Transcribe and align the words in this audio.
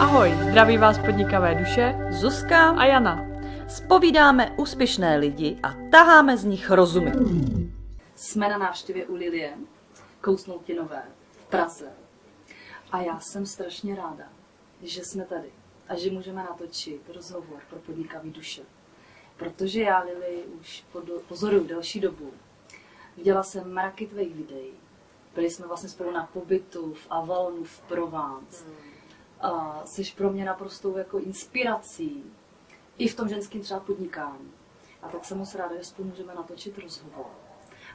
Ahoj, 0.00 0.38
zdraví 0.50 0.78
vás 0.78 0.98
podnikavé 0.98 1.54
duše 1.54 1.94
Zuzka 2.10 2.70
a 2.70 2.84
Jana. 2.84 3.26
Spovídáme 3.68 4.54
úspěšné 4.58 5.16
lidi 5.16 5.58
a 5.62 5.74
taháme 5.90 6.36
z 6.36 6.44
nich 6.44 6.70
rozumy. 6.70 7.12
Jsme 8.14 8.48
na 8.48 8.58
návštěvě 8.58 9.06
u 9.06 9.14
Lilie, 9.14 9.54
Kousnoutinové, 10.20 11.02
v 11.30 11.44
Praze. 11.44 11.92
A 12.92 13.00
já 13.00 13.20
jsem 13.20 13.46
strašně 13.46 13.96
ráda, 13.96 14.24
že 14.82 15.04
jsme 15.04 15.24
tady 15.24 15.48
a 15.88 15.96
že 15.96 16.10
můžeme 16.10 16.42
natočit 16.42 17.10
rozhovor 17.14 17.60
pro 17.70 17.78
podnikavý 17.78 18.30
duše. 18.30 18.62
Protože 19.36 19.82
já 19.82 20.02
Lili 20.02 20.44
už 20.60 20.84
pozoruju 21.28 21.66
delší 21.66 22.00
dobu. 22.00 22.32
Viděla 23.16 23.42
jsem 23.42 23.72
mraky 23.72 24.06
tvých 24.06 24.34
videí. 24.34 24.72
Byli 25.34 25.50
jsme 25.50 25.66
vlastně 25.66 25.88
spolu 25.88 26.10
na 26.10 26.26
pobytu 26.32 26.94
v 26.94 27.06
Avalonu 27.10 27.64
v 27.64 27.80
Provence. 27.80 28.64
A 29.40 29.82
jsi 29.84 30.02
pro 30.16 30.30
mě 30.30 30.44
naprostou 30.44 30.96
jako 30.96 31.18
inspirací 31.18 32.24
i 32.98 33.08
v 33.08 33.14
tom 33.16 33.28
ženském 33.28 33.60
třeba 33.60 33.80
podnikání. 33.80 34.52
A 35.02 35.08
tak 35.08 35.24
jsem 35.24 35.38
moc 35.38 35.54
ráda, 35.54 35.76
že 35.76 35.84
spolu 35.84 36.08
můžeme 36.08 36.34
natočit 36.34 36.78
rozhovor. 36.78 37.26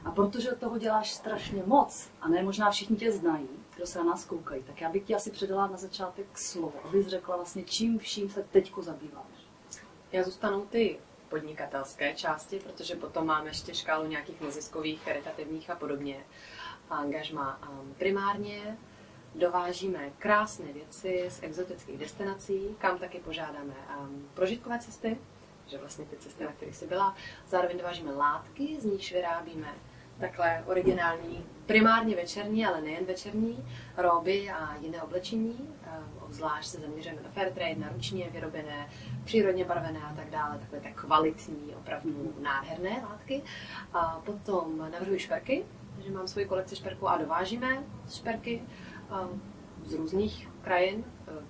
A 0.04 0.10
protože 0.10 0.52
toho 0.52 0.78
děláš 0.78 1.12
strašně 1.12 1.62
moc, 1.66 2.10
a 2.20 2.28
ne 2.28 2.42
možná 2.42 2.70
všichni 2.70 2.96
tě 2.96 3.12
znají, 3.12 3.48
kdo 3.76 3.86
se 3.86 3.98
na 3.98 4.04
nás 4.04 4.24
koukají, 4.24 4.62
tak 4.62 4.80
já 4.80 4.90
bych 4.90 5.02
ti 5.02 5.14
asi 5.14 5.30
předala 5.30 5.66
na 5.66 5.76
začátek 5.76 6.38
slovo, 6.38 6.72
abys 6.84 7.06
řekla 7.06 7.36
vlastně, 7.36 7.62
čím 7.62 7.98
vším 7.98 8.30
se 8.30 8.42
teďko 8.42 8.82
zabýváš. 8.82 9.46
Já 10.12 10.22
zůstanu 10.22 10.66
ty 10.66 10.98
podnikatelské 11.28 12.14
části, 12.14 12.60
protože 12.60 12.96
potom 12.96 13.26
máme 13.26 13.48
ještě 13.48 13.74
škálu 13.74 14.06
nějakých 14.06 14.40
neziskových, 14.40 15.02
charitativních 15.02 15.70
a 15.70 15.76
podobně. 15.76 16.24
A 16.90 16.96
angažma 16.96 17.60
um, 17.70 17.94
primárně 17.94 18.78
dovážíme 19.34 20.10
krásné 20.18 20.72
věci 20.72 21.26
z 21.28 21.42
exotických 21.42 21.98
destinací, 21.98 22.76
kam 22.78 22.98
taky 22.98 23.18
požádáme 23.18 23.74
um, 24.00 24.28
prožitkové 24.34 24.78
cesty, 24.78 25.18
že 25.66 25.78
vlastně 25.78 26.04
ty 26.04 26.16
cesty, 26.16 26.44
na 26.44 26.52
kterých 26.52 26.76
jsi 26.76 26.86
byla. 26.86 27.16
Zároveň 27.48 27.78
dovážíme 27.78 28.12
látky, 28.12 28.80
z 28.80 28.84
nichž 28.84 29.12
vyrábíme 29.12 29.68
takhle 30.20 30.64
originální, 30.66 31.46
primárně 31.66 32.16
večerní, 32.16 32.66
ale 32.66 32.80
nejen 32.80 33.04
večerní, 33.04 33.64
roby 33.96 34.50
a 34.50 34.76
jiné 34.76 35.02
oblečení. 35.02 35.58
Um, 35.58 36.22
Obzvlášť 36.22 36.68
se 36.68 36.80
zaměřujeme 36.80 37.22
na 37.22 37.30
fair 37.30 37.52
trade, 37.52 37.74
na 37.74 37.88
ručně 37.88 38.30
vyrobené, 38.30 38.88
přírodně 39.24 39.64
barvené 39.64 40.00
a 40.00 40.14
tak 40.14 40.30
dále, 40.30 40.58
takové 40.58 40.80
tak 40.80 41.00
kvalitní, 41.00 41.74
opravdu 41.76 42.34
nádherné 42.40 43.02
látky. 43.10 43.42
A 43.92 44.22
potom 44.24 44.78
navrhuji 44.78 45.18
šperky, 45.18 45.64
že 46.04 46.10
mám 46.10 46.28
svoji 46.28 46.46
kolekci 46.46 46.76
šperků 46.76 47.08
a 47.08 47.18
dovážíme 47.18 47.82
šperky 48.14 48.62
z 49.84 49.94
různých 49.94 50.48
krajin, 50.62 51.04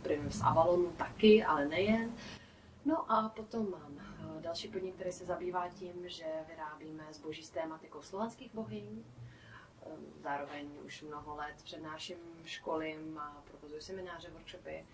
e, 0.05 0.31
z 0.31 0.43
Avalonu 0.43 0.91
taky, 0.91 1.45
ale 1.45 1.69
nejen. 1.69 2.15
No 2.85 3.13
a 3.13 3.29
potom 3.29 3.71
mám 3.71 3.99
e, 3.99 4.43
další 4.43 4.69
podnik, 4.69 4.95
který 4.95 5.13
se 5.13 5.25
zabývá 5.25 5.69
tím, 5.69 6.09
že 6.09 6.25
vyrábíme 6.49 7.05
zboží 7.11 7.43
s 7.43 7.51
tématikou 7.51 8.03
slovanských 8.03 8.55
bohyň. 8.55 9.03
E, 9.03 9.91
Zároveň 10.23 10.69
už 10.87 11.03
mnoho 11.03 11.37
let 11.37 11.55
přednáším 11.65 12.19
školím 12.45 13.19
a 13.19 13.43
provozuji 13.51 13.81
semináře, 13.81 14.31
workshopy 14.31 14.87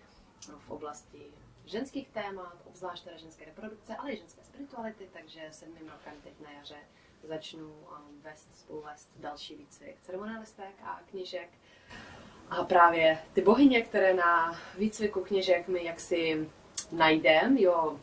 v 0.59 0.69
oblasti 0.71 1.31
ženských 1.65 2.09
témat, 2.09 2.57
obzvlášť 2.65 3.03
teda 3.03 3.17
ženské 3.17 3.45
reprodukce, 3.45 3.95
ale 3.95 4.11
i 4.13 4.17
ženské 4.17 4.43
spirituality, 4.43 5.09
takže 5.13 5.47
sedmým 5.51 5.89
rokem 5.89 6.13
teď 6.23 6.33
na 6.43 6.51
jaře 6.51 6.77
začnu 7.23 7.67
um, 7.67 8.21
vést, 8.21 8.59
spoluvést 8.59 9.09
další 9.15 9.55
výcvik 9.55 10.01
ceremonialistek 10.01 10.75
a 10.83 10.99
kněžek. 11.09 11.49
A 12.49 12.63
právě 12.63 13.17
ty 13.33 13.41
bohyně, 13.41 13.81
které 13.81 14.13
na 14.13 14.55
výcviku 14.77 15.21
kněžek 15.21 15.67
my 15.67 15.85
jaksi 15.85 16.49
najdem, 16.91 17.57
jo, 17.57 17.97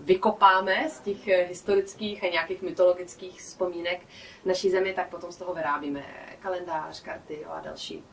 vykopáme 0.00 0.90
z 0.90 1.00
těch 1.00 1.28
eh, 1.28 1.42
historických 1.42 2.24
a 2.24 2.30
nějakých 2.30 2.62
mytologických 2.62 3.40
vzpomínek 3.40 4.00
naší 4.44 4.70
zemi, 4.70 4.94
tak 4.94 5.08
potom 5.08 5.32
z 5.32 5.36
toho 5.36 5.54
vyrábíme 5.54 6.04
kalendář, 6.40 7.02
karty 7.02 7.38
jo, 7.42 7.50
a 7.50 7.60
další 7.60 8.04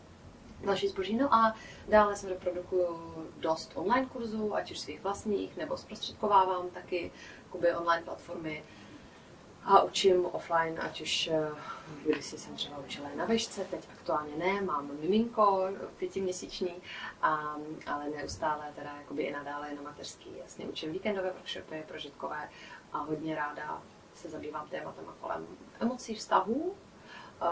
další 0.64 0.88
zboží. 0.88 1.16
No 1.16 1.34
a 1.34 1.56
dále 1.88 2.16
se 2.16 2.30
reprodukuju 2.30 2.88
dost 3.38 3.72
online 3.76 4.06
kurzů, 4.06 4.56
ať 4.56 4.72
už 4.72 4.80
svých 4.80 5.02
vlastních, 5.02 5.58
nebo 5.58 5.78
zprostředkovávám 5.78 6.70
taky 6.70 7.12
online 7.52 8.04
platformy 8.04 8.64
a 9.70 9.82
učím 9.82 10.26
offline, 10.26 10.80
ať 10.82 11.02
už 11.02 11.28
eh, 11.28 11.50
když 12.06 12.26
jsem 12.26 12.56
třeba 12.56 12.78
učila 12.78 13.10
na 13.16 13.26
vešce, 13.26 13.64
teď 13.64 13.88
aktuálně 13.94 14.36
ne, 14.36 14.62
mám 14.62 14.90
miminko 15.02 15.68
pětiměsíční, 15.98 16.76
a, 17.22 17.56
ale 17.88 18.10
neustále 18.10 18.72
teda 18.76 18.96
jakoby 18.98 19.24
i 19.24 19.32
nadále 19.32 19.74
na 19.74 19.82
mateřský. 19.82 20.30
Jasně 20.38 20.66
učím 20.66 20.92
víkendové 20.92 21.32
workshopy 21.32 21.84
prožitkové 21.88 22.50
a 22.94 22.98
hodně 22.98 23.36
ráda 23.36 23.82
se 24.14 24.30
zabývám 24.30 24.68
tématem 24.70 25.06
kolem 25.22 25.48
emocí, 25.80 26.16
vztahů, 26.16 26.76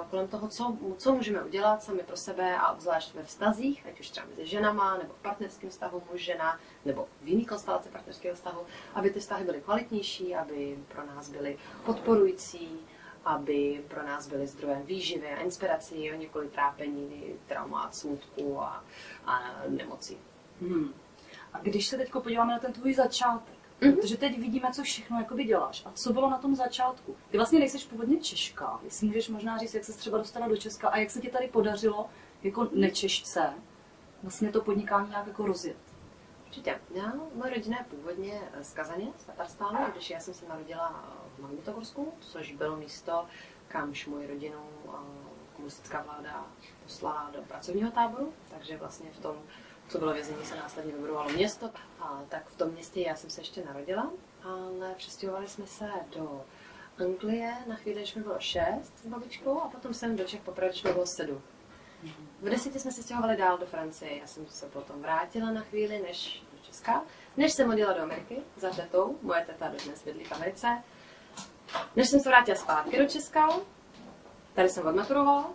kolem 0.09 0.28
toho, 0.28 0.48
co, 0.48 0.78
co 0.98 1.16
můžeme 1.16 1.44
udělat 1.44 1.84
sami 1.84 2.03
pro 2.03 2.18
sebe 2.18 2.58
a 2.58 2.72
obzvlášť 2.72 3.14
ve 3.14 3.24
vztazích, 3.24 3.86
ať 3.88 4.00
už 4.00 4.09
třeba 4.09 4.28
mezi 4.30 4.46
ženama, 4.46 4.98
nebo 4.98 5.14
v 5.14 5.22
partnerském 5.22 5.70
vztahu 5.70 6.03
muž, 6.12 6.22
žena, 6.22 6.59
nebo 6.86 7.08
v 7.22 7.28
jiný 7.28 7.46
konstelaci 7.46 7.90
partnerského 7.90 8.36
vztahu, 8.36 8.62
aby 8.94 9.09
ty 9.09 9.20
vztahy 9.20 9.46
byly 9.46 9.62
kvalitnější, 9.62 10.36
aby 10.36 10.78
pro 10.88 11.06
nás 11.06 11.30
byly 11.30 11.58
podporující, 11.86 12.80
aby 13.25 13.84
pro 13.88 14.03
nás 14.03 14.28
byly 14.28 14.48
zdrojem 14.48 14.84
výživy 14.84 15.28
a 15.28 15.42
inspirací, 15.42 16.12
o 16.12 16.16
několik 16.16 16.52
trápení, 16.52 17.24
trauma, 17.48 17.92
smutku 17.92 18.62
a, 18.62 18.84
a 19.25 19.42
nemocí. 19.68 20.18
Hmm. 20.62 20.94
A 21.54 21.59
když 21.59 21.88
se 21.88 21.98
teď 21.98 22.12
podíváme 22.12 22.52
na 22.52 22.59
ten 22.59 22.74
tvůj 22.74 22.94
začátek, 22.94 23.56
Mm-hmm. 23.82 23.96
Protože 23.96 24.18
teď 24.18 24.40
vidíme, 24.40 24.70
co 24.74 24.84
všechno 24.84 25.20
jakoby 25.20 25.44
děláš. 25.44 25.84
A 25.86 25.92
co 25.92 26.14
bylo 26.14 26.30
na 26.30 26.38
tom 26.38 26.56
začátku? 26.56 27.16
Ty 27.30 27.38
vlastně 27.38 27.60
nejseš 27.60 27.86
původně 27.86 28.18
Češka. 28.18 28.80
Jestli 28.84 29.08
můžeš 29.08 29.30
možná 29.30 29.58
říct, 29.58 29.74
jak 29.74 29.84
se 29.84 29.94
třeba 29.94 30.18
dostala 30.18 30.48
do 30.48 30.58
Česka 30.58 30.90
a 30.90 30.98
jak 30.98 31.12
se 31.12 31.22
ti 31.22 31.30
tady 31.30 31.48
podařilo 31.48 32.10
jako 32.44 32.70
nečešce 32.74 33.54
vlastně 34.24 34.52
to 34.52 34.62
podnikání 34.62 35.10
nějak 35.10 35.28
jako 35.28 35.46
rozjet. 35.46 35.78
Určitě. 36.46 36.80
Já, 36.94 37.14
moje 37.36 37.54
rodina 37.54 37.78
je 37.78 37.84
původně 37.84 38.42
z 38.62 38.74
Kazaně, 38.74 39.08
z 39.18 39.24
Tatarstánu, 39.24 39.80
když 39.92 40.10
já 40.10 40.20
jsem 40.20 40.34
se 40.34 40.48
narodila 40.48 41.16
v 41.36 41.42
Magnitogorsku, 41.42 42.14
což 42.20 42.52
bylo 42.52 42.78
místo, 42.78 43.26
kamž 43.68 44.08
moji 44.08 44.28
rodinu 44.28 44.60
komunistická 45.54 46.02
vláda 46.02 46.48
poslala 46.84 47.32
do 47.34 47.42
pracovního 47.42 47.92
táboru, 47.92 48.34
takže 48.50 48.78
vlastně 48.78 49.10
v 49.12 49.20
tom 49.20 49.36
co 49.88 50.00
bylo 50.00 50.14
vězení, 50.14 50.46
se 50.46 50.56
následně 50.56 50.94
vybudovalo 50.94 51.30
město. 51.30 51.70
A 52.00 52.22
tak 52.30 52.50
v 52.50 52.58
tom 52.58 52.70
městě 52.70 53.02
já 53.02 53.16
jsem 53.16 53.30
se 53.30 53.42
ještě 53.42 53.64
narodila, 53.66 54.12
ale 54.44 54.94
přestěhovali 54.98 55.48
jsme 55.48 55.68
se 55.68 55.90
do 56.16 56.46
Anglie 57.00 57.53
na 57.68 57.75
chvíli, 57.75 58.00
když 58.00 58.16
mi 58.16 58.24
bylo 58.24 58.40
šest 58.40 58.94
s 59.03 59.08
babičkou 59.08 59.62
a 59.62 59.68
potom 59.68 59.94
jsem 59.94 60.16
do 60.16 60.24
Čech 60.24 60.42
poprvé, 60.42 60.70
když 60.70 60.84
mi 60.84 60.94
bylo 60.94 61.06
sedm. 61.06 61.42
V 62.42 62.50
deseti 62.50 62.80
jsme 62.80 62.92
se 62.92 63.03
stěhovali 63.03 63.38
dál 63.38 63.58
do 63.58 63.66
Francie. 63.66 64.18
Já 64.18 64.28
jsem 64.28 64.48
se 64.48 64.66
potom 64.66 65.02
vrátila 65.02 65.52
na 65.52 65.62
chvíli, 65.62 66.00
než 66.00 66.44
do 66.54 66.59
Česka. 66.66 67.04
Než 67.38 67.54
jsem 67.54 67.69
odjela 67.69 67.94
do 67.94 68.02
Ameriky 68.02 68.38
za 68.58 68.69
tetou, 68.69 69.18
moje 69.22 69.46
teta 69.46 69.68
dodnes 69.68 70.04
bydlí 70.04 70.24
v 70.24 70.31
Americe. 70.31 70.84
Než 71.96 72.09
jsem 72.09 72.19
se 72.19 72.30
vrátila 72.30 72.58
zpátky 72.58 72.98
do 72.98 73.06
Česka, 73.08 73.50
tady 74.54 74.69
jsem 74.69 74.88
odmaturovala 74.88 75.54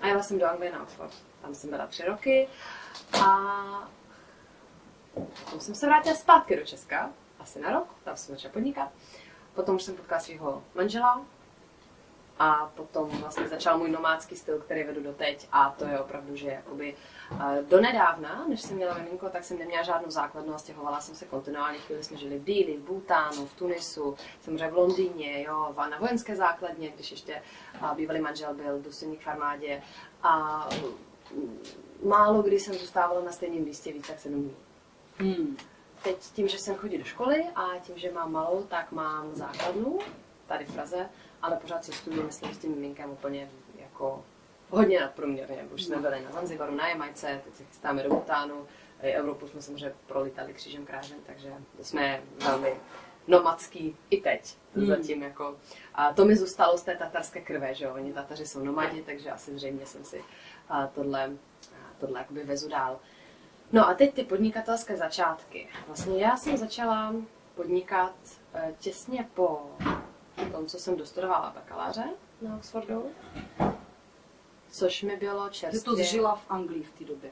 a 0.00 0.06
jela 0.06 0.22
jsem 0.22 0.38
do 0.38 0.46
Anglie 0.46 0.72
na 0.72 0.82
Oxford. 0.82 1.14
Tam 1.42 1.54
jsem 1.54 1.70
byla 1.70 1.86
tři 1.86 2.04
roky 2.04 2.48
a 3.24 3.38
potom 5.44 5.60
jsem 5.60 5.74
se 5.74 5.86
vrátila 5.86 6.14
zpátky 6.14 6.56
do 6.56 6.64
Česka, 6.64 7.10
asi 7.40 7.60
na 7.60 7.70
rok, 7.70 7.88
tam 8.04 8.16
jsem 8.16 8.34
začala 8.34 8.52
podnikat. 8.52 8.88
Potom 9.54 9.76
už 9.76 9.82
jsem 9.82 9.96
potkala 9.96 10.20
svého 10.20 10.64
manžela 10.74 11.24
a 12.38 12.72
potom 12.74 13.08
vlastně 13.08 13.48
začal 13.48 13.78
můj 13.78 13.90
nomádský 13.90 14.36
styl, 14.36 14.58
který 14.58 14.84
vedu 14.84 15.02
doteď 15.02 15.48
a 15.52 15.74
to 15.78 15.84
je 15.84 16.00
opravdu, 16.00 16.36
že 16.36 16.48
jakoby 16.48 16.94
eh, 17.32 17.62
do 17.62 17.80
nedávna, 17.80 18.44
než 18.48 18.62
jsem 18.62 18.76
měla 18.76 18.94
miminko, 18.94 19.28
tak 19.28 19.44
jsem 19.44 19.58
neměla 19.58 19.82
žádnou 19.82 20.10
základnu 20.10 20.54
a 20.54 20.58
stěhovala 20.58 21.00
jsem 21.00 21.14
se 21.14 21.24
kontinuálně. 21.24 21.78
Chvíli 21.78 22.04
jsme 22.04 22.16
žili 22.16 22.38
v 22.38 22.44
Dili, 22.44 22.76
v 22.76 22.80
Bhutánu, 22.80 23.46
v 23.46 23.54
Tunisu, 23.54 24.16
jsem 24.40 24.56
v 24.56 24.74
Londýně, 24.74 25.42
jo, 25.42 25.74
na 25.76 25.98
vojenské 25.98 26.36
základně, 26.36 26.90
když 26.90 27.10
ještě 27.10 27.42
eh, 27.74 27.94
bývalý 27.96 28.20
manžel 28.20 28.54
byl 28.54 28.82
důstojník 28.82 29.20
v 29.20 29.28
armádě 29.28 29.82
a 30.22 30.68
málo 32.02 32.42
kdy 32.42 32.60
jsem 32.60 32.74
zůstávala 32.74 33.20
na 33.24 33.32
stejném 33.32 33.64
místě 33.64 33.92
víc 33.92 34.08
jak 34.08 34.20
sedm 34.20 34.42
dní. 34.42 34.56
Hmm. 35.18 35.56
Teď 36.02 36.16
tím, 36.18 36.48
že 36.48 36.58
jsem 36.58 36.74
chodí 36.74 36.98
do 36.98 37.04
školy 37.04 37.44
a 37.54 37.78
tím, 37.78 37.98
že 37.98 38.12
mám 38.12 38.32
malou, 38.32 38.62
tak 38.62 38.92
mám 38.92 39.34
základnu 39.34 39.98
tady 40.46 40.64
v 40.64 40.72
Praze, 40.72 41.08
ale 41.42 41.56
pořád 41.56 41.84
cestuji, 41.84 42.22
myslím, 42.22 42.54
s 42.54 42.58
tím 42.58 42.70
miminkem 42.70 43.10
úplně 43.10 43.50
jako 43.80 44.24
hodně 44.70 45.00
nadprůměrně. 45.00 45.64
Už 45.74 45.84
jsme 45.84 45.96
byli 45.96 46.24
na 46.24 46.32
Zanzibaru, 46.32 46.74
na 46.74 46.88
Jamajce, 46.88 47.40
teď 47.44 47.54
se 47.54 47.64
chystáme 47.64 48.02
do 48.02 48.08
Butánu, 48.08 48.66
Evropu 49.00 49.48
jsme 49.48 49.62
samozřejmě 49.62 49.94
prolítali 50.06 50.52
křížem 50.52 50.86
krážem, 50.86 51.18
takže 51.26 51.54
jsme 51.82 52.22
velmi 52.44 52.74
nomadský 53.28 53.96
i 54.10 54.20
teď. 54.20 54.56
Hmm. 54.76 54.86
Zatím 54.86 55.22
jako, 55.22 55.56
a 55.94 56.12
to 56.12 56.24
mi 56.24 56.36
zůstalo 56.36 56.78
z 56.78 56.82
té 56.82 56.96
tatarské 56.96 57.40
krve, 57.40 57.74
že 57.74 57.84
jo? 57.84 57.94
Oni 57.94 58.12
Tataři 58.12 58.46
jsou 58.46 58.64
nomadi, 58.64 59.02
takže 59.02 59.30
asi 59.30 59.54
zřejmě 59.54 59.86
jsem 59.86 60.04
si 60.04 60.24
a 60.68 60.86
tohle 60.86 61.30
tohle 62.04 62.20
jakoby 62.20 62.44
vezu 62.44 62.68
dál. 62.68 62.98
No 63.72 63.88
a 63.88 63.94
teď 63.94 64.14
ty 64.14 64.24
podnikatelské 64.24 64.96
začátky. 64.96 65.68
Vlastně 65.86 66.18
já 66.24 66.36
jsem 66.36 66.56
začala 66.56 67.14
podnikat 67.54 68.12
eh, 68.54 68.74
těsně 68.78 69.28
po 69.34 69.62
tom, 70.52 70.66
co 70.66 70.78
jsem 70.78 70.96
dostudovala 70.96 71.52
bakaláře 71.54 72.04
na 72.42 72.56
Oxfordu, 72.56 73.10
což 74.70 75.02
mi 75.02 75.16
bylo 75.16 75.48
Ty 75.48 75.54
čerstvě. 75.54 75.82
to 75.82 75.94
zžila 75.96 76.34
v 76.34 76.50
Anglii 76.50 76.82
v 76.82 76.90
té 76.98 77.04
době. 77.04 77.30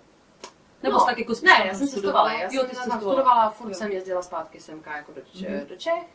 Nebo 0.83 0.99
no, 0.99 1.05
tak 1.07 1.19
jako 1.19 1.33
Ne, 1.43 1.65
já 1.67 1.75
jsem 1.75 1.87
studovala? 1.89 2.33
Já 2.33 2.43
Jo, 2.43 2.61
jsem 2.61 2.69
ty 2.71 2.77
studovala, 2.77 3.01
studovala. 3.01 3.51
furt 3.51 3.69
Jo. 3.69 3.75
jsem 3.75 3.93
jezdila 3.93 4.23
zpátky 4.23 4.61
semka 4.61 4.97
jako 4.97 5.13
do, 5.13 5.21
Mhm. 5.49 5.67
do 5.67 5.77
Čech. 5.77 6.07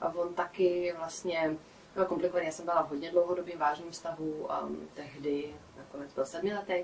A 0.00 0.08
on 0.14 0.34
taky 0.34 0.94
vlastně 0.98 1.56
byl 1.94 2.04
komplikovaný. 2.04 2.46
Já 2.46 2.52
jsem 2.52 2.64
byla 2.64 2.82
v 2.82 2.88
hodně 2.90 3.10
dlouhodobým 3.10 3.58
vážným 3.58 3.90
vztahu, 3.90 4.48
um, 4.64 4.88
tehdy 4.94 5.54
nakonec 5.76 6.14
byl 6.14 6.26
sedmiletý. 6.26 6.74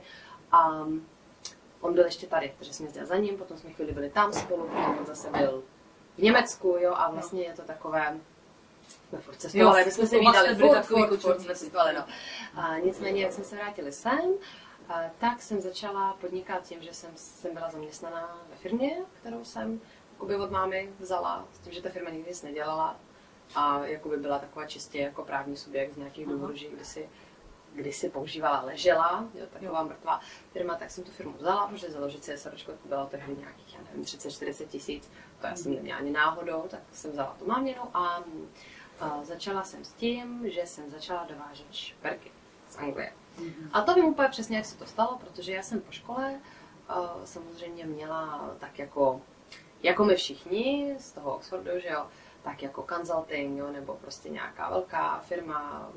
A 0.52 0.68
um, 0.68 1.06
on 1.80 1.94
byl 1.94 2.04
ještě 2.04 2.26
tady, 2.26 2.54
takže 2.58 2.72
jsem 2.74 2.86
jezdila 2.86 3.06
za 3.06 3.16
ním, 3.16 3.36
potom 3.36 3.56
jsme 3.58 3.70
chvíli 3.70 3.92
byli 3.92 4.10
tam 4.10 4.32
spolu, 4.32 4.62
potom 4.62 4.98
on 4.98 5.06
zase 5.06 5.30
byl 5.30 5.62
v 6.18 6.22
Německu, 6.22 6.76
jo, 6.80 6.94
a 6.94 7.10
vlastně 7.10 7.42
je 7.42 7.52
to 7.52 7.62
takové, 7.62 8.16
jsme 9.08 9.18
furt 9.18 9.36
cestovali, 9.36 9.84
my 9.84 9.90
jsme 9.90 10.06
se 10.06 10.18
vídali, 10.18 10.54
byli 10.54 10.68
furt, 10.68 10.76
takový 10.82 11.04
furt, 11.04 11.20
furt 11.20 11.40
jsme 11.40 11.54
cestovali, 11.54 11.94
no. 11.94 12.04
A 12.54 12.78
nicméně, 12.78 13.22
jak 13.22 13.32
jsme 13.32 13.44
se 13.44 13.56
vrátili 13.56 13.92
sem, 13.92 14.34
a 14.88 15.00
tak 15.18 15.42
jsem 15.42 15.60
začala 15.60 16.16
podnikat 16.20 16.62
tím, 16.62 16.82
že 16.82 16.94
jsem, 16.94 17.10
jsem 17.14 17.54
byla 17.54 17.70
zaměstnaná 17.70 18.38
ve 18.50 18.56
firmě, 18.56 18.96
kterou 19.20 19.44
jsem 19.44 19.80
jakoby 20.12 20.36
od 20.36 20.50
mámy 20.50 20.90
vzala, 20.98 21.44
s 21.52 21.58
tím, 21.58 21.72
že 21.72 21.82
ta 21.82 21.88
firma 21.88 22.10
nikdy 22.10 22.30
nic 22.30 22.42
nedělala 22.42 22.96
a 23.54 23.86
jakoby 23.86 24.16
byla 24.16 24.38
taková 24.38 24.66
čistě 24.66 24.98
jako 24.98 25.22
právní 25.22 25.56
subjekt 25.56 25.94
z 25.94 25.96
nějakých 25.96 26.26
důvodů, 26.26 26.56
že 26.56 26.68
kdysi, 26.68 27.08
kdysi 27.74 28.10
používala 28.10 28.60
ležela, 28.60 29.24
jo, 29.34 29.46
taková 29.52 29.82
mrtvá 29.82 30.20
firma, 30.52 30.74
tak 30.74 30.90
jsem 30.90 31.04
tu 31.04 31.10
firmu 31.10 31.34
vzala, 31.38 31.66
protože 31.66 31.90
založit 31.90 32.24
si 32.24 32.38
SROčko 32.38 32.72
bylo 32.84 33.06
tehdy 33.06 33.36
nějakých, 33.36 33.74
já 33.74 33.80
nevím, 33.84 34.04
30-40 34.04 34.66
tisíc, 34.66 35.10
to 35.40 35.46
já 35.46 35.56
jsem 35.56 35.74
neměla 35.74 35.98
ani 35.98 36.10
náhodou, 36.10 36.64
tak 36.68 36.80
jsem 36.92 37.10
vzala 37.10 37.36
tu 37.38 37.46
máměnu 37.46 37.82
a, 37.96 38.24
a 39.00 39.24
začala 39.24 39.64
jsem 39.64 39.84
s 39.84 39.92
tím, 39.92 40.50
že 40.50 40.66
jsem 40.66 40.90
začala 40.90 41.26
dovážet 41.28 41.66
šperky 41.70 42.30
z 42.68 42.76
Anglie. 42.76 43.12
A 43.72 43.82
to 43.82 43.94
vím 43.94 44.04
úplně 44.04 44.28
přesně, 44.28 44.56
jak 44.56 44.66
se 44.66 44.76
to 44.76 44.86
stalo, 44.86 45.18
protože 45.18 45.52
já 45.52 45.62
jsem 45.62 45.80
po 45.80 45.92
škole 45.92 46.40
samozřejmě 47.24 47.86
měla 47.86 48.50
tak 48.58 48.78
jako, 48.78 49.20
jako 49.82 50.04
my 50.04 50.16
všichni 50.16 50.96
z 50.98 51.12
toho 51.12 51.34
Oxfordu, 51.34 51.70
že 51.82 51.88
jo, 51.88 52.06
tak 52.42 52.62
jako 52.62 52.86
consulting, 52.88 53.58
jo, 53.58 53.70
nebo 53.72 53.94
prostě 53.94 54.28
nějaká 54.28 54.70
velká 54.70 55.18
firma, 55.18 55.90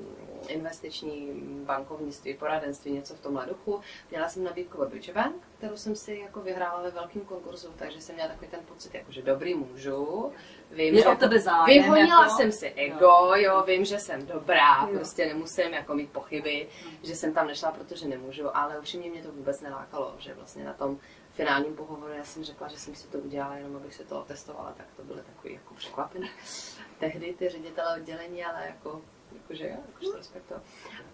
investiční 0.47 1.31
bankovnictví, 1.65 2.33
poradenství, 2.33 2.91
něco 2.91 3.15
v 3.15 3.19
tomhle 3.19 3.45
duchu. 3.45 3.79
Měla 4.11 4.29
jsem 4.29 4.43
nabídku 4.43 4.77
od 4.77 4.89
Deutsche 4.89 5.13
Bank, 5.13 5.35
kterou 5.57 5.77
jsem 5.77 5.95
si 5.95 6.15
jako 6.15 6.41
vyhrála 6.41 6.81
ve 6.81 6.91
velkém 6.91 7.21
konkurzu, 7.21 7.73
takže 7.77 8.01
jsem 8.01 8.15
měla 8.15 8.29
takový 8.29 8.47
ten 8.47 8.59
pocit, 8.65 8.93
jako, 8.93 9.11
že 9.11 9.21
dobrý 9.21 9.55
můžu. 9.55 10.31
Vím, 10.71 10.93
Je 10.95 11.01
že 11.01 11.05
o 11.07 11.09
jako- 11.09 11.19
tebe 11.19 11.39
zájem, 11.39 11.65
Vyhonila 11.83 12.23
jako. 12.23 12.35
jsem 12.37 12.51
si 12.51 12.67
ego, 12.67 13.31
jo, 13.35 13.63
vím, 13.67 13.85
že 13.85 13.99
jsem 13.99 14.25
dobrá, 14.25 14.87
Jo. 14.89 14.95
prostě 14.95 15.25
nemusím 15.25 15.73
jako 15.73 15.93
mít 15.95 16.09
pochyby, 16.11 16.67
že 17.03 17.15
jsem 17.15 17.33
tam 17.33 17.47
nešla, 17.47 17.71
protože 17.71 18.07
nemůžu, 18.07 18.57
ale 18.57 18.79
upřímně 18.79 19.09
mě 19.09 19.21
to 19.23 19.31
vůbec 19.31 19.61
nelákalo, 19.61 20.15
že 20.17 20.33
vlastně 20.33 20.63
na 20.63 20.73
tom 20.73 20.97
finálním 21.33 21.75
pohovoru 21.75 22.13
já 22.13 22.23
jsem 22.23 22.43
řekla, 22.43 22.67
že 22.67 22.77
jsem 22.77 22.95
si 22.95 23.07
to 23.07 23.17
udělala 23.17 23.55
jenom, 23.55 23.75
abych 23.75 23.93
si 23.93 24.03
to 24.03 24.19
otestovala, 24.19 24.73
tak 24.77 24.85
to 24.95 25.03
byly 25.03 25.21
takový 25.21 25.53
jako 25.53 25.73
překvapení. 25.73 26.29
Tehdy 26.99 27.33
ty 27.33 27.49
ředitele 27.49 27.95
oddělení, 27.95 28.45
ale 28.45 28.65
jako 28.65 29.01
jakože 29.33 29.67
jo, 29.67 29.77
jakože 29.87 30.11
to 30.11 30.17
respektuju. 30.17 30.59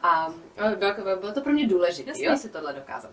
A 0.01 0.33
ale 0.57 0.75
bylo, 0.75 0.94
bylo, 0.94 1.18
bylo 1.18 1.33
to 1.33 1.42
pro 1.42 1.54
mě 1.54 1.68
důležité, 1.68 2.12
jo, 2.16 2.38
si 2.38 2.50
tohle 2.50 2.74
dokázat. 2.74 3.12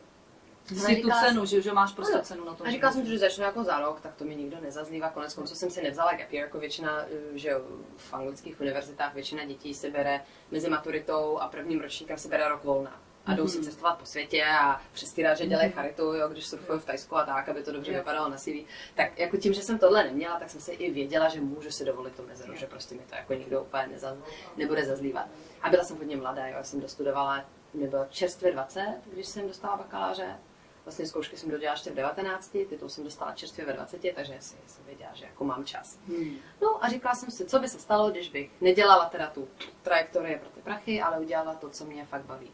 Si 0.75 0.97
tu 0.97 1.11
cenu, 1.11 1.45
že, 1.47 1.63
že 1.63 1.73
máš 1.73 1.93
prostě 1.93 2.19
cenu 2.23 2.45
na 2.45 2.55
tom. 2.55 2.67
A 2.67 2.71
říkala 2.71 2.93
jsem 2.93 3.07
že 3.07 3.19
začnu 3.19 3.45
jako 3.45 3.65
za 3.65 3.81
rok, 3.81 4.01
tak 4.01 4.15
to 4.15 4.25
mi 4.25 4.37
nikdo 4.37 4.61
nezazlívá. 4.61 5.11
Konec 5.11 5.35
konců 5.35 5.55
jsem 5.55 5.71
si 5.71 5.83
nevzala 5.83 6.13
gap 6.13 6.33
year, 6.33 6.47
jako 6.47 6.59
většina, 6.59 7.03
eh, 7.03 7.39
že 7.39 7.55
v 7.97 8.15
anglických 8.15 8.61
univerzitách 8.61 9.15
většina 9.15 9.45
dětí 9.45 9.75
si 9.75 9.91
bere 9.91 10.25
mezi 10.51 10.71
maturitou 10.71 11.39
a 11.39 11.49
prvním 11.49 11.81
ročníkem 11.81 12.19
si 12.19 12.29
bere 12.29 12.49
rok 12.49 12.65
volna. 12.65 13.01
A 13.27 13.35
jdou 13.35 13.49
si 13.49 13.59
Mhm. 13.59 13.67
cestovat 13.67 13.99
po 13.99 14.07
světě 14.07 14.45
a 14.45 14.81
přestírá, 14.93 15.35
že 15.35 15.47
dělají 15.47 15.71
charitu, 15.73 16.03
jo, 16.03 16.29
když 16.29 16.47
surfují 16.47 16.81
v 16.81 16.85
Tajsku 16.85 17.17
a 17.17 17.25
tak, 17.27 17.49
aby 17.49 17.63
to 17.63 17.73
dobře 17.73 17.93
vypadalo 17.93 18.29
na 18.29 18.37
CV. 18.37 18.67
Tak 18.95 19.19
jako 19.19 19.37
tím, 19.37 19.53
že 19.53 19.63
jsem 19.63 19.79
tohle 19.79 20.05
neměla, 20.05 20.39
tak 20.39 20.51
jsem 20.51 20.61
si 20.61 20.73
i 20.73 20.91
věděla, 20.93 21.29
že 21.29 21.41
můžu 21.41 21.71
si 21.71 21.85
dovolit 21.85 22.17
tu 22.17 22.23
mezeru, 22.27 22.55
že 22.55 22.67
prostě 22.67 22.95
mi 22.95 23.01
to 23.09 23.15
jako 23.15 23.35
nikdo 23.35 23.63
úplně 23.63 23.87
neza, 23.87 24.17
nebude 24.57 24.85
zazlívat. 24.85 25.27
A 25.63 25.71
byla 25.71 25.85
jsem 25.85 25.97
hodně 25.97 26.17
mladá, 26.17 26.47
jo, 26.47 26.57
jsem 26.63 26.81
dostudovala, 26.81 27.45
mě 27.75 27.87
bylo 27.87 28.07
čerstvě 28.11 28.53
20, 28.53 28.97
když 29.13 29.27
jsem 29.27 29.49
dostala 29.49 29.77
bakaláře, 29.77 30.37
Vlastně 30.85 31.07
zkoušky 31.07 31.37
jsem 31.37 31.51
dodělala 31.51 31.75
ještě 31.75 31.91
v 31.91 31.95
19, 31.95 32.49
titul 32.69 32.89
jsem 32.89 33.05
dostala 33.05 33.33
čerstvě 33.33 33.67
ve 33.67 33.73
20, 33.73 34.01
takže 34.15 34.37
si 34.41 34.57
jsem 34.67 34.85
věděla, 34.85 35.11
že 35.15 35.25
jako 35.25 35.45
mám 35.45 35.65
čas. 35.65 35.99
Hmm. 36.09 36.37
No 36.63 36.85
a 36.85 36.89
říkala 36.89 37.15
jsem 37.15 37.31
si, 37.31 37.45
co 37.45 37.59
by 37.59 37.69
se 37.69 37.79
stalo, 37.79 38.11
když 38.11 38.29
bych 38.29 38.51
nedělala 38.61 39.05
teda 39.09 39.31
tu 39.31 39.49
trajektorii 39.83 40.39
pro 40.39 40.49
ty 40.49 40.61
prachy, 40.61 41.03
ale 41.03 41.19
udělala 41.19 41.55
to, 41.55 41.71
co 41.71 41.85
mě 41.85 42.05
fakt 42.07 42.23
baví. 42.25 42.51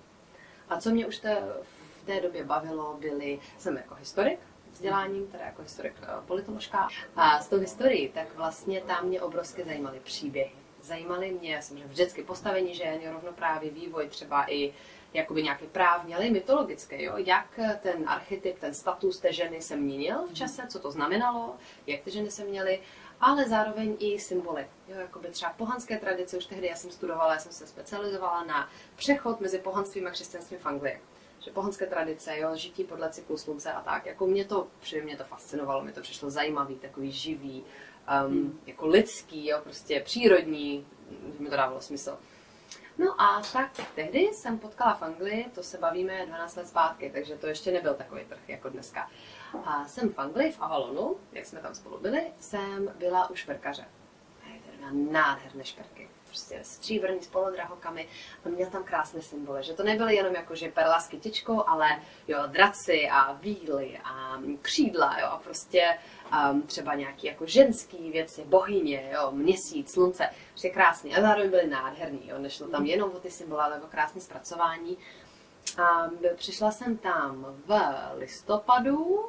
A 0.72 0.80
co 0.80 0.90
mě 0.90 1.06
už 1.06 1.18
té, 1.18 1.42
v 2.02 2.06
té 2.06 2.20
době 2.20 2.44
bavilo, 2.44 2.96
byly, 3.00 3.40
jsem 3.58 3.76
jako 3.76 3.94
historik, 3.94 4.38
vzděláním, 4.72 5.26
teda 5.26 5.44
jako 5.44 5.62
historik 5.62 5.94
eh, 6.02 6.06
politoložka. 6.26 6.88
A 7.16 7.40
s 7.40 7.48
tou 7.48 7.58
historií, 7.58 8.08
tak 8.08 8.34
vlastně 8.36 8.80
tam 8.80 9.06
mě 9.06 9.22
obrovsky 9.22 9.64
zajímaly 9.64 10.00
příběhy. 10.00 10.52
Zajímaly 10.82 11.30
mě 11.40 11.62
samozřejmě 11.62 11.86
vždycky 11.86 12.22
postavení 12.22 12.74
žen, 12.74 13.00
rovnoprávě, 13.12 13.70
vývoj 13.70 14.08
třeba 14.08 14.52
i 14.52 14.74
jakoby 15.14 15.42
nějaký 15.42 15.66
právní, 15.66 16.14
ale 16.14 16.26
i 16.26 16.30
mytologický, 16.30 17.02
jo? 17.02 17.14
jak 17.16 17.60
ten 17.82 18.08
archetyp, 18.08 18.58
ten 18.58 18.74
status 18.74 19.18
té 19.18 19.32
ženy 19.32 19.62
se 19.62 19.76
měnil 19.76 20.26
v 20.26 20.34
čase, 20.34 20.66
co 20.68 20.78
to 20.78 20.90
znamenalo, 20.90 21.56
jak 21.86 22.00
ty 22.00 22.10
ženy 22.10 22.30
se 22.30 22.44
měly, 22.44 22.80
ale 23.22 23.48
zároveň 23.48 23.96
i 23.98 24.18
symboly. 24.18 24.66
Jo, 24.88 24.98
jakoby 24.98 25.28
třeba 25.28 25.52
pohanské 25.52 25.98
tradice, 25.98 26.38
už 26.38 26.46
tehdy 26.46 26.66
já 26.66 26.76
jsem 26.76 26.90
studovala, 26.90 27.32
já 27.32 27.38
jsem 27.38 27.52
se 27.52 27.66
specializovala 27.66 28.44
na 28.44 28.68
přechod 28.96 29.40
mezi 29.40 29.58
pohanstvím 29.58 30.06
a 30.06 30.10
křesťanstvím 30.10 30.58
v 30.58 30.66
Anglii. 30.66 31.00
Že 31.40 31.50
pohanské 31.50 31.86
tradice, 31.86 32.38
jo, 32.38 32.56
žití 32.56 32.84
podle 32.84 33.10
cyklu 33.10 33.38
slunce 33.38 33.72
a 33.72 33.80
tak, 33.80 34.06
jako 34.06 34.26
mě 34.26 34.44
to, 34.44 34.68
mě 35.02 35.16
to 35.16 35.24
fascinovalo, 35.24 35.82
mě 35.82 35.92
to 35.92 36.00
přišlo 36.00 36.30
zajímavý, 36.30 36.76
takový 36.76 37.12
živý, 37.12 37.64
um, 38.26 38.60
jako 38.66 38.86
lidský, 38.86 39.48
jo, 39.48 39.60
prostě 39.62 40.00
přírodní, 40.00 40.86
že 41.36 41.42
mi 41.42 41.50
to 41.50 41.56
dávalo 41.56 41.80
smysl. 41.80 42.18
No 42.98 43.20
a 43.20 43.42
tak 43.52 43.70
tehdy 43.94 44.20
jsem 44.20 44.58
potkala 44.58 44.94
v 44.94 45.02
Anglii, 45.02 45.50
to 45.54 45.62
se 45.62 45.78
bavíme 45.78 46.26
12 46.26 46.56
let 46.56 46.68
zpátky, 46.68 47.10
takže 47.10 47.36
to 47.36 47.46
ještě 47.46 47.72
nebyl 47.72 47.94
takový 47.94 48.24
trh 48.24 48.48
jako 48.48 48.68
dneska. 48.68 49.10
A 49.64 49.84
jsem 49.88 50.12
v 50.12 50.18
Anglii, 50.18 50.52
v 50.52 50.60
Avalonu, 50.60 51.16
jak 51.32 51.46
jsme 51.46 51.60
tam 51.60 51.74
spolu 51.74 51.98
byli, 51.98 52.32
jsem 52.40 52.92
byla 52.98 53.30
u 53.30 53.34
šperkaře. 53.34 53.84
A 54.44 54.48
je 54.48 54.60
měla 54.92 55.12
nádherné 55.12 55.64
šperky. 55.64 56.08
Prostě 56.32 56.60
stříbrný 56.62 57.22
s 57.22 57.26
polodrahokami 57.26 58.08
a 58.44 58.48
měl 58.48 58.70
tam 58.70 58.84
krásné 58.84 59.22
symboly, 59.22 59.62
že 59.62 59.72
to 59.72 59.82
nebyly 59.82 60.14
jenom 60.14 60.34
jako, 60.34 60.54
že 60.54 60.68
perla 60.68 61.00
s 61.00 61.08
kytičkou, 61.08 61.68
ale 61.68 61.88
jo, 62.28 62.38
draci 62.46 63.08
a 63.10 63.32
víly 63.32 63.98
a 64.04 64.38
křídla, 64.62 65.18
jo, 65.20 65.26
a 65.26 65.36
prostě 65.36 65.98
um, 66.50 66.62
třeba 66.62 66.94
nějaký 66.94 67.26
jako 67.26 67.46
ženský 67.46 68.10
věci, 68.10 68.44
bohyně, 68.44 69.10
jo, 69.14 69.30
měsíc, 69.30 69.92
slunce, 69.92 70.28
prostě 70.50 70.70
krásný. 70.70 71.14
A 71.14 71.20
zároveň 71.20 71.50
byly 71.50 71.66
nádherný, 71.66 72.28
jo, 72.28 72.38
nešlo 72.38 72.68
tam 72.68 72.86
jenom 72.86 73.10
o 73.10 73.20
ty 73.20 73.30
symboly, 73.30 73.62
ale 73.62 73.80
o 73.80 73.86
krásné 73.86 74.20
zpracování. 74.20 74.98
A 75.82 76.08
byl- 76.20 76.36
přišla 76.36 76.70
jsem 76.70 76.96
tam 76.96 77.46
v 77.66 77.80
listopadu 78.14 79.28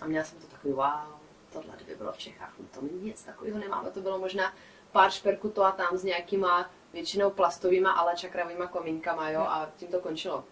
a 0.00 0.06
měla 0.06 0.24
jsem 0.24 0.38
to 0.38 0.46
takový 0.46 0.72
wow, 0.72 1.18
tohle 1.52 1.74
kdyby 1.76 1.94
bylo 1.94 2.12
v 2.12 2.18
Čechách, 2.18 2.52
no 2.58 2.64
to 2.74 2.96
nic 3.02 3.22
takového 3.24 3.58
nemáme, 3.58 3.90
to 3.90 4.00
bylo 4.00 4.18
možná 4.18 4.52
pár 4.94 5.10
šperků 5.10 5.50
to 5.50 5.64
a 5.64 5.72
tam 5.72 5.96
s 5.96 6.04
nějakýma 6.04 6.70
většinou 6.92 7.30
plastovýma, 7.30 7.92
ale 7.92 8.16
čakravýma 8.16 8.66
komínkama, 8.66 9.30
jo, 9.30 9.40
a 9.40 9.70
tím 9.76 9.88
to 9.88 10.00
končilo. 10.00 10.44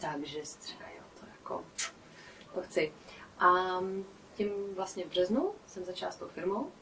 Takže 0.00 0.44
říká, 0.66 0.84
jo, 0.96 1.02
to 1.20 1.26
jako, 1.26 1.64
to 2.54 2.62
chci. 2.62 2.92
A 3.38 3.80
tím 4.34 4.74
vlastně 4.74 5.04
v 5.04 5.08
březnu 5.08 5.54
jsem 5.66 5.84
začala 5.84 6.12
s 6.12 6.16
tou 6.16 6.28
firmou 6.28 6.72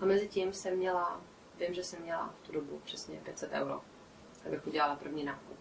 a 0.00 0.04
mezi 0.04 0.28
tím 0.28 0.52
jsem 0.52 0.76
měla, 0.76 1.20
vím, 1.58 1.74
že 1.74 1.84
jsem 1.84 2.02
měla 2.02 2.34
v 2.42 2.46
tu 2.46 2.52
dobu 2.52 2.80
přesně 2.84 3.20
500 3.20 3.52
euro, 3.52 3.80
abych 4.46 4.66
udělala 4.66 4.96
první 4.96 5.24
nákup. 5.24 5.58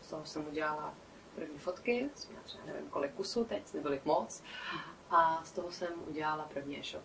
Z 0.00 0.08
toho 0.08 0.24
jsem 0.24 0.48
udělala 0.48 0.94
první 1.34 1.58
fotky, 1.58 2.10
jsem 2.14 2.30
měla 2.30 2.44
třeba 2.44 2.64
nevím 2.66 2.90
kolik 2.90 3.14
kusů 3.14 3.44
teď, 3.44 3.74
nebylo 3.74 3.94
jich 3.94 4.04
moc. 4.04 4.42
A 5.10 5.44
z 5.44 5.52
toho 5.52 5.72
jsem 5.72 5.92
udělala 6.06 6.48
první 6.54 6.80
e-shop. 6.80 7.04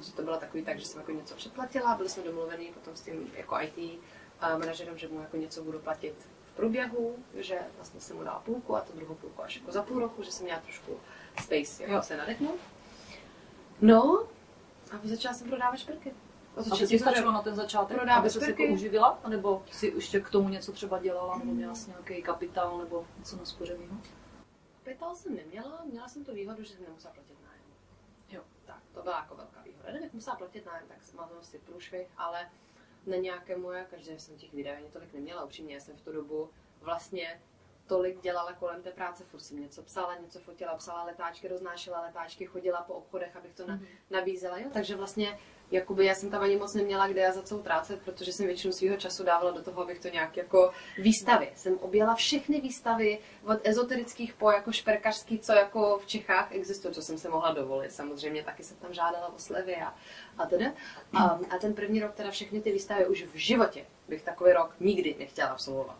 Že 0.00 0.12
to 0.12 0.22
bylo 0.22 0.36
takový 0.36 0.64
tak, 0.64 0.78
že 0.78 0.86
jsem 0.86 1.00
jako 1.00 1.12
něco 1.12 1.34
předplatila, 1.34 1.94
byli 1.94 2.08
jsme 2.08 2.22
domluvení 2.22 2.66
potom 2.66 2.96
s 2.96 3.00
tím 3.00 3.32
jako 3.36 3.56
IT 3.60 4.00
a 4.40 4.58
manažerem, 4.58 4.98
že 4.98 5.08
mu 5.08 5.20
jako 5.20 5.36
něco 5.36 5.64
budu 5.64 5.78
platit 5.78 6.14
v 6.52 6.56
průběhu, 6.56 7.16
že 7.34 7.58
vlastně 7.76 8.00
jsem 8.00 8.16
mu 8.16 8.24
dala 8.24 8.38
půlku 8.38 8.76
a 8.76 8.80
tu 8.80 8.92
druhou 8.96 9.14
půlku 9.14 9.42
až 9.42 9.56
jako 9.56 9.72
za 9.72 9.82
půl 9.82 9.98
roku, 9.98 10.22
že 10.22 10.32
jsem 10.32 10.44
měla 10.44 10.60
trošku 10.60 10.96
space, 11.42 11.82
jako 11.82 11.94
Jo. 11.94 12.02
se 12.02 12.16
nadechnout. 12.16 12.60
No 13.80 14.26
a 14.92 15.00
začala 15.04 15.34
jsem 15.34 15.48
prodávat 15.48 15.76
šperky. 15.76 16.14
A 16.56 16.62
to 16.62 16.86
ti 16.86 16.98
stačilo 16.98 17.32
na 17.32 17.42
ten 17.42 17.54
začátek, 17.54 17.98
aby 17.98 18.30
se 18.30 18.50
jako 18.50 18.62
uživila? 18.64 19.18
Nebo 19.28 19.62
si 19.70 19.92
ještě 19.96 20.20
k 20.20 20.30
tomu 20.30 20.48
něco 20.48 20.72
třeba 20.72 20.98
dělala, 20.98 21.38
nebo 21.38 21.52
měla 21.52 21.74
jsi 21.74 21.90
nějaký 21.90 22.22
kapitál, 22.22 22.78
nebo 22.78 23.06
něco 23.18 23.36
naspořeného? 23.36 23.96
kapitál 24.84 25.14
jsem 25.14 25.36
neměla, 25.36 25.82
měla 25.84 26.08
jsem 26.08 26.24
tu 26.24 26.34
výhodu, 26.34 26.62
že 26.62 26.74
jsem 26.74 26.84
nemusela 26.84 27.14
platit 27.14 27.36
nájem. 27.44 27.64
Jo. 28.30 28.42
Tak, 28.64 28.82
to 28.94 29.02
byla 29.02 29.18
jako 29.18 29.34
velká 29.34 29.62
Kdybych 29.90 30.12
musela 30.12 30.36
platit 30.36 30.66
nájem, 30.66 30.84
tak 30.88 30.98
mám 31.14 31.30
si 31.42 31.58
průšvih, 31.58 32.08
ale 32.16 32.50
na 33.06 33.16
nějaké 33.16 33.56
moje, 33.56 33.86
každé 33.90 34.18
jsem 34.18 34.36
těch 34.36 34.52
videí 34.52 34.76
ani 34.76 34.90
tolik 34.90 35.12
neměla, 35.12 35.44
upřímně, 35.44 35.74
já 35.74 35.80
jsem 35.80 35.96
v 35.96 36.00
tu 36.02 36.12
dobu 36.12 36.50
vlastně 36.80 37.42
tolik 37.86 38.20
dělala 38.20 38.52
kolem 38.52 38.82
té 38.82 38.90
práce, 38.90 39.24
furt 39.24 39.40
jsem 39.40 39.60
něco 39.60 39.82
psala, 39.82 40.14
něco 40.16 40.40
fotila, 40.40 40.74
psala 40.76 41.04
letáčky, 41.04 41.48
roznášela 41.48 42.00
letáčky, 42.00 42.46
chodila 42.46 42.82
po 42.82 42.94
obchodech, 42.94 43.36
abych 43.36 43.54
to 43.54 43.66
na, 43.66 43.74
Mhm. 43.74 43.86
nabízela, 44.10 44.58
jo. 44.58 44.70
Takže 44.72 44.96
vlastně 44.96 45.38
jakoby 45.74 46.06
já 46.06 46.14
jsem 46.14 46.30
tam 46.30 46.42
ani 46.42 46.56
moc 46.56 46.74
neměla 46.74 47.08
kde 47.08 47.20
já 47.20 47.32
za 47.32 47.42
co 47.42 47.58
utrácet, 47.58 48.02
protože 48.02 48.32
jsem 48.32 48.46
většinu 48.46 48.72
svého 48.72 48.96
času 48.96 49.24
dávala 49.24 49.50
do 49.50 49.62
toho, 49.62 49.82
abych 49.82 49.98
to 49.98 50.08
nějak 50.08 50.36
jako 50.36 50.72
výstavy. 50.98 51.52
Jsem 51.56 51.78
objela 51.78 52.14
všechny 52.14 52.60
výstavy 52.60 53.18
od 53.44 53.58
ezoterických 53.64 54.34
po 54.34 54.50
jako 54.50 54.72
šperkařský, 54.72 55.38
co 55.38 55.52
jako 55.52 55.98
v 55.98 56.06
Čechách 56.06 56.52
existuje, 56.52 56.94
co 56.94 57.02
jsem 57.02 57.18
se 57.18 57.28
mohla 57.28 57.52
dovolit. 57.52 57.92
Samozřejmě 57.92 58.42
taky 58.42 58.64
jsem 58.64 58.76
tam 58.76 58.94
žádala 58.94 59.34
o 59.34 59.38
slevy 59.38 59.76
a, 59.76 59.94
a 60.38 60.46
teda. 60.46 60.66
A, 61.12 61.24
a 61.50 61.58
ten 61.60 61.74
první 61.74 62.00
rok 62.00 62.14
teda 62.14 62.30
všechny 62.30 62.60
ty 62.60 62.72
výstavy 62.72 63.06
už 63.06 63.24
v 63.24 63.36
životě 63.36 63.84
bych 64.08 64.22
takový 64.22 64.52
rok 64.52 64.74
nikdy 64.80 65.16
nechtěla 65.18 65.48
absolvovat. 65.48 65.96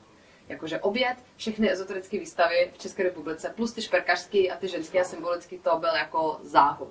Jakože 0.49 0.81
oběd, 0.81 1.17
všechny 1.37 1.73
ezoterické 1.73 2.19
výstavy 2.19 2.71
v 2.75 2.79
České 2.79 3.03
republice, 3.03 3.53
plus 3.57 3.73
ty 3.73 3.83
šperkařské 3.83 4.49
a 4.49 4.57
ty 4.57 4.69
ženské 4.69 5.01
a 5.01 5.05
symbolické, 5.05 5.59
to 5.59 5.79
byl 5.79 5.95
jako 5.95 6.41
záhul. 6.43 6.91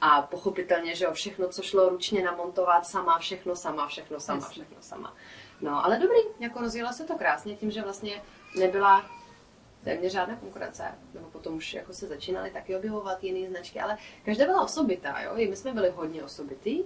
A 0.00 0.22
pochopitelně, 0.22 0.94
že 0.94 1.04
jo, 1.04 1.12
všechno, 1.12 1.48
co 1.48 1.62
šlo 1.62 1.88
ručně 1.88 2.24
namontovat, 2.24 2.86
sama, 2.86 3.18
všechno 3.18 3.56
sama, 3.56 3.86
všechno 3.86 4.20
sama, 4.20 4.38
Jasně. 4.38 4.52
všechno 4.52 4.82
sama. 4.82 5.14
No, 5.60 5.84
ale 5.84 5.98
dobrý, 5.98 6.18
jako 6.40 6.60
rozjela 6.60 6.92
se 6.92 7.04
to 7.04 7.14
krásně 7.14 7.56
tím, 7.56 7.70
že 7.70 7.82
vlastně 7.82 8.22
nebyla 8.58 9.10
téměř 9.84 10.12
žádná 10.12 10.36
konkurence, 10.36 10.84
nebo 11.14 11.26
potom 11.26 11.54
už 11.56 11.74
jako 11.74 11.92
se 11.92 12.06
začínaly 12.06 12.50
taky 12.50 12.76
objevovat 12.76 13.24
jiné 13.24 13.50
značky, 13.50 13.80
ale 13.80 13.98
každá 14.24 14.44
byla 14.44 14.62
osobitá, 14.62 15.20
jo, 15.20 15.32
i 15.36 15.48
my 15.48 15.56
jsme 15.56 15.72
byli 15.72 15.90
hodně 15.90 16.22
osobitý, 16.22 16.82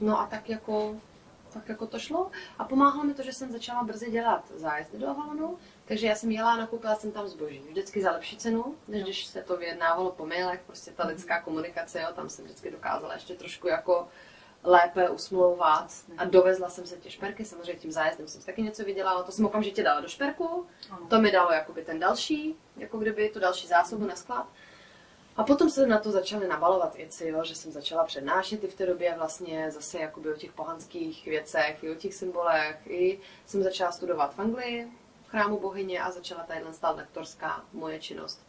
no 0.00 0.20
a 0.20 0.26
tak 0.26 0.48
jako, 0.48 0.96
tak 1.52 1.68
jako 1.68 1.86
to 1.86 1.98
šlo 1.98 2.30
a 2.58 2.64
pomáhalo 2.64 3.04
mi 3.04 3.14
to, 3.14 3.22
že 3.22 3.32
jsem 3.32 3.52
začala 3.52 3.84
brzy 3.84 4.10
dělat 4.10 4.52
zájezdy 4.56 4.98
do 4.98 5.08
Avalonu, 5.08 5.58
takže 5.90 6.06
já 6.06 6.14
jsem 6.14 6.30
jela 6.30 6.52
a 6.52 6.56
nakoupila 6.56 6.94
jsem 6.94 7.12
tam 7.12 7.28
zboží, 7.28 7.58
vždycky 7.58 8.02
za 8.02 8.12
lepší 8.12 8.36
cenu, 8.36 8.74
než 8.88 9.02
když 9.02 9.26
se 9.26 9.42
to 9.42 9.56
vyjednávalo 9.56 10.10
po 10.10 10.26
mailech, 10.26 10.60
prostě 10.66 10.90
ta 10.90 11.06
lidská 11.06 11.40
komunikace, 11.42 12.00
jo, 12.00 12.08
tam 12.14 12.28
jsem 12.28 12.44
vždycky 12.44 12.70
dokázala 12.70 13.14
ještě 13.14 13.34
trošku 13.34 13.68
jako 13.68 14.08
lépe 14.64 15.08
usmlouvat 15.08 15.92
a 16.18 16.24
dovezla 16.24 16.68
jsem 16.68 16.86
se 16.86 16.96
ty 16.96 17.10
šperky, 17.10 17.44
samozřejmě 17.44 17.74
tím 17.74 17.92
zájezdem 17.92 18.28
jsem 18.28 18.40
si 18.40 18.46
taky 18.46 18.62
něco 18.62 18.84
vydělala, 18.84 19.22
to 19.22 19.32
jsem 19.32 19.46
okamžitě 19.46 19.82
dala 19.82 20.00
do 20.00 20.08
šperku, 20.08 20.66
to 21.08 21.20
mi 21.20 21.32
dalo 21.32 21.52
jakoby 21.52 21.84
ten 21.84 21.98
další, 21.98 22.56
jako 22.76 22.98
kdyby 22.98 23.28
tu 23.28 23.40
další 23.40 23.66
zásobu 23.66 24.06
na 24.06 24.16
sklad. 24.16 24.46
A 25.36 25.44
potom 25.44 25.70
se 25.70 25.86
na 25.86 25.98
to 25.98 26.10
začaly 26.10 26.48
nabalovat 26.48 26.96
věci, 26.96 27.28
jo, 27.28 27.44
že 27.44 27.54
jsem 27.54 27.72
začala 27.72 28.04
přednášet 28.04 28.64
i 28.64 28.68
v 28.68 28.74
té 28.74 28.86
době 28.86 29.14
vlastně 29.18 29.70
zase 29.70 29.98
jakoby 29.98 30.32
o 30.32 30.36
těch 30.36 30.52
pohanských 30.52 31.26
věcech, 31.26 31.84
i 31.84 31.90
o 31.90 31.94
těch 31.94 32.14
symbolech, 32.14 32.76
i 32.86 33.20
jsem 33.46 33.62
začala 33.62 33.92
studovat 33.92 34.34
v 34.34 34.38
Anglii, 34.38 34.92
chrámu 35.30 35.60
bohyně 35.60 36.02
a 36.02 36.10
začala 36.10 36.44
tadyhle 36.44 36.72
stát 36.72 36.96
lektorská 36.96 37.64
moje 37.72 38.00
činnost. 38.00 38.46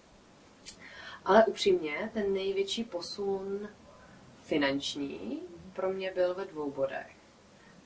Ale 1.25 1.45
upřímně, 1.45 2.11
ten 2.13 2.33
největší 2.33 2.83
posun 2.83 3.69
finanční 4.43 5.41
pro 5.73 5.89
mě 5.89 6.11
byl 6.11 6.35
ve 6.35 6.45
dvou 6.45 6.71
bodech. 6.71 7.15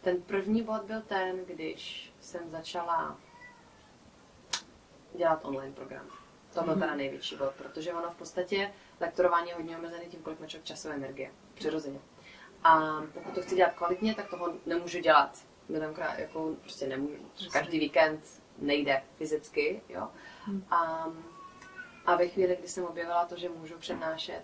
Ten 0.02 0.22
první 0.22 0.64
bod 0.64 0.84
byl 0.84 1.02
ten, 1.02 1.46
když 1.46 2.14
jsem 2.20 2.50
začala 2.50 3.18
dělat 5.16 5.46
online 5.46 5.76
program. 5.76 6.08
To 6.54 6.62
byl 6.62 6.76
teda 6.76 6.96
největší 6.96 7.36
bod, 7.36 7.54
protože 7.58 7.94
ono 7.94 8.12
v 8.12 8.16
podstatě 8.16 8.74
lektorování 9.00 9.50
je 9.50 9.56
hodně 9.56 9.78
omezený 9.78 10.06
tím, 10.06 10.22
kolik 10.22 10.40
má 10.40 10.48
člověk 10.48 10.66
časové 10.66 10.96
energie, 10.96 11.32
přirozeně. 11.54 12.00
A 12.64 13.02
pokud 13.14 13.36
to 13.36 13.42
chci 13.42 13.56
dělat 13.56 13.74
kvalitně, 13.74 14.16
tak 14.16 14.30
toho 14.30 14.54
nemůžu 14.66 15.00
dělat. 15.00 15.46
Miliոնkrát, 15.70 16.20
jako 16.20 16.56
prostě 16.62 16.88
nemůžu. 16.88 17.14
Každý 17.52 17.80
víkend 17.80 18.22
nejde 18.58 19.04
fyzicky, 19.18 19.82
jo. 19.90 20.08
A, 20.70 21.08
a 22.06 22.16
ve 22.16 22.28
chvíli, 22.28 22.56
kdy 22.60 22.68
jsem 22.68 22.86
objevila 22.86 23.26
to, 23.26 23.38
že 23.38 23.50
můžu 23.50 23.78
přednášet 23.78 24.44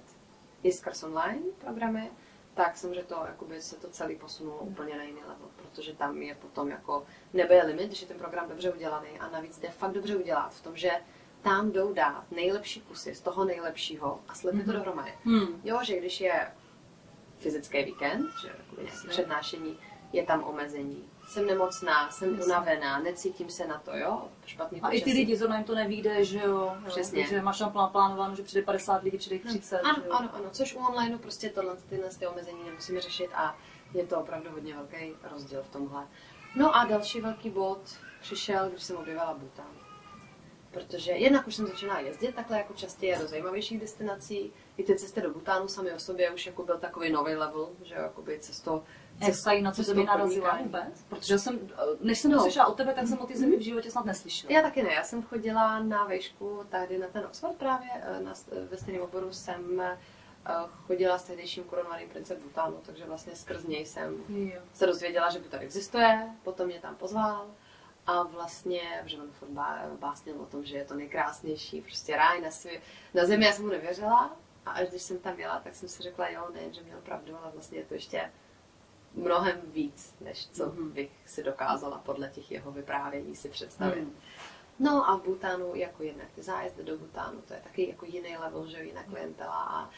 i 0.63 0.71
skrz 0.71 1.03
online 1.03 1.41
programy, 1.59 2.11
tak 2.53 2.77
samozřejmě 2.77 3.03
to, 3.03 3.23
jakoby 3.27 3.61
se 3.61 3.75
to 3.75 3.89
celý 3.89 4.15
posunulo 4.15 4.57
úplně 4.57 4.97
na 4.97 5.03
jiný 5.03 5.19
level, 5.19 5.47
protože 5.55 5.93
tam 5.93 6.21
je 6.21 6.35
potom 6.35 6.69
jako 6.69 7.05
nebe 7.33 7.55
je 7.55 7.63
limit, 7.63 7.87
když 7.87 8.01
je 8.01 8.07
ten 8.07 8.17
program 8.17 8.49
dobře 8.49 8.71
udělaný 8.71 9.19
a 9.19 9.29
navíc 9.29 9.59
jde 9.59 9.69
fakt 9.69 9.91
dobře 9.91 10.17
udělat 10.17 10.53
v 10.53 10.61
tom, 10.61 10.77
že 10.77 10.91
tam 11.41 11.71
jdou 11.71 11.93
dát 11.93 12.31
nejlepší 12.31 12.81
kusy 12.81 13.15
z 13.15 13.21
toho 13.21 13.45
nejlepšího 13.45 14.21
a 14.27 14.35
slepit 14.35 14.65
to 14.65 14.71
dohromady. 14.71 15.13
Hmm. 15.23 15.61
Jo, 15.63 15.79
že 15.83 15.99
když 15.99 16.21
je 16.21 16.51
fyzický 17.37 17.83
víkend, 17.83 18.25
že 18.41 18.47
jakoby 18.47 18.83
nějaké 18.83 19.07
přednášení, 19.07 19.79
je 20.13 20.23
tam 20.23 20.43
omezení. 20.43 21.09
Jsem 21.27 21.45
nemocná, 21.45 22.11
jsem 22.11 22.39
unavená, 22.39 22.99
necítím 22.99 23.49
se 23.49 23.67
na 23.67 23.79
to, 23.79 23.97
jo? 23.97 24.27
Špatný 24.45 24.81
A 24.81 24.89
i 24.89 24.95
ty 24.95 25.01
počasí. 25.03 25.17
lidi 25.19 25.35
zrovna 25.35 25.55
jim 25.57 25.65
to 25.65 25.75
nevíde, 25.75 26.25
že 26.25 26.39
jo. 26.39 26.75
Přesně. 26.87 27.21
Takže 27.23 27.41
máš 27.41 27.59
tam 27.59 27.71
plán 27.71 27.89
plánováno, 27.89 28.35
že 28.35 28.43
přijde 28.43 28.65
50 28.65 29.03
lidí, 29.03 29.17
přijde 29.17 29.35
jich 29.35 29.45
30. 29.45 29.79
Ano, 29.79 29.95
že 30.03 30.07
jo. 30.07 30.13
ano, 30.13 30.29
ano, 30.33 30.45
což 30.51 30.75
u 30.75 30.79
onlineu 30.79 31.17
prostě 31.17 31.49
tohle, 31.49 31.75
tyhle 31.89 32.09
ty 32.09 32.27
omezení 32.27 32.63
nemusíme 32.65 33.01
řešit 33.01 33.29
a 33.33 33.57
je 33.93 34.05
to 34.05 34.19
opravdu 34.19 34.49
hodně 34.51 34.73
velký 34.73 35.15
rozdíl 35.31 35.63
v 35.63 35.69
tomhle. 35.69 36.07
No 36.55 36.75
a 36.75 36.85
další 36.85 37.21
velký 37.21 37.49
bod 37.49 37.79
přišel, 38.21 38.69
když 38.69 38.83
jsem 38.83 38.97
objevila 38.97 39.33
Bhutan. 39.33 39.65
Protože 40.71 41.11
jednak 41.11 41.47
už 41.47 41.55
jsem 41.55 41.67
začala 41.67 41.99
jezdit 41.99 42.35
takhle 42.35 42.57
jako 42.57 42.73
častěji 42.73 43.15
do 43.19 43.27
zajímavějších 43.27 43.79
destinací. 43.79 44.53
I 44.77 44.83
ty 44.83 44.95
cesty 44.95 45.21
do 45.21 45.29
Bhutánu 45.29 45.67
sami 45.67 45.93
o 45.93 45.99
sobě 45.99 46.31
už 46.31 46.45
jako 46.45 46.63
byl 46.63 46.77
takový 46.77 47.11
nový 47.11 47.35
level, 47.35 47.69
že 47.83 47.95
jo, 47.95 48.01
jakoby 48.01 48.39
cesto, 48.39 48.83
Se 49.21 49.61
na 49.61 49.71
co 49.71 49.75
cestou 49.75 49.93
zemi 49.93 50.03
narazila 50.05 50.57
vůbec? 50.63 51.03
Protože 51.09 51.39
jsem, 51.39 51.59
než 51.99 52.19
jsem 52.19 52.31
No. 52.31 52.37
to 52.37 52.43
slyšela 52.43 52.65
od 52.65 52.77
tebe, 52.77 52.93
tak 52.93 53.07
jsem 53.07 53.19
o 53.19 53.25
ty 53.25 53.37
zemi 53.37 53.57
v 53.57 53.61
životě 53.61 53.91
snad 53.91 54.05
neslyšela. 54.05 54.53
Já 54.53 54.61
taky 54.61 54.83
ne, 54.83 54.93
já 54.93 55.03
jsem 55.03 55.23
chodila 55.23 55.79
na 55.79 56.03
vejšku 56.05 56.65
tady 56.69 56.97
na 56.97 57.07
ten 57.07 57.25
Oxford 57.25 57.55
právě, 57.55 57.89
eh, 57.93 58.19
na, 58.23 58.33
ve 58.69 58.77
stejném 58.77 59.03
oboru 59.03 59.33
jsem 59.33 59.81
eh, 59.81 59.97
chodila 60.87 61.17
s 61.17 61.23
tehdejším 61.23 61.63
korunovaným 61.63 62.09
princem 62.09 62.37
Bhutánu, 62.41 62.77
takže 62.85 63.05
vlastně 63.05 63.35
skrz 63.35 63.63
něj 63.63 63.85
jsem 63.85 64.23
Jo. 64.29 64.61
se 64.73 64.85
dozvěděla, 64.85 65.29
že 65.29 65.39
Bhutan 65.39 65.59
existuje, 65.61 66.27
potom 66.43 66.67
mě 66.67 66.79
tam 66.79 66.95
pozval 66.95 67.47
a 68.07 68.23
vlastně, 68.23 68.81
že 69.05 69.17
on 69.21 69.31
furt 69.31 69.49
bá, 69.49 69.79
básnil 69.99 70.35
o 70.41 70.45
tom, 70.45 70.63
že 70.63 70.77
je 70.77 70.85
to 70.85 70.93
nejkrásnější 70.95 71.81
prostě 71.81 72.15
ráj 72.15 72.41
na, 72.41 72.51
svě, 72.51 72.81
na 73.13 73.25
zemi, 73.25 73.45
já 73.45 73.51
jsem 73.53 73.65
mu 73.65 73.71
nevěřila 73.71 74.35
a 74.65 74.71
až 74.71 74.89
když 74.89 75.01
jsem 75.01 75.17
tam 75.19 75.39
jela, 75.39 75.59
tak 75.59 75.75
jsem 75.75 75.89
si 75.89 76.03
řekla, 76.03 76.29
jo, 76.29 76.47
ne, 76.53 76.59
že 76.73 76.81
měl 76.83 77.01
pravdu, 77.01 77.37
ale 77.43 77.51
vlastně 77.51 77.77
je 77.77 77.85
to 77.85 77.93
ještě 77.93 78.31
mnohem 79.13 79.61
víc, 79.65 80.15
než 80.21 80.47
co 80.47 80.65
Mhm. 80.65 80.91
bych 80.91 81.11
si 81.25 81.43
dokázala 81.43 81.97
podle 81.97 82.29
těch 82.29 82.51
jeho 82.51 82.71
vyprávění 82.71 83.35
si 83.35 83.49
představit. 83.49 84.01
Mhm. 84.01 84.15
No 84.79 85.09
a 85.09 85.17
v 85.17 85.23
Bhutánu, 85.23 85.75
jako 85.75 86.03
jednak 86.03 86.27
ty 86.35 86.43
zájezdy 86.43 86.83
do 86.83 86.97
Bhutánu, 86.97 87.41
to 87.41 87.53
je 87.53 87.59
taky 87.63 87.89
jako 87.89 88.05
jiný 88.05 88.37
level, 88.37 88.67
že 88.67 88.83
jiná 88.83 89.03
klientela 89.03 89.55
a 89.63 89.89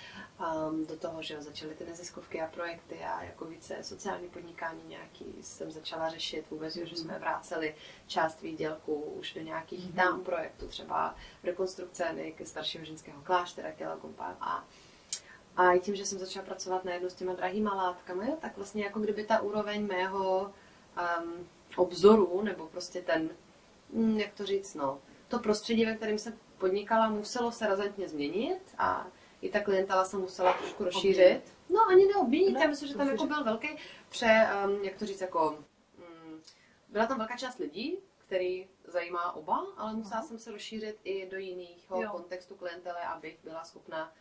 um, 0.70 0.86
do 0.86 0.98
toho, 0.98 1.22
že 1.22 1.42
začaly 1.42 1.76
ty 1.76 1.86
neziskovky 1.86 2.42
a 2.42 2.48
projekty 2.48 3.00
a 3.04 3.24
jako 3.24 3.46
více 3.46 3.78
sociální 3.84 4.28
podnikání 4.30 4.82
nějaký 4.88 5.26
jsem 5.42 5.72
začala 5.72 6.10
řešit 6.10 6.46
vůbec, 6.52 6.76
jo, 6.76 6.86
že 6.86 6.96
jsme 6.96 7.20
vraceli 7.20 7.76
část 8.08 8.42
výdělku 8.42 8.94
už 8.96 9.34
do 9.34 9.42
nějakých 9.42 9.94
tam 9.96 10.24
projektů, 10.24 10.68
třeba 10.68 11.16
rekonstrukce 11.44 12.16
staršího 12.44 12.86
ženského 12.86 13.22
kláštera 13.22 13.72
Kela 13.72 13.96
Gompa 13.96 14.36
a 14.42 14.66
a 15.58 15.72
i 15.74 15.80
tím, 15.80 15.96
že 15.96 16.06
jsem 16.06 16.20
začala 16.20 16.46
pracovat 16.46 16.86
najednou 16.86 17.10
s 17.10 17.14
těma 17.14 17.34
drahýma 17.34 17.74
látkami, 17.76 18.34
tak 18.42 18.58
vlastně 18.58 18.84
jako 18.84 19.00
kdyby 19.00 19.24
ta 19.24 19.42
úroveň 19.42 19.86
mého 19.88 20.54
um, 21.24 21.48
obzoru, 21.76 22.42
nebo 22.42 22.68
prostě 22.68 23.02
ten, 23.02 23.30
hm, 23.94 24.20
jak 24.20 24.34
to 24.34 24.46
říct, 24.46 24.76
no, 24.76 25.00
to 25.28 25.40
prostředí, 25.40 25.86
ve 25.86 25.96
kterém 25.96 26.18
jsem 26.20 26.34
podnikala, 26.58 27.10
muselo 27.10 27.52
se 27.52 27.68
razantně 27.68 28.10
změnit 28.10 28.60
a 28.78 29.08
i 29.42 29.50
ta 29.50 29.60
klientela 29.60 30.06
se 30.06 30.18
musela 30.18 30.54
trošku 30.54 30.84
rozšířit. 30.84 31.42
No 31.70 31.80
ani 31.90 32.06
neobměnit, 32.06 32.54
Ne, 32.54 32.60
já 32.62 32.68
myslím, 32.68 32.90
že 32.90 32.96
tam 32.96 33.08
jako 33.08 33.26
byl 33.26 33.44
velký 33.44 33.68
pře, 34.10 34.48
um, 34.66 34.84
jak 34.84 34.96
to 34.96 35.06
říct, 35.06 35.22
jako, 35.22 35.50
um, 35.98 36.42
byla 36.90 37.06
tam 37.06 37.18
velká 37.18 37.38
část 37.38 37.58
lidí, 37.58 37.98
který 38.18 38.68
zajímá 38.88 39.32
oba, 39.36 39.66
ale 39.78 39.94
musela 39.94 40.22
jsem 40.22 40.40
se 40.40 40.52
rozšířit 40.52 41.00
i 41.04 41.30
do 41.30 41.38
jiného 41.38 42.02
Jo. 42.02 42.10
kontextu 42.12 42.56
klientele, 42.56 43.00
abych 43.06 43.38
byla 43.44 43.64
schopna 43.64 44.14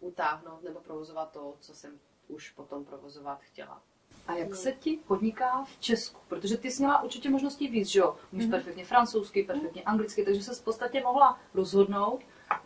utáhnout 0.00 0.62
nebo 0.62 0.80
provozovat 0.80 1.32
to, 1.32 1.54
co 1.60 1.74
jsem 1.74 1.98
už 2.28 2.50
potom 2.50 2.84
provozovat 2.84 3.40
chtěla. 3.42 3.82
A 4.26 4.34
jak 4.34 4.54
se 4.54 4.72
ti 4.72 4.98
podniká 5.06 5.64
v 5.64 5.80
Česku? 5.80 6.20
Protože 6.28 6.56
ty 6.56 6.70
jsi 6.70 6.82
měla 6.82 7.02
určitě 7.02 7.30
možností 7.30 7.68
víc, 7.68 7.88
že 7.88 8.00
jo? 8.00 8.16
Umíš 8.32 8.44
Mhm. 8.46 8.50
perfektně 8.50 8.84
francouzsky, 8.84 9.42
perfektně 9.44 9.82
anglicky, 9.82 10.24
takže 10.24 10.42
se 10.42 10.54
v 10.54 10.62
podstatě 10.64 11.00
mohla 11.02 11.40
rozhodnout, 11.54 12.20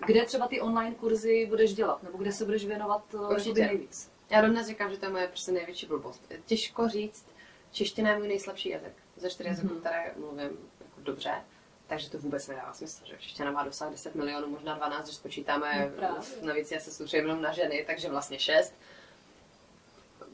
kde 0.06 0.24
třeba 0.24 0.48
ty 0.48 0.60
online 0.60 0.94
kurzy 0.94 1.46
budeš 1.46 1.74
dělat, 1.74 2.02
nebo 2.02 2.18
kde 2.18 2.32
se 2.32 2.44
budeš 2.44 2.66
věnovat 2.66 3.14
eh, 3.14 3.18
Určitě. 3.34 3.66
nejvíc. 3.66 4.10
Já 4.30 4.40
dodnes 4.40 4.66
říkám, 4.66 4.90
že 4.90 4.98
to 4.98 5.06
je 5.06 5.12
moje 5.12 5.28
prostě 5.28 5.52
největší 5.52 5.86
blbost. 5.86 6.32
Těžko 6.46 6.88
říct, 6.88 7.26
čeština 7.70 8.10
je 8.10 8.18
můj 8.18 8.28
nejslabší 8.28 8.68
jazyk. 8.68 8.92
Ze 9.16 9.30
čtyř 9.30 9.46
jazyků, 9.46 9.68
Mhm. 9.68 9.80
které 9.80 10.14
mluvím 10.16 10.38
jako 10.80 11.00
dobře, 11.00 11.34
takže 11.86 12.10
to 12.10 12.18
vůbec 12.18 12.48
nedává 12.48 12.72
smysl, 12.72 13.02
že 13.04 13.16
čeština 13.18 13.50
má 13.50 13.64
dosah 13.64 13.90
10 13.90 14.14
milionů, 14.14 14.48
možná 14.48 14.74
12, 14.74 15.04
když 15.04 15.16
spočítáme, 15.16 15.86
No 15.90 15.96
právě. 15.96 16.20
navíc 16.42 16.70
já 16.72 16.80
se 16.80 16.90
soustředím 16.92 17.26
jenom 17.28 17.42
na 17.42 17.52
ženy, 17.52 17.84
takže 17.86 18.08
vlastně 18.08 18.38
6. 18.38 18.74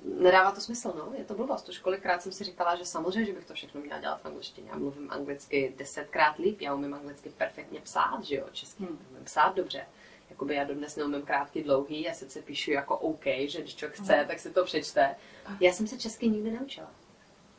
Nedává 0.04 0.50
to 0.52 0.60
smysl, 0.60 0.92
no, 0.96 1.12
je 1.18 1.24
to 1.24 1.34
blbost. 1.34 1.68
Už 1.68 1.78
kolikrát 1.78 2.22
jsem 2.22 2.32
si 2.32 2.44
říkala, 2.44 2.76
že 2.76 2.84
samozřejmě, 2.84 3.24
že 3.26 3.32
bych 3.32 3.44
to 3.44 3.54
všechno 3.54 3.80
měla 3.80 4.00
dělat 4.00 4.20
v 4.22 4.26
angličtině. 4.26 4.68
Já 4.70 4.78
mluvím 4.78 5.10
anglicky 5.10 5.74
desetkrát 5.76 6.38
líp, 6.38 6.60
já 6.60 6.74
umím 6.74 6.94
anglicky 6.94 7.28
perfektně 7.30 7.80
psát, 7.80 8.24
že 8.24 8.36
jo, 8.36 8.46
česky 8.52 8.84
Hmm. 8.84 8.98
umím 9.10 9.24
psát 9.24 9.54
dobře. 9.56 9.86
Jakoby 10.30 10.54
já 10.54 10.64
dodnes 10.64 10.96
neumím 10.96 11.22
krátký, 11.22 11.62
dlouhý, 11.62 12.02
já 12.02 12.14
sice 12.14 12.42
píšu 12.42 12.70
jako 12.70 12.98
OK, 12.98 13.24
že 13.46 13.60
když 13.60 13.74
člověk 13.76 13.98
chce, 14.00 14.24
tak 14.28 14.40
si 14.40 14.50
to 14.50 14.64
přečte. 14.64 15.16
Já 15.60 15.72
jsem 15.72 15.86
se 15.86 15.98
česky 15.98 16.28
nikdy 16.28 16.50
neučila. 16.50 16.90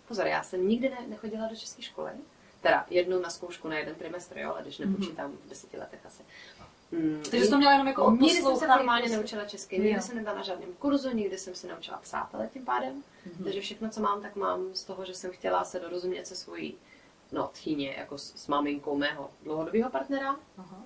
Pozor, 0.08 0.28
já 0.28 0.44
jsem 0.44 0.68
nikdy 0.68 0.90
ne, 0.90 1.08
nechodila 1.08 1.48
do 1.48 1.56
české 1.56 1.82
školy. 1.82 2.12
Teda 2.62 2.86
jednou 2.90 3.20
na 3.20 3.30
zkoušku 3.30 3.68
na 3.68 3.78
jeden 3.78 3.96
trimestr, 3.96 4.38
jo, 4.38 4.50
ale 4.52 4.62
když 4.62 4.78
nepočítám 4.78 5.32
v 5.32 5.50
deseti 5.50 5.78
letech 5.78 6.06
asi. 6.06 6.24
Mm, 6.92 7.24
Takže 7.32 7.46
jsi 7.46 7.50
to 7.52 7.58
měla 7.58 7.72
jenom 7.72 7.88
jako 7.88 8.12
Nikdy 8.12 8.30
jsem 8.42 8.56
se 8.58 8.66
formálně 8.68 9.02
prostě. 9.02 9.18
neučila 9.18 9.46
česky, 9.46 9.76
nikdy 9.76 9.92
Jo. 9.94 10.02
jsem 10.02 10.16
nebyla 10.16 10.36
na 10.36 10.44
žádném 10.44 10.74
kurzu, 10.74 11.10
nikdy 11.12 11.38
jsem 11.38 11.56
se 11.56 11.68
naučila 11.68 11.98
psát, 11.98 12.30
ale 12.34 12.48
tím 12.54 12.66
pádem. 12.66 13.04
Mhm. 13.26 13.44
Takže 13.44 13.62
všechno, 13.62 13.90
co 13.90 14.02
mám, 14.02 14.22
tak 14.22 14.36
mám 14.36 14.76
z 14.76 14.84
toho, 14.84 15.06
že 15.06 15.14
jsem 15.16 15.32
chtěla 15.32 15.64
se 15.64 15.80
dorozumět 15.80 16.28
se 16.28 16.36
svojí 16.36 16.78
no, 17.32 17.50
tchýně, 17.54 17.96
jako 17.98 18.18
s, 18.18 18.34
s 18.36 18.48
maminkou 18.48 18.98
mého 18.98 19.30
dlouhodobého 19.44 19.90
partnera. 19.90 20.36
Aha. 20.58 20.78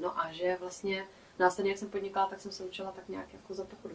No 0.00 0.20
a 0.20 0.32
že 0.32 0.56
vlastně 0.60 1.06
následně, 1.38 1.70
jak 1.70 1.78
jsem 1.78 1.90
podnikala, 1.90 2.26
tak 2.26 2.40
jsem 2.40 2.52
se 2.52 2.64
učila 2.64 2.92
tak 2.92 3.08
nějak 3.08 3.32
jako 3.32 3.54
za 3.54 3.64
pochodu. 3.64 3.94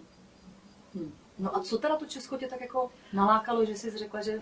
Hm. 0.96 1.14
No 1.40 1.58
a 1.58 1.64
co 1.64 1.78
teda 1.78 1.96
to 1.96 2.06
Česko 2.06 2.38
tě 2.38 2.48
tak 2.48 2.62
jako 2.62 2.92
nalákalo, 3.14 3.66
že 3.66 3.76
jsi 3.76 3.98
řekla, 3.98 4.22
že 4.22 4.42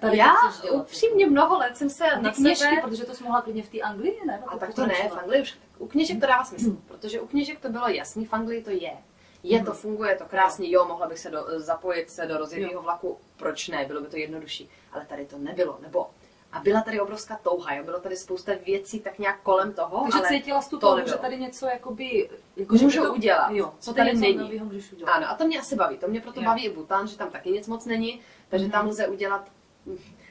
tady 0.00 0.16
Já 0.16 0.34
upřímně 0.72 1.26
mnoho 1.26 1.58
let 1.58 1.76
jsem 1.76 1.90
se 1.90 2.04
A 2.04 2.20
na 2.20 2.32
kněžky, 2.32 2.64
sebe... 2.64 2.80
protože 2.82 3.04
to 3.04 3.14
jsi 3.14 3.24
mohla 3.24 3.42
klidně 3.42 3.62
v 3.62 3.68
té 3.68 3.80
Anglii, 3.80 4.20
ne? 4.26 4.42
A 4.46 4.58
tak 4.58 4.74
to 4.74 4.86
ne, 4.86 5.08
v 5.08 5.18
Anglii 5.18 5.42
už, 5.42 5.58
u 5.78 5.86
kněžek 5.86 6.20
to 6.20 6.26
dává 6.26 6.44
smysl, 6.44 6.76
protože 6.88 7.20
u 7.20 7.26
kněžek 7.26 7.60
to 7.60 7.68
bylo 7.68 7.88
jasný, 7.88 8.24
v 8.26 8.32
Anglii 8.32 8.62
to 8.62 8.70
je. 8.70 8.92
Je 9.42 9.64
to, 9.64 9.72
funguje 9.72 10.10
je 10.10 10.16
to 10.16 10.24
krásně, 10.24 10.70
jo, 10.70 10.84
mohla 10.84 11.08
bych 11.08 11.18
se 11.18 11.30
do, 11.30 11.44
zapojit 11.56 12.10
se 12.10 12.26
do 12.26 12.38
rozjetého 12.38 12.82
vlaku, 12.82 13.18
proč 13.36 13.68
ne, 13.68 13.84
bylo 13.84 14.00
by 14.00 14.06
to 14.06 14.16
jednodušší, 14.16 14.70
ale 14.92 15.06
tady 15.06 15.26
to 15.26 15.38
nebylo, 15.38 15.78
nebo 15.82 16.10
a 16.52 16.60
byla 16.60 16.80
tady 16.80 17.00
obrovská 17.00 17.36
touha, 17.42 17.74
jo, 17.74 17.84
bylo 17.84 18.00
tady 18.00 18.16
spousta 18.16 18.52
věcí 18.66 19.00
tak 19.00 19.18
nějak 19.18 19.40
kolem 19.42 19.72
toho, 19.72 20.02
Takže 20.02 20.18
ale 20.18 20.28
cítila 20.28 20.62
jsi 20.62 20.70
tu 20.70 20.78
to 20.78 20.86
touhu, 20.94 21.08
že 21.08 21.14
tady 21.14 21.38
něco 21.38 21.66
jakoby... 21.66 22.30
Jako, 22.56 22.74
Můžu 22.74 23.02
to, 23.02 23.14
udělat, 23.14 23.50
jo, 23.50 23.74
co 23.78 23.94
tady 23.94 24.08
tady 24.10 24.20
není. 24.20 24.38
nového 24.38 24.66
můžeš 24.66 24.92
udělat. 24.92 25.12
Ano, 25.12 25.30
a 25.30 25.34
to 25.34 25.46
mě 25.46 25.60
asi 25.60 25.76
baví. 25.76 25.98
To 25.98 26.08
mě 26.08 26.20
proto 26.20 26.40
Jo. 26.40 26.46
baví 26.46 26.64
i 26.64 26.70
Bhutan, 26.70 27.06
že 27.06 27.16
tam 27.16 27.30
taky 27.30 27.50
nic 27.50 27.68
moc 27.68 27.86
není, 27.86 28.20
takže 28.48 28.68
tam 28.68 28.86
lze 28.86 29.08
udělat, 29.08 29.48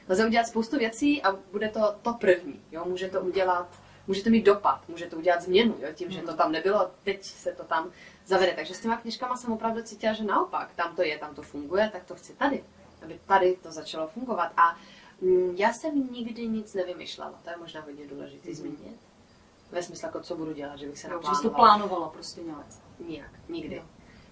lze 0.08 0.26
udělat 0.26 0.46
spoustu 0.46 0.78
věcí 0.78 1.22
a 1.22 1.32
bude 1.52 1.68
to 1.68 1.94
to 2.02 2.12
první. 2.14 2.60
Jo? 2.72 2.84
Může 2.86 3.08
to 3.08 3.20
udělat, 3.20 3.68
může 4.06 4.22
to 4.24 4.30
mít 4.30 4.42
dopad, 4.42 4.88
může 4.88 5.06
to 5.06 5.16
udělat 5.16 5.42
změnu, 5.42 5.74
jo? 5.80 5.88
tím, 5.94 6.10
že 6.10 6.22
to 6.22 6.34
tam 6.34 6.52
nebylo, 6.52 6.90
teď 7.04 7.24
se 7.24 7.52
to 7.52 7.64
tam 7.64 7.90
zavede. 8.26 8.52
Takže 8.56 8.74
s 8.74 8.80
těma 8.80 8.96
knižkama 8.96 9.36
jsem 9.36 9.52
opravdu 9.52 9.82
cítila, 9.82 10.12
že 10.12 10.24
naopak, 10.24 10.74
tam 10.74 10.96
to 10.96 11.02
je, 11.02 11.18
tam 11.18 11.34
to 11.34 11.42
funguje, 11.42 11.90
tak 11.92 12.04
to 12.04 12.14
chci 12.14 12.32
tady, 12.34 12.64
aby 13.02 13.20
tady 13.26 13.56
to 13.62 13.72
začalo 13.72 14.08
fungovat. 14.08 14.52
A 14.56 14.76
já 15.56 15.72
jsem 15.72 16.12
nikdy 16.12 16.48
nic 16.48 16.74
nevymýšlela, 16.74 17.40
to 17.44 17.50
je 17.50 17.56
možná 17.56 17.80
hodně 17.80 18.06
důležité 18.06 18.54
zmínit. 18.54 19.00
Ve 19.70 19.82
smyslu, 19.82 20.06
jako 20.06 20.20
co 20.20 20.36
budu 20.36 20.52
dělat, 20.52 20.76
že 20.78 20.86
bych 20.86 20.98
se 20.98 21.08
Jo, 21.10 21.20
že 21.22 21.34
jsi 21.34 21.42
to 21.42 21.48
naplánovala. 21.48 21.78
plánovala 21.78 22.08
prostě 22.08 22.42
nějak. 22.42 22.66
Nijak, 23.08 23.30
nikdy. 23.48 23.76
Jo. 23.76 23.82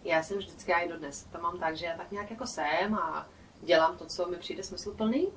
Já 0.05 0.23
jsem 0.23 0.39
vždycky, 0.39 0.71
já 0.71 0.79
i 0.79 0.89
dodnes, 0.89 1.25
to 1.33 1.39
mám 1.39 1.59
tak, 1.59 1.77
že 1.77 1.87
já 1.87 1.97
tak 1.97 2.11
nějak 2.13 2.31
jako 2.31 2.47
jsem 2.47 2.95
a 2.95 3.29
dělám 3.63 3.97
to, 3.99 4.07
co 4.07 4.27
mi 4.29 4.37
přijde 4.37 4.63
smysluplný 4.63 5.29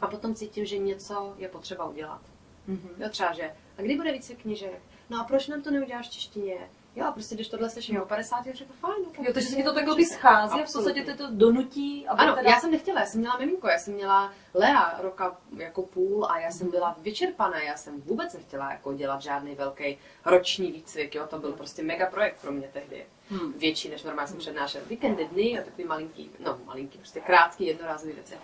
a 0.00 0.06
potom 0.06 0.34
cítím, 0.34 0.64
že 0.66 0.78
něco 0.78 1.34
je 1.38 1.48
potřeba 1.48 1.84
udělat. 1.84 2.20
Mhm. 2.66 2.88
Jo, 2.98 3.08
třeba, 3.08 3.32
že 3.32 3.54
a 3.78 3.82
kdy 3.82 3.96
bude 3.96 4.12
více 4.12 4.34
knížek? 4.34 4.82
No 5.10 5.20
a 5.20 5.24
proč 5.24 5.48
nám 5.48 5.62
to 5.62 5.70
neuděláš 5.70 6.08
v 6.08 6.12
češtině? 6.12 6.70
Jo, 6.98 7.10
prostě 7.12 7.34
když 7.34 7.48
tohle 7.48 7.70
slyším 7.70 7.96
Jo. 7.96 8.02
o 8.02 8.06
50, 8.06 8.46
já 8.46 8.54
řeknu, 8.54 8.74
fajn. 8.80 8.94
no, 9.04 9.10
tak 9.10 9.24
Jo, 9.24 9.32
takže 9.32 9.48
se 9.48 9.56
ti 9.56 9.62
to 9.62 9.74
takhle 9.74 10.04
schází 10.04 10.60
a 10.60 10.64
v 10.66 10.72
podstatě 10.72 11.14
to 11.14 11.24
donutí, 11.30 12.06
aby 12.08 12.22
Ano, 12.22 12.36
teda... 12.36 12.50
já 12.50 12.60
jsem 12.60 12.70
nechtěla, 12.70 13.00
já 13.00 13.06
jsem 13.06 13.20
měla 13.20 13.38
miminko, 13.38 13.68
já 13.68 13.78
jsem 13.78 13.94
měla 13.94 14.32
Lea 14.54 14.98
roka 15.02 15.36
jako 15.56 15.82
půl 15.82 16.26
a 16.26 16.38
já 16.38 16.50
jsem 16.50 16.70
byla 16.70 16.96
vyčerpaná, 16.98 17.62
já 17.62 17.76
jsem 17.76 18.00
vůbec 18.00 18.32
nechtěla 18.34 18.72
jako 18.72 18.92
dělat 18.92 19.22
žádný 19.22 19.54
velký 19.54 19.98
roční 20.24 20.72
výcvik, 20.72 21.14
jo, 21.14 21.26
to 21.26 21.38
byl 21.38 21.52
prostě 21.52 21.82
mega 21.82 22.06
projekt 22.06 22.40
pro 22.40 22.52
mě 22.52 22.70
tehdy. 22.72 23.06
Hmm. 23.30 23.52
Větší, 23.52 23.88
než 23.88 24.02
normálně 24.02 24.28
jsem 24.28 24.38
přednášel 24.38 24.80
víkendy, 24.88 25.24
dny 25.24 25.58
a 25.58 25.62
takový 25.62 25.84
malinký, 25.84 26.30
no 26.44 26.58
malinký, 26.64 26.98
prostě 26.98 27.20
krátký, 27.20 27.66
jednorázový 27.66 28.12
věci. 28.12 28.34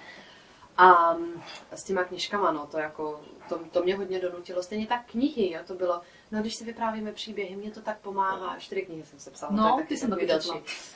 A 0.76 1.12
mm, 1.12 1.42
s 1.72 1.84
těma 1.84 2.04
knižkama, 2.04 2.52
no, 2.52 2.66
to 2.66 2.78
jako, 2.78 3.20
to, 3.48 3.60
to 3.70 3.82
mě 3.82 3.96
hodně 3.96 4.20
donutilo. 4.20 4.62
Stejně 4.62 4.86
tak 4.86 5.06
knihy, 5.06 5.52
jo, 5.52 5.60
to 5.66 5.74
bylo, 5.74 6.00
no, 6.34 6.40
když 6.40 6.54
si 6.54 6.64
vyprávíme 6.64 7.12
příběhy, 7.12 7.56
mě 7.56 7.70
to 7.70 7.80
tak 7.80 7.98
pomáhá. 7.98 8.58
Čtyři 8.58 8.82
knihy 8.82 9.04
jsem 9.04 9.18
se 9.18 9.30
psala, 9.30 9.52
No, 9.52 9.78
to 9.80 9.86
ty 9.88 9.96
jsem 9.96 10.10
taky 10.10 10.26
další. 10.26 10.50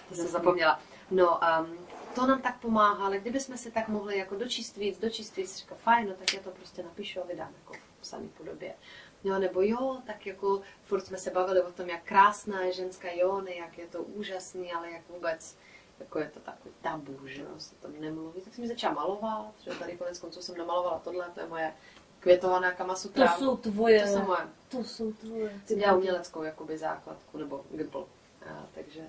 To 0.09 0.15
jsem 0.15 0.27
zapomněla. 0.27 0.81
No, 1.11 1.41
um, 1.61 1.79
to 2.15 2.27
nám 2.27 2.43
tak 2.43 2.61
pomáhá, 2.61 3.07
ale 3.07 3.19
kdybychom 3.19 3.57
si 3.57 3.71
tak 3.71 3.89
mohli 3.89 4.19
jako 4.19 4.37
dočíst 4.37 4.77
víc, 4.77 4.99
dočíst 4.99 5.37
víc, 5.37 5.57
říká, 5.57 5.75
fajn, 5.75 6.09
no 6.09 6.15
tak 6.15 6.35
já 6.35 6.41
to 6.41 6.51
prostě 6.51 6.83
napíšu 6.83 7.21
a 7.21 7.27
vydám 7.27 7.55
jako 7.59 7.73
v 8.01 8.07
samý 8.07 8.29
podobě. 8.29 8.75
Jo, 9.25 9.39
nebo 9.39 9.63
jo, 9.63 9.99
tak 10.07 10.27
jako 10.27 10.61
furt 10.85 11.07
jsme 11.07 11.19
se 11.19 11.31
bavili 11.31 11.63
o 11.63 11.73
tom, 11.73 11.89
jak 11.89 12.03
krásná 12.05 12.61
je 12.61 12.73
ženská 12.73 13.09
Jony, 13.13 13.57
jak 13.57 13.79
je 13.79 13.87
to 13.87 14.03
úžasný, 14.03 14.73
ale 14.73 14.91
jak 14.91 15.09
vůbec 15.09 15.57
jako 16.01 16.19
je 16.19 16.31
to 16.35 16.41
takový 16.41 16.75
tabu, 16.81 17.19
že 17.25 17.43
jo, 17.43 17.49
se 17.59 17.75
tam 17.75 17.93
nemluví, 18.01 18.41
tak 18.41 18.55
jsem 18.55 18.63
mi 18.63 18.69
začala 18.69 18.95
malovat, 18.95 19.55
že 19.65 19.71
tady 19.71 19.97
konec 19.97 20.19
konců 20.19 20.43
jsem 20.43 20.57
namalovala 20.57 20.99
tohle, 20.99 21.31
to 21.35 21.41
je 21.41 21.47
moje 21.47 21.75
květovaná 22.21 22.71
To 22.71 22.77
kamasutra. 22.77 23.37
jsou 23.37 23.57
tvoje. 23.57 24.01
to 24.03 24.09
jsou 24.09 24.23
moje. 24.25 24.49
To 24.69 24.85
jsou 24.85 25.13
tvoje. 25.13 25.61
Jsem 25.67 25.79
dělala 25.79 25.99
uměleckou 25.99 26.43
jakoby 26.43 26.79
základku, 26.79 27.39
nebo 27.39 27.65
gimple. 27.71 28.03
A, 28.51 28.67
takže 28.75 29.01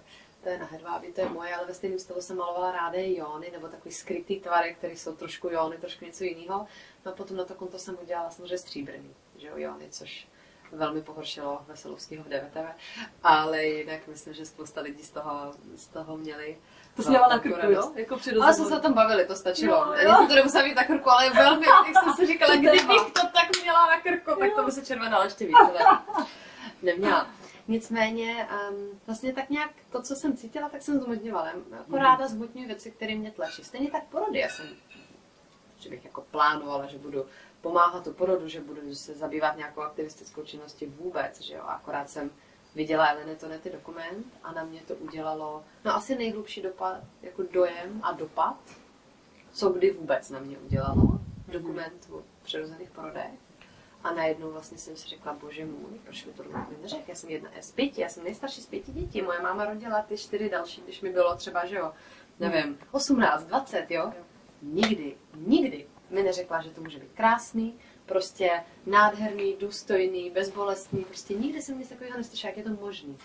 to 0.43 0.50
je 0.50 0.60
na 0.60 0.65
hedvábí, 0.65 1.13
to 1.13 1.22
je 1.22 1.30
moje, 1.30 1.56
ale 1.56 1.67
ve 1.67 1.74
stejném 1.74 2.00
stylu 2.00 2.22
jsem 2.22 2.38
malovala 2.38 2.72
ráde 2.72 3.10
jóny, 3.12 3.50
nebo 3.52 3.67
takový 3.67 3.93
skrytý 3.93 4.39
tvary, 4.39 4.76
které 4.76 4.93
jsou 4.93 5.15
trošku 5.15 5.50
jóny, 5.50 5.78
trošku 5.78 6.06
něco 6.06 6.24
jiného. 6.24 6.67
No 7.06 7.12
a 7.12 7.15
potom 7.15 7.38
na 7.38 7.45
to 7.45 7.56
konto 7.56 7.80
jsem 7.80 7.98
udělala 8.02 8.32
samozřejmě 8.32 8.58
stříbrný, 8.58 9.15
že 9.38 9.48
jo, 9.48 9.54
jóny, 9.58 9.88
což 9.89 10.28
velmi 10.72 11.02
pohoršilo 11.02 11.62
Veselovského 11.67 12.24
v 12.24 12.28
DVTV, 12.28 12.76
ale 13.24 13.65
jinak 13.65 14.08
myslím, 14.08 14.34
že 14.34 14.45
spousta 14.45 14.82
lidí 14.82 15.04
z 15.04 15.10
toho, 15.12 15.54
z 15.76 15.88
toho 15.88 16.17
měli 16.17 16.58
To 16.95 17.04
jsi 17.04 17.10
měla 17.10 17.28
na 17.28 17.36
velkou 17.36 17.49
krku, 17.49 17.65
jo? 17.65 17.75
radost. 17.75 17.95
Jako 17.97 18.17
při 18.17 18.36
Ale 18.36 18.54
jsme 18.54 18.65
se 18.65 18.78
o 18.78 18.82
tom 18.82 18.93
bavili, 18.93 19.25
to 19.25 19.36
stačilo. 19.36 19.75
Jo, 19.75 19.86
jo. 19.93 20.10
Já 20.10 20.15
jsem 20.17 20.28
to 20.28 20.36
nemusela 20.36 20.63
mít 20.63 20.75
na 20.75 20.84
krku, 20.84 21.10
ale 21.10 21.30
velmi, 21.30 21.65
jak 21.65 22.04
jsem 22.04 22.13
si 22.13 22.25
říkala, 22.25 22.56
kdybych 22.56 23.02
to 23.13 23.21
tak 23.34 23.62
měla 23.62 23.88
na 23.88 24.02
krku, 24.02 24.39
tak 24.39 24.54
to 24.56 24.63
by 24.63 24.71
se 24.71 24.86
červenala 24.86 25.23
ještě 25.23 25.45
víc. 25.45 25.58
ale 25.60 25.80
Neměla. 26.82 27.28
Nicméně, 27.67 28.47
um, 28.69 28.99
vlastně 29.08 29.34
tak 29.34 29.49
nějak 29.49 29.71
to, 29.91 30.02
co 30.02 30.15
jsem 30.15 30.38
cítila, 30.38 30.69
tak 30.69 30.82
jsem 30.82 30.99
zmotňovala. 31.02 31.47
Jako 31.71 31.97
ráda 31.97 32.28
zmotňuji 32.28 32.67
věci, 32.67 32.91
které 32.91 33.15
mě 33.15 33.32
tlačí. 33.32 33.63
Stejně 33.63 33.91
tak 33.91 34.04
porody. 34.04 34.39
Já 34.39 34.49
jsem, 34.49 34.65
že 35.80 35.89
bych 35.89 36.06
jako 36.06 36.21
plánovala, 36.21 36.86
že 36.86 36.97
budu 36.97 37.25
pomáhat 37.62 38.04
tu 38.04 38.13
porodu, 38.13 38.47
že 38.47 38.62
budu 38.62 38.95
se 38.95 39.13
zabývat 39.13 39.58
nějakou 39.58 39.82
aktivistickou 39.82 40.43
činností 40.43 40.86
vůbec, 40.86 41.41
že 41.41 41.54
jo. 41.54 41.63
Akorát 41.67 42.10
jsem 42.10 42.30
viděla 42.75 43.08
Eleny 43.08 43.36
Tonety 43.36 43.69
dokument 43.69 44.25
a 44.43 44.51
na 44.51 44.63
mě 44.63 44.82
to 44.82 44.95
udělalo, 44.95 45.63
no 45.86 45.95
asi 45.95 46.15
nejhlubší 46.15 46.62
dopad, 46.62 47.03
jako 47.21 47.43
dojem 47.43 47.99
a 48.03 48.12
dopad, 48.12 48.58
co 49.51 49.69
kdy 49.69 49.91
vůbec 49.91 50.29
na 50.29 50.39
mě 50.39 50.58
udělalo. 50.58 51.19
Dokument 51.47 52.08
o 52.12 52.23
přirozených 52.43 52.89
porodech. 52.89 53.32
A 54.03 54.13
najednou 54.13 54.51
vlastně 54.51 54.77
jsem 54.77 54.95
si 54.95 55.08
řekla, 55.08 55.34
bože 55.34 55.65
můj, 55.65 55.99
proč 56.03 56.25
mi 56.25 56.34
to 56.34 56.43
nikdo 56.43 56.82
neřekl? 56.82 57.03
Já 57.08 57.15
jsem 57.15 57.29
jedna 57.29 57.49
z 57.62 57.71
pěti, 57.71 58.01
já 58.01 58.10
jsem 58.10 58.23
nejstarší 58.23 58.62
z 58.62 58.65
pěti 58.65 58.91
dětí. 58.91 59.21
Moje 59.21 59.41
máma 59.41 59.65
rodila 59.65 60.01
ty 60.01 60.17
čtyři 60.17 60.49
další, 60.49 60.82
když 60.82 61.01
mi 61.01 61.10
bylo 61.10 61.36
třeba, 61.36 61.65
že 61.65 61.75
jo, 61.75 61.93
nevím, 62.39 62.79
18, 62.91 63.43
20, 63.43 63.86
jo. 63.89 64.13
Nikdy, 64.62 65.15
nikdy 65.36 65.88
mi 66.10 66.23
neřekla, 66.23 66.62
že 66.62 66.69
to 66.69 66.82
může 66.82 66.99
být 66.99 67.12
krásný, 67.13 67.79
prostě 68.10 68.52
nádherný, 68.86 69.56
důstojný, 69.60 70.30
bezbolestný, 70.30 71.04
prostě 71.04 71.34
nikdy 71.34 71.62
jsem 71.62 71.80
nic 71.80 71.89
takového 71.89 72.17
neslyšela, 72.17 72.50
jak 72.50 72.58
je 72.58 72.63
to 72.63 72.82
možný. 72.86 73.17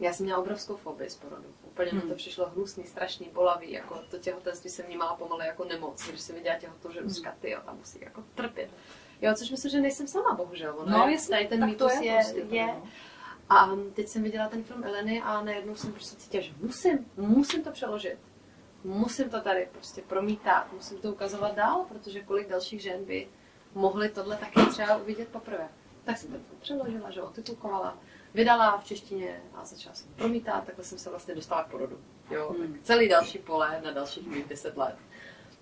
Já 0.00 0.12
jsem 0.12 0.26
měla 0.26 0.40
obrovskou 0.40 0.76
fobii 0.76 1.10
z 1.10 1.16
porodu. 1.16 1.54
Úplně 1.66 1.92
mi 1.92 2.00
to 2.00 2.14
přišlo 2.14 2.50
hnusný, 2.50 2.84
strašný, 2.84 3.28
bolavý, 3.32 3.72
jako 3.72 4.00
to 4.10 4.18
těhotenství 4.18 4.70
jsem 4.70 4.86
vnímala 4.86 5.14
pomalu 5.14 5.40
jako 5.42 5.64
nemoc, 5.64 6.08
když 6.08 6.20
jsem 6.20 6.36
viděla 6.36 6.58
těhotou 6.58 6.90
ženu, 6.92 7.08
říká, 7.08 7.34
ty 7.40 7.50
jo, 7.50 7.60
tam 7.64 7.76
musí 7.78 7.98
jako 8.00 8.24
trpět. 8.34 8.70
Jo, 9.22 9.34
což 9.34 9.50
myslím, 9.50 9.70
že 9.70 9.80
nejsem 9.80 10.06
sama, 10.08 10.34
bohužel. 10.34 10.74
Ono 10.78 10.98
No, 10.98 11.06
je, 11.06 11.12
jasně, 11.12 11.36
tady 11.36 11.48
ten 11.48 11.66
mýtus 11.66 11.92
je 11.92 12.04
je, 12.04 12.14
prostě 12.14 12.56
je, 12.56 12.66
no. 12.66 12.88
A 13.48 13.70
teď 13.94 14.08
jsem 14.08 14.22
viděla 14.22 14.48
ten 14.48 14.64
film 14.64 14.84
Eleny 14.84 15.22
a 15.22 15.44
najednou 15.44 15.76
jsem 15.76 15.92
prostě 15.92 16.16
cítila, 16.16 16.42
že 16.42 16.52
musím, 16.60 17.10
musím 17.16 17.64
to 17.64 17.70
přeložit. 17.70 18.18
Musím 18.84 19.30
to 19.30 19.40
tady 19.40 19.68
prostě 19.72 20.02
promítat, 20.02 20.72
musím 20.72 20.98
to 20.98 21.12
ukazovat 21.12 21.54
dál, 21.54 21.84
protože 21.88 22.22
kolik 22.22 22.48
dalších 22.48 22.82
žen 22.82 23.04
by 23.04 23.28
mohly 23.74 24.08
tohle 24.08 24.36
taky 24.36 24.66
třeba 24.70 24.96
uvidět 24.96 25.28
poprvé. 25.28 25.68
Tak 26.04 26.18
jsem 26.18 26.30
to 26.32 26.38
přeložila, 26.60 27.10
že 27.10 27.22
otitulkovala, 27.22 27.98
vydala 28.34 28.78
v 28.78 28.84
češtině 28.84 29.42
a 29.54 29.64
začala 29.64 29.94
jsem 29.94 30.08
promítat, 30.16 30.64
takhle 30.64 30.84
jsem 30.84 30.98
se 30.98 31.10
vlastně 31.10 31.34
dostala 31.34 31.64
k 31.64 31.70
porodu. 31.70 31.98
Jo, 32.30 32.54
Hmm. 32.58 32.72
tak 32.72 32.82
celý 32.82 33.08
další 33.08 33.38
pole 33.38 33.80
na 33.84 33.90
dalších 33.90 34.26
mých 34.26 34.44
deset 34.44 34.76
let. 34.76 34.96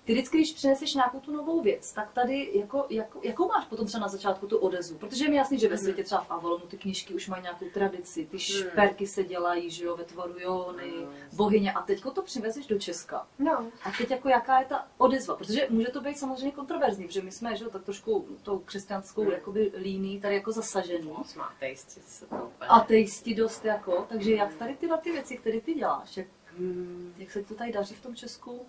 Ty 0.04 0.12
vždycky, 0.12 0.36
když 0.36 0.52
přineseš 0.52 0.94
nějakou 0.94 1.20
tu 1.20 1.32
novou 1.32 1.62
věc, 1.62 1.92
tak 1.92 2.12
tady 2.12 2.50
jako, 2.54 2.86
jako, 2.90 3.20
jakou 3.22 3.48
máš 3.48 3.64
potom 3.64 3.86
třeba 3.86 4.00
na 4.00 4.08
začátku 4.08 4.46
tu 4.46 4.58
odezvu? 4.58 4.98
Protože 4.98 5.24
je 5.24 5.30
mi 5.30 5.36
jasný, 5.36 5.58
že 5.58 5.68
ve 5.68 5.78
světě 5.78 6.04
třeba 6.04 6.20
v 6.20 6.30
Avalonu 6.30 6.66
ty 6.66 6.78
knížky 6.78 7.14
už 7.14 7.28
mají 7.28 7.42
nějakou 7.42 7.66
tradici, 7.74 8.26
ty 8.26 8.38
šperky 8.38 9.06
se 9.06 9.24
dělají, 9.24 9.70
že 9.70 9.84
jo, 9.84 9.96
ve 9.96 10.04
tvaru 10.04 10.34
Jony, 10.38 10.92
bohyně 11.32 11.72
a 11.72 11.82
teďko 11.82 12.10
to 12.10 12.22
přivezeš 12.22 12.66
do 12.66 12.78
Česka. 12.78 13.26
No. 13.38 13.66
A 13.84 13.90
teď 13.98 14.10
jako 14.10 14.28
jaká 14.28 14.60
je 14.60 14.66
ta 14.66 14.88
odezva? 14.98 15.36
Protože 15.36 15.66
může 15.70 15.88
to 15.88 16.00
být 16.00 16.18
samozřejmě 16.18 16.52
kontroverzní, 16.52 17.06
protože 17.06 17.22
my 17.22 17.32
jsme, 17.32 17.56
že 17.56 17.64
jo, 17.64 17.70
tak 17.70 17.84
trošku 17.84 18.26
tou 18.42 18.58
křesťanskou 18.58 19.30
jakoby 19.30 19.72
líní 19.76 20.20
tady 20.20 20.34
jako 20.34 20.52
zasažený. 20.52 21.12
Má 21.36 21.54
tejsti 21.60 22.00
se 22.00 22.26
to 22.26 22.36
úplně. 22.36 22.68
Ateisti 22.68 23.34
dost 23.34 23.64
jako, 23.64 24.06
takže 24.08 24.34
jak 24.34 24.54
tady 24.54 24.76
tyhle 24.76 24.98
ty 24.98 25.12
věci, 25.12 25.36
které 25.36 25.60
ty 25.60 25.74
děláš, 25.74 26.16
jak, 26.16 26.26
Hmm. 26.58 27.14
jak 27.18 27.30
se 27.30 27.42
to 27.42 27.54
tady 27.54 27.72
daří 27.72 27.94
v 27.94 28.02
tom 28.02 28.14
Česku 28.14 28.66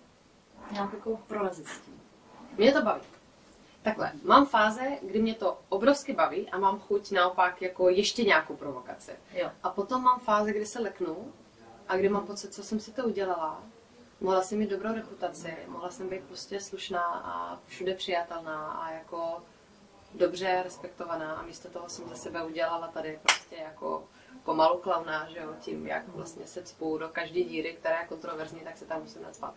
nějak 0.70 0.92
jako 0.92 1.16
prorazit 1.16 1.66
s 1.66 1.80
tím? 1.80 2.00
Mě 2.56 2.72
to 2.72 2.82
baví. 2.82 3.02
Takhle, 3.82 4.12
mám 4.22 4.46
fáze, 4.46 4.98
kdy 5.02 5.22
mě 5.22 5.34
to 5.34 5.58
obrovsky 5.68 6.12
baví 6.12 6.50
a 6.50 6.58
mám 6.58 6.80
chuť 6.80 7.10
naopak 7.10 7.62
jako 7.62 7.88
ještě 7.88 8.24
nějakou 8.24 8.56
provokaci. 8.56 9.12
Jo. 9.32 9.50
A 9.62 9.70
potom 9.70 10.02
mám 10.02 10.20
fáze, 10.20 10.50
kdy 10.50 10.66
se 10.66 10.80
leknu 10.80 11.32
a 11.88 11.96
kdy 11.96 12.08
mám 12.08 12.26
pocit, 12.26 12.54
co 12.54 12.62
jsem 12.62 12.80
si 12.80 12.92
to 12.92 13.04
udělala. 13.04 13.62
Mohla 14.20 14.42
jsem 14.42 14.58
mít 14.58 14.70
dobrou 14.70 14.94
reputaci, 14.94 15.56
mohla 15.68 15.90
jsem 15.90 16.08
být 16.08 16.24
prostě 16.24 16.60
slušná 16.60 17.02
a 17.02 17.58
všude 17.66 17.94
přijatelná 17.94 18.72
a 18.72 18.90
jako 18.90 19.42
dobře 20.14 20.60
respektovaná 20.64 21.34
a 21.34 21.42
místo 21.42 21.68
toho 21.68 21.88
jsem 21.88 22.08
za 22.08 22.14
sebe 22.14 22.44
udělala 22.44 22.88
tady 22.88 23.20
prostě 23.22 23.56
jako 23.56 24.04
pomalu 24.44 24.78
klauna, 24.78 25.28
že 25.30 25.38
jo, 25.38 25.54
tím, 25.60 25.86
jak 25.86 26.08
vlastně 26.08 26.46
se 26.46 26.62
cpou 26.62 26.98
do 26.98 27.08
každé 27.08 27.40
díry, 27.40 27.76
která 27.80 28.00
je 28.00 28.06
kontroverzní, 28.06 28.60
tak 28.60 28.76
se 28.76 28.84
tam 28.84 29.02
musím 29.02 29.22
nadspat. 29.22 29.54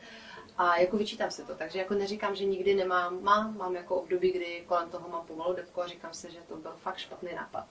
A 0.58 0.78
jako 0.78 0.98
vyčítám 0.98 1.32
si 1.32 1.44
to, 1.44 1.56
takže 1.56 1.80
jako 1.80 1.94
neříkám, 1.94 2.36
že 2.36 2.46
nikdy 2.46 2.76
nemám, 2.76 3.24
mám, 3.24 3.58
mám 3.58 3.76
jako 3.76 3.96
období, 3.96 4.32
kdy 4.32 4.64
kolem 4.68 4.90
toho 4.90 5.10
mám 5.10 5.26
pomalu 5.26 5.54
depku 5.54 5.82
a 5.82 5.88
říkám 5.88 6.14
si, 6.14 6.32
že 6.32 6.40
to 6.48 6.56
byl 6.56 6.72
fakt 6.78 6.98
špatný 6.98 7.30
nápad. 7.36 7.66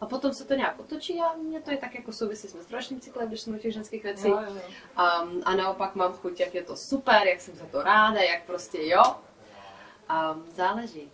A 0.00 0.06
potom 0.06 0.32
se 0.32 0.44
to 0.44 0.54
nějak 0.54 0.80
otočí 0.80 1.20
a 1.20 1.34
mě 1.34 1.60
to 1.60 1.70
je 1.70 1.76
tak 1.76 1.94
jako 1.94 2.12
souvisí 2.12 2.48
s 2.48 2.54
menstruačním 2.54 3.00
cyklem, 3.00 3.28
když 3.28 3.40
jsme 3.40 3.56
u 3.56 3.60
těch 3.60 3.72
ženských 3.72 4.02
věcí. 4.02 4.28
Jo, 4.28 4.40
jo. 4.40 4.52
Um, 4.52 5.42
a 5.44 5.54
naopak 5.56 5.94
mám 5.94 6.12
chuť, 6.12 6.40
jak 6.40 6.54
je 6.54 6.62
to 6.62 6.76
super, 6.76 7.26
jak 7.26 7.40
jsem 7.40 7.54
za 7.54 7.66
to 7.66 7.82
ráda, 7.82 8.20
jak 8.20 8.44
prostě 8.44 8.78
jo. 8.86 9.02
Um, 10.10 10.44
záleží. 10.50 11.10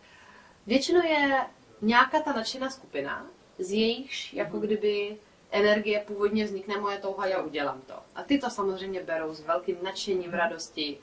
Většinou 0.66 1.02
je 1.02 1.46
nějaká 1.80 2.20
ta 2.20 2.32
nadšená 2.32 2.70
skupina, 2.70 3.26
z 3.58 3.72
jejichž 3.72 4.32
jako 4.32 4.58
kdyby 4.58 5.18
energie 5.50 6.04
původně 6.06 6.44
vznikne 6.44 6.76
moje 6.76 6.98
touha, 6.98 7.26
já 7.26 7.42
udělám 7.42 7.80
to. 7.80 7.94
A 8.14 8.22
ty 8.22 8.38
to 8.38 8.50
samozřejmě 8.50 9.02
berou 9.02 9.34
s 9.34 9.40
velkým 9.40 9.76
nadšením, 9.82 10.30
radostí. 10.30 10.98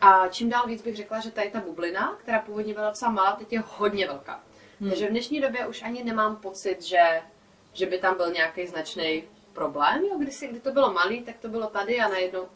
A 0.00 0.28
čím 0.28 0.50
dál 0.50 0.66
víc 0.66 0.82
bych 0.82 0.96
řekla, 0.96 1.20
že 1.20 1.30
tady 1.30 1.50
ta 1.50 1.60
bublina, 1.60 2.16
která 2.22 2.38
původně 2.38 2.74
byla 2.74 2.88
docela 2.88 3.10
malá, 3.10 3.32
teď 3.32 3.52
je 3.52 3.62
hodně 3.66 4.06
velká. 4.06 4.40
Hmm. 4.80 4.90
Takže 4.90 5.06
v 5.06 5.10
dnešní 5.10 5.40
době 5.40 5.66
už 5.66 5.82
ani 5.82 6.04
nemám 6.04 6.36
pocit, 6.36 6.82
že, 6.82 7.22
že 7.72 7.86
by 7.86 7.98
tam 7.98 8.16
byl 8.16 8.32
nějaký 8.32 8.66
značný 8.66 9.24
problém. 9.52 10.04
Jo, 10.04 10.18
když, 10.18 10.34
si, 10.34 10.48
kdy 10.48 10.60
to 10.60 10.72
bylo 10.72 10.92
malý, 10.92 11.22
tak 11.22 11.38
to 11.38 11.48
bylo 11.48 11.66
tady 11.66 12.00
a 12.00 12.08
najednou 12.08 12.48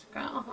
říká, 0.00 0.44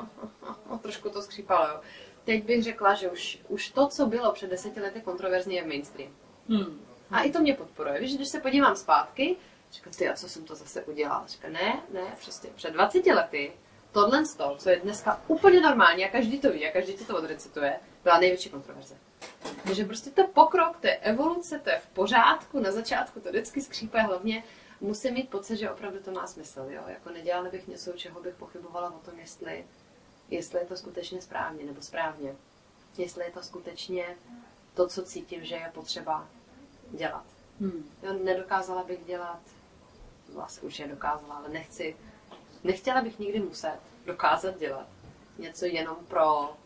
trošku 0.82 1.10
to 1.10 1.22
skřípalo. 1.22 1.68
Jo. 1.68 1.82
Teď 2.24 2.44
bych 2.44 2.64
řekla, 2.64 2.94
že 2.94 3.10
už, 3.10 3.40
už 3.48 3.70
to, 3.70 3.88
co 3.88 4.06
bylo 4.06 4.32
před 4.32 4.50
deseti 4.50 4.80
lety 4.80 5.02
kontroverzní, 5.02 5.56
je 5.56 5.68
mainstream. 5.68 6.12
Hmm. 6.50 6.86
A 7.12 7.22
i 7.22 7.32
to 7.32 7.40
mě 7.40 7.54
podporuje. 7.54 8.00
Víš, 8.00 8.16
když 8.16 8.28
se 8.28 8.40
podívám 8.40 8.76
zpátky, 8.76 9.36
říkám, 9.72 9.94
ty, 9.94 10.10
a 10.10 10.14
co 10.14 10.30
jsem 10.30 10.46
to 10.46 10.56
zase 10.56 10.84
udělala? 10.84 11.24
Říkám, 11.28 11.54
ne, 11.54 11.82
ne, 11.94 12.16
přesně, 12.20 12.50
před 12.56 12.74
20 12.74 13.06
lety 13.06 13.54
tohle 13.94 14.26
z 14.26 14.36
toho, 14.36 14.56
co 14.56 14.70
je 14.70 14.80
dneska 14.80 15.22
úplně 15.28 15.62
normální 15.62 16.06
a 16.06 16.12
každý 16.12 16.40
to 16.40 16.52
ví 16.52 16.68
a 16.68 16.72
každý 16.72 16.94
ti 16.94 17.06
to 17.06 17.18
odrecituje, 17.18 17.80
byla 18.04 18.20
největší 18.20 18.50
kontroverze. 18.50 18.96
Takže 19.64 19.86
prostě 19.86 20.10
to 20.10 20.28
pokrok, 20.28 20.78
to 20.78 20.88
je 20.88 20.98
evoluce, 20.98 21.60
to 21.60 21.70
je 21.70 21.80
v 21.80 21.88
pořádku, 21.88 22.60
na 22.60 22.72
začátku 22.72 23.20
to 23.20 23.30
vždycky 23.30 23.62
skřípe, 23.62 24.02
hlavně 24.02 24.44
musím 24.82 25.14
mít 25.14 25.30
pocit, 25.30 25.58
že 25.58 25.72
opravdu 25.72 26.00
to 26.00 26.12
má 26.12 26.28
smysl, 26.28 26.66
jo? 26.70 26.82
Jako 26.88 27.10
nedělala 27.10 27.50
bych 27.50 27.68
něco, 27.68 27.92
čeho 27.92 28.22
bych 28.22 28.36
pochybovala 28.36 28.96
o 28.96 29.00
tom, 29.00 29.20
jestli, 29.20 29.66
jestli 30.30 30.60
je 30.60 30.66
to 30.66 30.78
skutečně 30.78 31.22
správně 31.22 31.66
nebo 31.66 31.82
správně. 31.82 32.36
Jestli 32.98 33.26
je 33.26 33.32
to 33.32 33.44
skutečně 33.44 34.18
to, 34.74 34.88
co 34.88 35.04
cítím, 35.04 35.46
že 35.46 35.56
je 35.56 35.72
potřeba 35.74 36.28
dělat. 36.92 37.26
Hmm. 37.60 37.90
Jo, 38.04 38.14
nedokázala 38.24 38.84
bych 38.84 39.06
dělat, 39.06 39.40
vlastně 40.34 40.68
už 40.68 40.80
je 40.80 40.88
dokázala, 40.88 41.36
ale 41.36 41.50
nechci, 41.50 41.96
nechtěla 42.64 43.02
bych 43.02 43.20
nikdy 43.20 43.40
muset 43.40 43.80
dokázat 44.06 44.60
dělat 44.60 44.88
něco 45.38 45.66
jenom 45.66 45.96
pro 46.08 46.58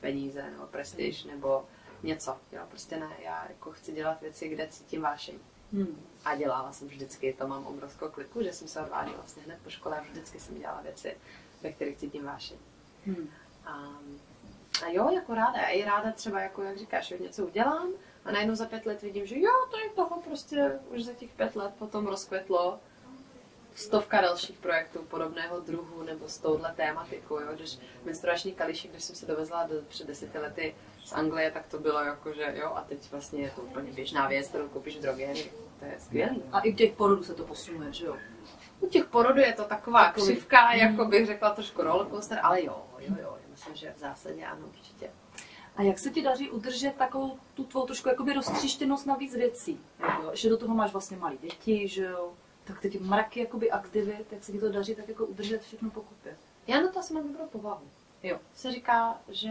peníze 0.00 0.50
nebo 0.50 0.66
prestiž 0.66 1.24
nebo 1.24 1.64
něco. 2.02 2.36
Jo, 2.52 2.62
prostě 2.70 2.96
ne, 2.96 3.10
já 3.24 3.46
jako 3.48 3.72
chci 3.72 3.92
dělat 3.92 4.20
věci, 4.20 4.48
kde 4.48 4.68
cítím 4.68 5.02
vášeň. 5.02 5.38
Hmm. 5.72 6.02
A 6.24 6.36
dělala 6.36 6.72
jsem 6.72 6.88
vždycky, 6.88 7.32
to 7.32 7.48
mám 7.48 7.66
obrovskou 7.66 8.08
kliku, 8.08 8.42
že 8.42 8.52
jsem 8.52 8.68
se 8.68 8.80
odváděla 8.80 9.16
vlastně 9.16 9.42
hned 9.42 9.58
po 9.64 9.70
škole 9.70 9.98
a 9.98 10.02
vždycky 10.02 10.40
jsem 10.40 10.58
dělala 10.58 10.80
věci, 10.82 11.16
ve 11.62 11.72
kterých 11.72 11.96
cítím 11.96 12.24
vášeň. 12.24 12.56
Hmm. 13.06 13.30
A, 13.64 13.72
a 14.84 14.88
jo, 14.88 15.10
jako 15.10 15.34
ráda. 15.34 15.58
Já 15.58 15.68
i 15.68 15.84
ráda 15.84 16.12
třeba, 16.12 16.40
jako 16.40 16.62
jak 16.62 16.78
říkáš, 16.78 17.06
že 17.06 17.18
něco 17.18 17.46
udělám 17.46 17.88
a 18.24 18.32
najednou 18.32 18.54
za 18.54 18.66
pět 18.66 18.86
let 18.86 19.02
vidím, 19.02 19.26
že 19.26 19.40
jo, 19.40 19.52
to 19.70 19.78
je 19.78 19.90
toho 19.90 20.20
prostě 20.20 20.78
už 20.88 21.04
za 21.04 21.12
těch 21.12 21.30
pět 21.32 21.56
let 21.56 21.74
potom 21.78 22.06
rozkvetlo 22.06 22.80
stovka 23.76 24.20
dalších 24.20 24.58
projektů 24.58 25.02
podobného 25.02 25.60
druhu 25.60 26.02
nebo 26.02 26.28
s 26.28 26.38
touhle 26.38 26.72
tématikou. 26.76 27.40
Jo? 27.40 27.48
Když 27.54 27.78
menstruační 28.04 28.52
kališek, 28.52 28.90
když 28.90 29.04
jsem 29.04 29.16
se 29.16 29.26
dovezla 29.26 29.66
do, 29.66 29.74
před 29.88 30.06
deseti 30.06 30.38
lety 30.38 30.74
z 31.04 31.12
Anglie, 31.12 31.50
tak 31.50 31.66
to 31.66 31.78
bylo 31.78 32.00
jako, 32.00 32.32
že 32.32 32.54
jo, 32.54 32.72
a 32.74 32.80
teď 32.80 33.10
vlastně 33.10 33.42
je 33.42 33.50
to 33.50 33.60
úplně 33.62 33.92
běžná 33.92 34.28
věc, 34.28 34.48
kterou 34.48 34.68
koupíš 34.68 34.96
v 34.96 35.00
drogerii. 35.00 35.52
To 35.78 35.84
je 35.84 35.94
skvělý. 35.98 36.42
A 36.52 36.60
i 36.60 36.72
u 36.72 36.76
těch 36.76 36.92
porodů 36.92 37.22
se 37.24 37.34
to 37.34 37.44
posunuje, 37.44 37.92
že 37.92 38.06
jo? 38.06 38.16
U 38.80 38.86
těch 38.88 39.04
porodů 39.04 39.40
je 39.40 39.52
to 39.52 39.64
taková 39.64 40.04
Takový- 40.04 40.26
křivka, 40.26 40.72
jako 40.72 41.04
bych 41.04 41.26
řekla 41.26 41.50
trošku 41.50 41.82
rollercoaster, 41.82 42.38
ale 42.42 42.64
jo, 42.64 42.82
jo, 42.98 43.14
jo, 43.22 43.36
já 43.42 43.48
myslím, 43.50 43.76
že 43.76 43.92
v 43.96 43.98
zásadě 43.98 44.44
ano, 44.46 44.66
určitě. 44.66 45.10
A 45.76 45.82
jak 45.82 45.98
se 45.98 46.10
ti 46.10 46.22
daří 46.22 46.50
udržet 46.50 46.94
takovou 46.94 47.38
tu 47.54 47.64
tvou 47.64 47.86
trošku 47.86 48.08
jakoby 48.08 48.32
roztříštěnost 48.32 49.06
na 49.06 49.14
víc 49.16 49.34
věcí? 49.34 49.80
Jo? 50.22 50.30
Že 50.34 50.48
do 50.48 50.56
toho 50.56 50.74
máš 50.74 50.92
vlastně 50.92 51.16
malé 51.16 51.36
děti, 51.36 51.88
že 51.88 52.04
jo? 52.04 52.32
Tak 52.66 52.80
teď 52.80 53.00
mraky 53.00 53.40
jakoby 53.40 53.70
aktivit, 53.70 54.32
jak 54.32 54.44
se 54.44 54.52
ti 54.52 54.58
to 54.60 54.72
daří 54.72 54.94
tak 54.94 55.08
jako 55.08 55.26
udržet 55.26 55.62
všechno 55.62 55.90
pokupě? 55.90 56.36
Já 56.66 56.80
na 56.80 56.88
to 56.88 56.98
asi 56.98 57.14
mám 57.14 57.28
dobrou 57.28 57.46
povahu. 57.46 57.90
Jo. 58.22 58.38
Se 58.54 58.72
říká, 58.72 59.20
že 59.28 59.50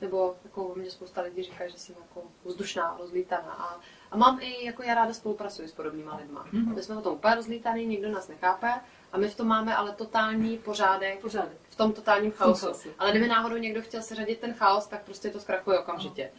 nebo 0.00 0.36
jako 0.44 0.72
mě 0.76 0.90
spousta 0.90 1.20
lidí 1.22 1.42
říká, 1.42 1.68
že 1.68 1.78
jsem 1.78 1.94
jako 2.02 2.22
vzdušná, 2.44 2.96
rozlítaná 2.98 3.52
a, 3.52 3.80
a 4.10 4.16
mám 4.16 4.38
i, 4.40 4.64
jako 4.64 4.82
já 4.82 4.94
ráda 4.94 5.14
spolupracuji 5.14 5.68
s 5.68 5.72
podobnýma 5.72 6.16
lidma. 6.16 6.46
Mhm. 6.52 6.74
My 6.74 6.82
jsme 6.82 6.96
o 6.96 7.00
tom 7.02 7.14
úplně 7.14 7.34
rozlítaný, 7.34 7.86
nikdo 7.86 8.10
nás 8.10 8.28
nechápe 8.28 8.72
a 9.12 9.18
my 9.18 9.28
v 9.28 9.34
tom 9.36 9.46
máme 9.46 9.76
ale 9.76 9.92
totální 9.92 10.58
pořádek, 10.58 11.20
Pořádek. 11.20 11.58
v 11.70 11.76
tom 11.76 11.92
totálním 11.92 12.32
chaosu. 12.32 12.66
chaosu. 12.66 12.88
Ale 12.98 13.10
kdyby 13.10 13.28
náhodou 13.28 13.56
někdo 13.56 13.82
chtěl 13.82 14.02
seřadit 14.02 14.38
ten 14.40 14.54
chaos, 14.54 14.86
tak 14.86 15.02
prostě 15.02 15.30
to 15.30 15.40
zkrachuje 15.40 15.78
okamžitě. 15.78 16.30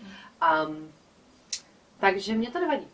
Um, 0.67 0.93
takže 1.99 2.33
mě 2.33 2.51
to 2.51 2.59
nevadí. 2.59 2.87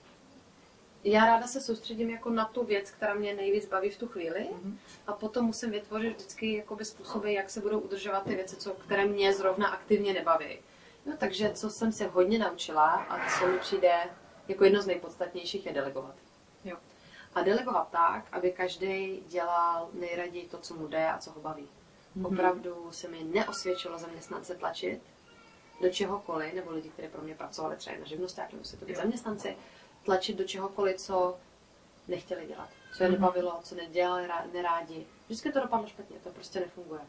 Já 1.03 1.25
ráda 1.25 1.47
se 1.47 1.61
soustředím 1.61 2.09
jako 2.09 2.29
na 2.29 2.45
tu 2.45 2.63
věc, 2.65 2.91
která 2.91 3.13
mě 3.13 3.33
nejvíc 3.33 3.65
baví 3.65 3.89
v 3.89 3.97
tu 3.97 4.07
chvíli 4.07 4.47
Mhm. 4.51 4.79
a 5.07 5.13
potom 5.13 5.45
musím 5.45 5.71
vytvořit 5.71 6.09
vždycky 6.17 6.53
jakoby 6.53 6.85
způsoby, 6.85 7.33
jak 7.33 7.49
se 7.49 7.59
budou 7.61 7.79
udržovat 7.79 8.23
ty 8.23 8.35
věci, 8.35 8.55
co, 8.55 8.71
které 8.73 9.05
mě 9.05 9.33
zrovna 9.33 9.67
aktivně 9.67 10.13
nebaví. 10.13 10.59
No, 11.05 11.17
takže 11.17 11.51
co 11.53 11.69
jsem 11.69 11.91
se 11.91 12.07
hodně 12.07 12.39
naučila 12.39 12.89
a 12.91 13.39
co 13.39 13.47
mi 13.47 13.59
přijde 13.59 13.93
jako 14.47 14.63
jedno 14.63 14.81
z 14.81 14.87
nejpodstatnějších 14.87 15.65
je 15.65 15.73
delegovat. 15.73 16.15
Jo. 16.63 16.77
A 17.35 17.41
delegovat 17.41 17.87
tak, 17.91 18.25
aby 18.31 18.51
každý 18.51 19.23
dělal 19.27 19.89
nejraději 19.93 20.47
to, 20.47 20.57
co 20.57 20.73
mu 20.75 20.87
jde 20.87 21.07
a 21.07 21.17
co 21.17 21.31
ho 21.31 21.41
baví. 21.41 21.67
Mhm. 22.15 22.25
Opravdu 22.25 22.87
se 22.91 23.07
mi 23.07 23.23
neosvědčilo 23.23 23.97
zaměstnance 23.97 24.55
tlačit 24.55 25.01
do 25.81 25.89
čehokoliv, 25.89 26.53
nebo 26.53 26.71
lidi, 26.71 26.89
kteří 26.89 27.07
pro 27.07 27.21
mě 27.21 27.35
pracovali 27.35 27.75
třeba 27.75 27.97
na 27.99 28.05
živnostách, 28.05 28.51
nemusí 28.51 28.77
to 28.77 28.85
být 28.85 28.95
zaměstnanci, 28.97 29.57
tlačit 30.03 30.37
do 30.37 30.43
čehokoliv, 30.43 30.97
co 30.97 31.37
nechtěli 32.07 32.45
dělat, 32.45 32.69
co 32.97 33.03
je 33.03 33.09
Mhm. 33.09 33.21
nebavilo, 33.21 33.59
co 33.63 33.75
nedělali 33.75 34.27
rá- 34.27 34.53
nerádi. 34.53 35.05
Vždycky 35.25 35.51
to 35.51 35.59
dopadlo 35.59 35.87
špatně, 35.87 36.17
to 36.23 36.29
prostě 36.29 36.59
nefunguje. 36.59 37.01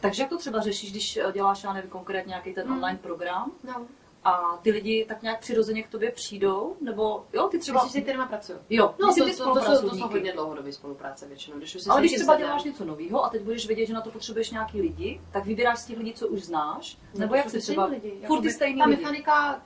Takže 0.00 0.22
jak 0.22 0.30
to 0.30 0.38
třeba 0.38 0.60
řešíš, 0.60 0.90
když 0.90 1.16
eh, 1.16 1.32
děláš, 1.32 1.64
já 1.64 1.72
nevím, 1.72 1.90
konkrétně 1.90 2.28
nějaký 2.30 2.54
ten 2.54 2.66
Hmm. 2.66 2.76
online 2.76 2.98
program 2.98 3.52
No. 3.64 3.86
A 4.24 4.58
ty 4.62 4.70
lidi 4.70 5.04
tak 5.08 5.22
nějak 5.22 5.40
přirozeně 5.40 5.82
k 5.82 5.88
tobě 5.88 6.10
přijdou? 6.10 6.76
Nebo 6.80 7.24
jo, 7.32 7.48
ty 7.48 7.58
třeba... 7.58 7.82
Myslíš, 7.82 7.92
že 7.92 8.00
kterýma 8.00 8.26
pracuju? 8.26 8.58
Jo, 8.70 8.94
No, 9.00 9.08
to, 9.08 9.14
ty 9.14 9.20
to, 9.20 9.54
to, 9.54 9.60
jsou, 9.60 9.88
to 9.88 9.96
jsou 9.96 10.08
hodně 10.08 10.32
dlouhodobé 10.32 10.72
spolupráce 10.72 11.26
většinou. 11.28 11.58
Když 11.58 11.74
už 11.74 11.82
se 11.82 11.90
Ale 11.90 12.00
když 12.00 12.12
třeba 12.12 12.32
sedneme. 12.32 12.48
děláš 12.50 12.64
něco 12.64 12.84
nového 12.84 13.24
a 13.24 13.28
teď 13.28 13.42
budeš 13.42 13.66
vědět, 13.66 13.86
že 13.86 13.94
na 13.94 14.00
to 14.00 14.10
potřebuješ 14.10 14.50
nějaký 14.50 14.80
lidi, 14.80 15.20
tak 15.32 15.44
vybíráš 15.46 15.78
z 15.78 15.86
těch 15.86 15.98
lidí, 15.98 16.12
co 16.14 16.28
už 16.28 16.42
znáš, 16.42 16.98
No, 17.14 17.20
nebo 17.20 17.34
jak 17.34 17.50
ty 17.50 17.58
třeba... 17.58 17.84
lidi. 17.84 18.20
Furt 18.26 18.40
ty 18.42 18.50
stejný 18.50 18.78
Ta 18.78 18.84
lidi. 18.84 18.96
mechanika, 19.02 19.62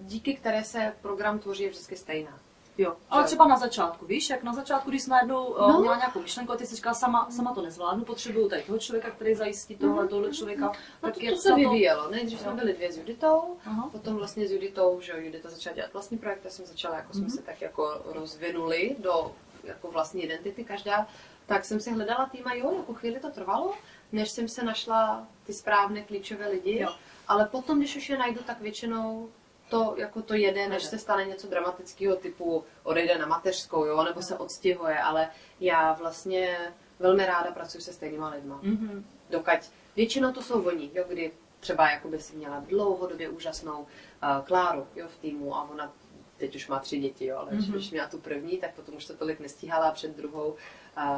díky 0.00 0.34
které 0.34 0.64
se 0.64 0.92
program 1.02 1.38
tvoří, 1.38 1.62
je 1.62 1.70
vždycky 1.70 1.96
stejná. 1.96 2.38
Jo, 2.78 2.96
ale 3.10 3.24
třeba 3.24 3.46
na 3.46 3.56
začátku, 3.56 4.06
víš, 4.06 4.30
jak 4.30 4.42
na 4.42 4.52
začátku, 4.52 4.90
když 4.90 5.02
jsi 5.02 5.10
najednou 5.10 5.56
no. 5.60 5.68
No. 5.68 5.80
měla 5.80 5.96
nějakou 5.96 6.20
myšlenku 6.20 6.52
a 6.52 6.56
ty 6.56 6.66
jsi 6.66 6.76
říkala, 6.76 6.94
sama, 6.94 7.30
sama 7.30 7.54
to 7.54 7.62
nezvládnu, 7.62 8.04
potřebuju 8.04 8.48
tady 8.48 8.62
toho 8.62 8.78
člověka, 8.78 9.10
který 9.10 9.34
zajistí 9.34 9.76
tohle, 9.76 10.08
tohle 10.08 10.30
člověka. 10.30 10.66
No 10.66 10.72
tak 11.00 11.14
to, 11.14 11.24
je 11.24 11.30
to 11.30 11.36
se 11.36 11.48
za 11.48 11.54
vyvíjelo. 11.54 12.10
Nejdřív 12.10 12.40
jsme 12.40 12.52
byli 12.52 12.72
dvě 12.72 12.92
s 12.92 12.96
Juditou, 12.96 13.56
Aha. 13.66 13.88
potom 13.92 14.16
vlastně 14.16 14.48
s 14.48 14.52
Juditou, 14.52 15.00
že 15.00 15.12
Judita 15.16 15.50
začala 15.50 15.76
dělat 15.76 15.92
vlastní 15.92 16.18
projekt, 16.18 16.44
já 16.44 16.50
jsem 16.50 16.66
začala, 16.66 16.96
jako 16.96 17.12
jsme 17.12 17.30
se 17.30 17.42
tak 17.42 17.60
jako 17.60 18.02
rozvinuli 18.04 18.96
do 18.98 19.34
jako 19.64 19.90
vlastní 19.90 20.22
identity 20.24 20.64
každá, 20.64 21.06
tak 21.46 21.64
jsem 21.64 21.80
si 21.80 21.90
hledala 21.90 22.26
tým 22.26 22.46
a 22.46 22.54
jo, 22.54 22.74
jako 22.76 22.94
chvíli 22.94 23.20
to 23.20 23.30
trvalo, 23.30 23.74
než 24.12 24.30
jsem 24.30 24.48
se 24.48 24.64
našla 24.64 25.26
ty 25.46 25.52
správné 25.52 26.02
klíčové 26.02 26.48
lidi, 26.48 26.78
Jo. 26.78 26.94
ale 27.28 27.46
potom, 27.46 27.78
když 27.78 27.96
už 27.96 28.10
je 28.10 28.18
najdu, 28.18 28.40
tak 28.42 28.60
většinou 28.60 29.28
to, 29.72 29.94
jako 29.96 30.22
to 30.22 30.34
jede, 30.34 30.68
než 30.68 30.84
se 30.84 30.98
stane 30.98 31.24
něco 31.24 31.46
dramatického 31.46 32.16
typu 32.16 32.64
odejde 32.82 33.18
na 33.18 33.26
mateřskou, 33.26 33.84
jo, 33.84 34.04
nebo 34.04 34.22
se 34.22 34.38
odstěhuje, 34.38 34.98
ale 34.98 35.28
já 35.60 35.92
vlastně 35.92 36.58
velmi 36.98 37.26
ráda 37.26 37.50
pracuji 37.52 37.80
se 37.80 37.92
stejnýma 37.92 38.28
lidma 38.28 38.60
Mhm. 38.62 39.04
dokud 39.30 39.70
většinou 39.96 40.32
to 40.32 40.42
jsou 40.42 40.62
oni, 40.62 40.90
jo, 40.94 41.04
kdy 41.08 41.32
třeba 41.60 41.90
jakoby 41.90 42.18
si 42.18 42.36
měla 42.36 42.60
dlouhodobě 42.68 43.28
úžasnou 43.28 43.80
uh, 43.80 44.44
Kláru 44.44 44.86
jo, 44.96 45.06
v 45.08 45.16
týmu 45.16 45.56
a 45.56 45.70
ona 45.70 45.92
teď 46.36 46.56
už 46.56 46.68
má 46.68 46.78
tři 46.78 46.98
děti, 46.98 47.26
jo, 47.26 47.38
ale 47.38 47.50
mm-hmm. 47.50 47.72
když 47.72 47.90
měla 47.90 48.08
tu 48.08 48.18
první, 48.18 48.58
tak 48.58 48.74
potom 48.74 48.94
už 48.94 49.06
to 49.06 49.14
tolik 49.14 49.40
nestíhala 49.40 49.88
a 49.88 49.92
před 49.92 50.16
druhou 50.16 50.56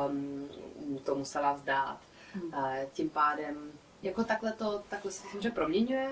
um, 0.09 0.49
to 1.05 1.15
musela 1.15 1.53
vzdát. 1.53 1.99
Mm. 2.35 2.43
Uh, 2.43 2.77
tím 2.93 3.11
pádem 3.11 3.73
jako 4.03 4.25
takhle 4.25 4.53
to 4.53 4.83
takhle 4.89 5.11
se 5.11 5.23
samozřejmě 5.23 5.51
proměňuje. 5.51 6.11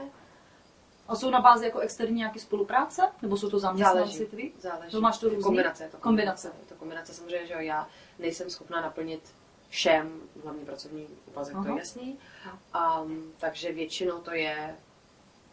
A 1.09 1.15
jsou 1.17 1.31
na 1.31 1.41
bázi 1.41 1.65
jako 1.65 1.79
externí 1.79 2.17
nějaké 2.17 2.41
spolupráce? 2.41 3.03
Nebo 3.23 3.37
jsou 3.37 3.51
to 3.51 3.59
zaměstnanci 3.59 3.99
Záleží. 4.09 4.25
tví? 4.27 4.53
Záleží. 4.61 4.93
To 4.93 5.01
máš 5.01 5.19
to 5.19 5.29
různý? 5.29 5.43
Kombinace. 5.43 5.85
Je 5.85 5.89
to 5.91 5.97
Kombinace. 5.99 6.53
Je 6.61 6.67
to 6.69 6.75
kombinace. 6.75 7.15
Samozřejmě, 7.15 7.47
že 7.47 7.55
jo, 7.55 7.61
já 7.61 7.89
nejsem 8.19 8.51
schopná 8.51 8.81
naplnit 8.81 9.35
všem 9.69 10.21
hlavní 10.45 10.65
pracovní 10.65 11.09
úvazek, 11.27 11.57
to 11.63 11.69
je 11.73 11.79
jasný. 11.79 12.19
Um, 13.03 13.33
takže 13.39 13.73
většinou 13.73 14.19
to 14.19 14.31
je, 14.35 14.77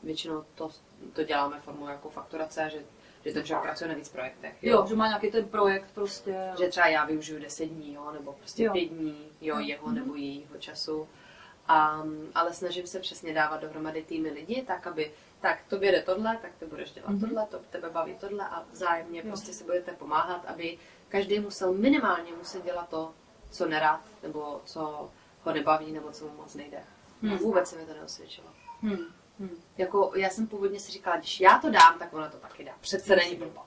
většinou 0.03 0.43
to, 0.55 0.69
to 1.13 1.23
děláme 1.23 1.59
formou 1.61 1.87
jako 1.87 2.09
fakturace, 2.09 2.69
že, 2.69 2.83
že 3.25 3.33
ten 3.33 3.43
člověk 3.43 3.63
pracuje 3.63 3.87
na 3.87 3.93
víc 3.95 4.09
projektech. 4.09 4.55
Jo, 4.61 4.85
že 4.89 4.95
má 4.95 5.07
nějaký 5.07 5.31
ten 5.31 5.45
projekt 5.45 5.91
prostě. 5.93 6.35
Že 6.59 6.67
třeba 6.67 6.87
já 6.87 7.05
využiju 7.05 7.39
10 7.39 7.65
dní, 7.65 7.93
jo, 7.93 8.11
nebo 8.11 8.33
prostě 8.33 8.63
Jo. 8.63 8.73
5 8.73 8.85
dní, 8.89 9.27
jo, 9.41 9.59
jeho 9.59 9.87
Mhm. 9.87 9.95
nebo 9.95 10.15
jejího 10.15 10.57
času. 10.59 10.99
Um, 10.99 12.27
ale 12.35 12.53
snažím 12.53 12.87
se 12.87 12.99
přesně 12.99 13.33
dávat 13.33 13.61
dohromady 13.61 14.01
týmy 14.03 14.29
lidí, 14.29 14.61
tak 14.61 14.87
aby 14.87 15.11
tak 15.41 15.59
to 15.69 15.77
jde 15.79 16.01
tohle, 16.01 16.37
tak 16.41 16.51
ty 16.59 16.65
budeš 16.65 16.91
dělat 16.91 17.09
Mhm. 17.09 17.19
tohle, 17.19 17.45
to 17.45 17.59
tebe 17.69 17.89
baví 17.89 18.15
tohle 18.19 18.45
a 18.49 18.63
vzájemně 18.71 19.19
Jo. 19.19 19.25
prostě 19.27 19.53
si 19.53 19.63
budete 19.63 19.91
pomáhat, 19.91 20.45
aby 20.47 20.77
každý 21.09 21.39
musel 21.39 21.73
minimálně 21.73 22.31
muset 22.33 22.63
dělat 22.63 22.89
to, 22.89 23.13
co 23.51 23.65
nerad, 23.67 24.01
nebo 24.23 24.61
co 24.65 25.09
ho 25.43 25.53
nebaví, 25.53 25.91
nebo 25.91 26.11
co 26.11 26.25
mu 26.25 26.31
moc 26.37 26.55
nejde. 26.55 26.83
Hmm. 27.21 27.37
Vůbec 27.37 27.69
se 27.69 27.77
mi 27.77 27.85
to 27.85 27.93
neosvědčilo. 27.93 28.47
Hmm. 28.81 28.97
Hmm. 29.39 29.61
Jako, 29.77 30.11
já 30.15 30.29
jsem 30.29 30.47
původně 30.47 30.79
si 30.79 30.91
říkala, 30.91 31.17
když 31.17 31.39
já 31.39 31.59
to 31.59 31.69
dám, 31.69 31.99
tak 31.99 32.13
ona 32.13 32.29
to 32.29 32.37
taky 32.37 32.63
dá. 32.63 32.71
Přece 32.81 33.15
není 33.15 33.35
blbá. 33.35 33.65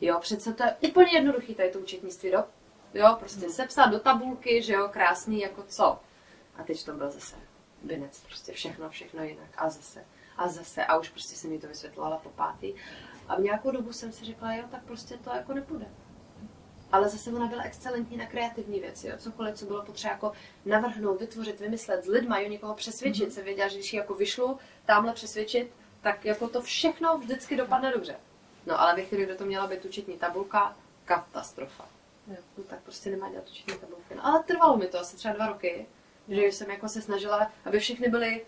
Jo, 0.00 0.18
přece 0.20 0.52
to 0.54 0.62
je 0.64 0.76
úplně 0.90 1.12
jednoduchý 1.12 1.54
tady 1.54 1.70
to 1.70 1.78
účetnictví, 1.78 2.30
do, 2.30 2.44
jo, 2.94 3.16
prostě 3.18 3.40
Hmm. 3.40 3.50
sepsat 3.54 3.86
do 3.86 4.00
tabulky, 4.00 4.62
že 4.62 4.72
jo, 4.72 4.88
krásný, 4.92 5.40
jako 5.40 5.62
co. 5.62 6.00
A 6.56 6.62
teď 6.64 6.84
to 6.84 6.92
byl 6.92 7.10
zase 7.10 7.36
binec, 7.82 8.20
prostě 8.20 8.52
všechno, 8.52 8.90
všechno 8.90 9.22
jinak. 9.24 9.50
A 9.56 9.70
zase, 9.70 10.04
a 10.38 10.48
zase. 10.48 10.84
A 10.84 10.98
už 10.98 11.08
prostě 11.08 11.36
jsem 11.36 11.50
mi 11.50 11.58
to 11.58 11.66
vysvětlovala 11.66 12.16
po 12.16 12.28
pátý. 12.28 12.74
A 13.28 13.36
v 13.36 13.40
nějakou 13.40 13.70
dobu 13.70 13.92
jsem 13.92 14.12
si 14.12 14.24
řekla, 14.24 14.54
jo, 14.54 14.64
tak 14.70 14.82
prostě 14.82 15.16
to 15.16 15.30
jako 15.30 15.52
nepůjde. 15.52 15.86
Ale 16.92 17.08
zase 17.08 17.30
ona 17.30 17.46
byla 17.46 17.62
excelentní 17.62 18.16
na 18.16 18.26
kreativní 18.26 18.80
věci, 18.80 19.08
jo. 19.08 19.14
cokoliv, 19.18 19.54
co 19.54 19.66
bylo 19.66 19.82
potřeba 19.82 20.12
jako 20.12 20.32
navrhnout, 20.66 21.20
vytvořit, 21.20 21.60
vymyslet 21.60 22.04
s 22.04 22.08
lidma, 22.08 22.38
jo, 22.38 22.48
někoho 22.48 22.74
přesvědčit. 22.74 23.28
Mm-hmm. 23.28 23.34
Se 23.34 23.42
věděla, 23.42 23.68
že 23.68 23.78
když 23.78 23.92
ji 23.92 23.98
jako 23.98 24.14
vyšlu 24.14 24.58
tamhle 24.86 25.12
přesvědčit, 25.12 25.72
tak 26.00 26.24
jako 26.24 26.48
to 26.48 26.62
všechno 26.62 27.18
vždycky 27.18 27.56
dopadne 27.56 27.92
dobře. 27.92 28.16
No 28.66 28.80
ale 28.80 28.96
ve 28.96 29.02
chvíli, 29.02 29.24
kdy 29.24 29.34
to 29.34 29.44
měla 29.44 29.66
být 29.66 29.84
účetní 29.84 30.18
tabulka, 30.18 30.76
katastrofa. 31.04 31.88
Jo. 32.26 32.36
No, 32.58 32.64
tak 32.64 32.80
prostě 32.80 33.10
nemá 33.10 33.30
dělat 33.30 33.48
účetní 33.48 33.74
tabulky. 33.78 34.14
No, 34.14 34.26
ale 34.26 34.42
trvalo 34.42 34.76
mi 34.76 34.86
to 34.86 35.00
asi 35.00 35.16
třeba 35.16 35.34
dva 35.34 35.46
roky, 35.46 35.86
že 36.28 36.42
jsem 36.42 36.70
jako 36.70 36.88
se 36.88 37.02
snažila, 37.02 37.52
aby 37.64 37.78
všechny 37.78 38.08
byly 38.08 38.46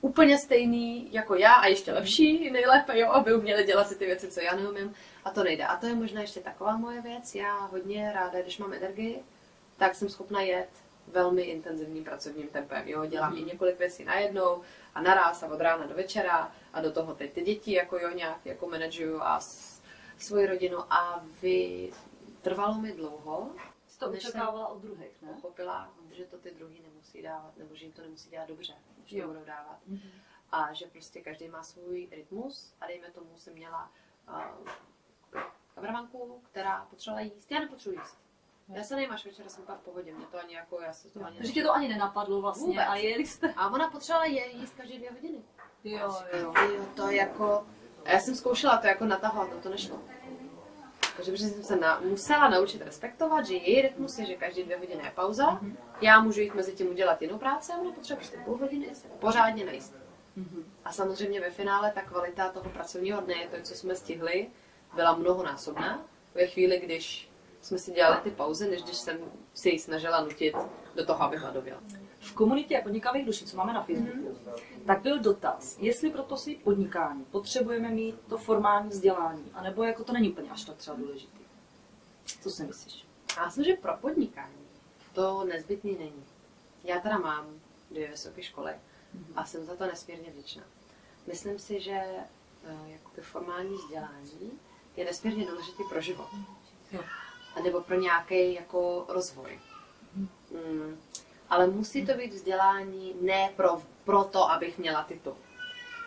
úplně 0.00 0.38
stejný 0.38 1.12
jako 1.12 1.34
já 1.34 1.52
a 1.52 1.66
ještě 1.66 1.92
lepší 1.92 2.50
nejlépe, 2.50 2.98
jo, 2.98 3.10
aby 3.10 3.34
uměli 3.34 3.64
dělat 3.64 3.88
si 3.88 3.98
ty 3.98 4.06
věci, 4.06 4.30
co 4.30 4.40
já 4.40 4.56
neumím. 4.56 4.94
A 5.24 5.30
to 5.30 5.44
nejde. 5.44 5.66
A 5.66 5.76
to 5.76 5.86
je 5.86 5.94
možná 5.94 6.20
ještě 6.20 6.40
taková 6.40 6.76
moje 6.76 7.00
věc. 7.02 7.34
Já 7.34 7.58
hodně 7.58 8.12
ráda, 8.14 8.42
když 8.42 8.58
mám 8.58 8.72
energii, 8.72 9.22
tak 9.76 9.94
jsem 9.94 10.08
schopna 10.08 10.40
jet 10.40 10.68
velmi 11.06 11.42
intenzivním 11.42 12.04
pracovním 12.04 12.48
tempem. 12.48 12.88
Jo, 12.88 13.06
dělám 13.06 13.36
i 13.36 13.42
několik 13.42 13.78
věcí 13.78 14.04
najednou 14.04 14.62
a 14.94 15.02
naraz 15.02 15.42
a 15.42 15.46
od 15.46 15.60
rána 15.60 15.86
do 15.86 15.94
večera 15.94 16.52
a 16.72 16.80
do 16.80 16.92
toho 16.92 17.14
teď 17.14 17.32
ty 17.32 17.42
děti 17.42 17.72
jako 17.72 17.98
jo 17.98 18.10
nějak 18.10 18.46
jako 18.46 18.68
manažuju 18.68 19.20
a 19.22 19.40
s, 19.40 19.80
svoji 20.18 20.46
rodinu 20.46 20.92
a 20.92 21.24
vy 21.42 21.90
trvalo 22.42 22.74
mi 22.74 22.92
dlouho, 22.92 23.50
Jsi 23.86 23.98
to 23.98 24.10
očekávala 24.10 24.68
od 24.68 24.82
druhých, 24.82 25.22
ne? 25.22 25.28
pochopila, 25.28 25.94
že 26.12 26.24
to 26.24 26.38
ty 26.38 26.50
druhý 26.50 26.82
nemusí 26.82 27.22
dávat, 27.22 27.56
nebo 27.56 27.74
že 27.74 27.84
jim 27.84 27.92
to 27.92 28.02
nemusí 28.02 28.30
dělat 28.30 28.48
dobře, 28.48 28.72
že 29.10 29.18
Jo. 29.18 29.26
to 29.26 29.32
budou 29.32 29.44
dávat. 29.44 29.78
Mhm. 29.86 30.10
A 30.52 30.72
že 30.72 30.86
prostě 30.86 31.20
každý 31.20 31.48
má 31.48 31.62
svůj 31.62 32.08
rytmus 32.10 32.74
a 32.80 32.86
dejme 32.86 33.10
tomu, 33.10 33.36
jsem 33.36 33.52
měla 33.54 33.90
uh, 34.28 34.68
kabramanku, 35.74 36.42
která 36.50 36.86
potřebovala 36.90 37.20
jíst. 37.20 37.52
Já 37.52 37.60
nepotřebuji 37.60 37.98
jíst. 37.98 38.18
Já 38.68 38.82
se 38.82 38.96
nejím 38.96 39.12
až 39.12 39.24
večera, 39.26 39.48
jsem 39.48 39.64
pak 39.64 39.78
v 39.80 39.84
pohodě, 39.84 40.14
mě 40.14 40.26
to 40.26 40.38
ani 40.38 40.54
jako, 40.54 40.80
já 40.80 40.92
se 40.92 41.10
to 41.10 41.24
ani 41.24 41.36
Takže 41.36 41.52
tě 41.52 41.62
to 41.62 41.72
ani 41.72 41.88
nenapadlo 41.88 42.40
vlastně 42.40 42.66
Vůbec. 42.66 42.86
a 42.88 42.94
jeli 42.96 43.26
jste. 43.26 43.54
A 43.56 43.68
ona 43.70 43.90
potřebovala 43.90 44.24
je 44.26 44.48
jíst 44.50 44.74
každé 44.74 44.96
dvě 44.96 45.10
hodiny. 45.10 45.42
Jo, 45.84 46.14
jo. 46.32 46.52
Jo, 46.72 46.86
to 46.96 47.10
jako... 47.10 47.66
Já 48.04 48.20
jsem 48.20 48.34
zkoušela 48.34 48.78
to 48.78 48.86
jako 48.86 49.04
natahovat, 49.04 49.50
no 49.50 49.60
to 49.60 49.68
nešlo. 49.68 50.00
Takže 51.20 51.32
protože 51.32 51.48
jsem 51.48 51.62
se 51.62 51.76
na, 51.76 52.00
musela 52.00 52.48
naučit 52.48 52.82
respektovat, 52.82 53.46
že 53.46 53.54
její 53.54 53.82
rytmus 53.82 54.18
je, 54.18 54.26
že 54.26 54.34
každý 54.34 54.62
dvě 54.62 54.76
hodiny 54.76 55.04
je 55.04 55.12
pauza. 55.14 55.50
Mhm. 55.50 55.76
Já 56.00 56.20
můžu 56.20 56.40
jít 56.40 56.54
mezi 56.54 56.72
tím 56.72 56.90
udělat 56.90 57.22
jinou 57.22 57.38
práci 57.38 57.72
a 57.72 57.78
ona 57.78 57.92
potřebuje 57.92 58.16
prostě 58.16 58.38
půl 58.44 58.56
hodiny 58.56 58.94
se 58.94 59.08
pořádně 59.08 59.64
najíst. 59.64 59.96
Mhm. 60.36 60.64
A 60.84 60.92
samozřejmě 60.92 61.40
ve 61.40 61.50
finále 61.50 61.92
ta 61.92 62.02
kvalita 62.02 62.48
toho 62.48 62.70
pracovního 62.70 63.20
dne, 63.20 63.34
to, 63.50 63.56
co 63.62 63.74
jsme 63.74 63.94
stihli, 63.96 64.48
byla 64.94 65.16
mnohonásobná. 65.16 66.04
Ve 66.34 66.46
chvíli, 66.46 66.78
když 66.78 67.30
jsme 67.60 67.78
si 67.78 67.92
dělali 67.92 68.16
ty 68.22 68.30
pauzy, 68.30 68.70
než 68.70 68.82
když 68.82 68.96
jsem 68.96 69.18
si 69.54 69.70
ji 69.70 69.78
snažila 69.78 70.20
nutit 70.20 70.54
do 70.94 71.06
toho, 71.06 71.22
aby 71.22 71.36
hladověla. 71.36 71.80
V 72.20 72.32
komunitě 72.32 72.80
podnikavých 72.82 73.26
duší, 73.26 73.44
co 73.44 73.56
máme 73.56 73.72
na 73.72 73.82
Facebooku, 73.82 74.38
tak 74.86 75.02
byl 75.02 75.18
dotaz, 75.18 75.78
jestli 75.80 76.10
pro 76.10 76.22
to 76.22 76.36
si 76.36 76.54
podnikání 76.54 77.24
potřebujeme 77.24 77.88
mít 77.88 78.20
to 78.28 78.38
formální 78.38 78.88
vzdělání, 78.88 79.50
anebo 79.54 79.82
jako 79.82 80.04
to 80.04 80.12
není 80.12 80.30
úplně 80.30 80.50
až 80.50 80.64
tak 80.64 80.76
třeba 80.76 80.96
důležitý. 80.96 81.38
Co 82.42 82.50
si 82.50 82.64
myslíš? 82.64 83.06
Já 83.36 83.46
myslím, 83.46 83.64
že 83.64 83.74
pro 83.74 83.96
podnikání 83.96 84.54
to 85.12 85.44
nezbytný 85.44 85.96
není. 85.98 86.24
Já 86.84 87.00
teda 87.00 87.18
mám 87.18 87.46
dvě 87.90 88.08
vysoké 88.08 88.42
školy 88.42 88.72
a 89.36 89.44
jsem 89.44 89.64
za 89.64 89.76
to 89.76 89.86
nesmírně 89.86 90.30
vděčná. 90.30 90.62
Myslím 91.26 91.58
si, 91.58 91.80
že 91.80 92.04
jakoby 92.86 93.22
formální 93.22 93.74
vzdělání 93.74 94.50
je 94.96 95.04
nesmírně 95.04 95.46
důležitý 95.46 95.82
pro 95.88 96.00
život. 96.00 96.28
Jo. 96.92 97.00
A 97.56 97.60
nebo 97.60 97.80
pro 97.80 98.00
nějaký 98.00 98.54
jako 98.54 99.04
rozvoj. 99.08 99.60
Mm. 100.50 100.98
Ale 101.50 101.66
musí 101.66 102.06
to 102.06 102.14
být 102.14 102.34
vzdělání 102.34 103.14
ne 103.20 103.50
pro, 103.56 103.82
pro 104.04 104.24
to, 104.24 104.50
abych 104.50 104.78
měla 104.78 105.04
titul. 105.04 105.36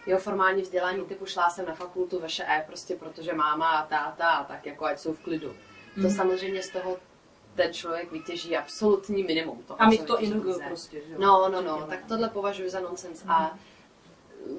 Jo, 0.05 0.17
formální 0.17 0.61
vzdělání 0.61 1.05
typu 1.05 1.25
šla 1.25 1.49
jsem 1.49 1.65
na 1.65 1.75
fakultu 1.75 2.21
VŠE, 2.27 2.63
prostě 2.67 2.95
protože 2.95 3.33
máma 3.33 3.69
a 3.69 3.85
táta 3.85 4.27
a 4.29 4.43
tak 4.43 4.65
jako 4.65 4.85
ať 4.85 4.99
jsou 4.99 5.13
v 5.13 5.19
klidu. 5.19 5.53
To 6.01 6.09
samozřejmě 6.09 6.63
z 6.63 6.69
toho 6.69 6.97
ten 7.55 7.73
člověk 7.73 8.11
vytěží 8.11 8.57
absolutní 8.57 9.23
minimum. 9.23 9.63
Toho, 9.67 9.81
A 9.81 9.89
mít 9.89 10.05
to 10.05 10.13
vytěží 10.17 10.31
in 10.31 10.47
lze. 10.47 10.63
prostě, 10.67 11.01
že 11.07 11.13
jo? 11.13 11.17
No, 11.21 11.49
no, 11.49 11.61
no, 11.61 11.85
tak 11.89 11.99
tohle 12.07 12.29
považuji 12.29 12.69
za 12.69 12.79
nonsens. 12.79 13.23
A 13.27 13.39
Mhm. 13.43 13.59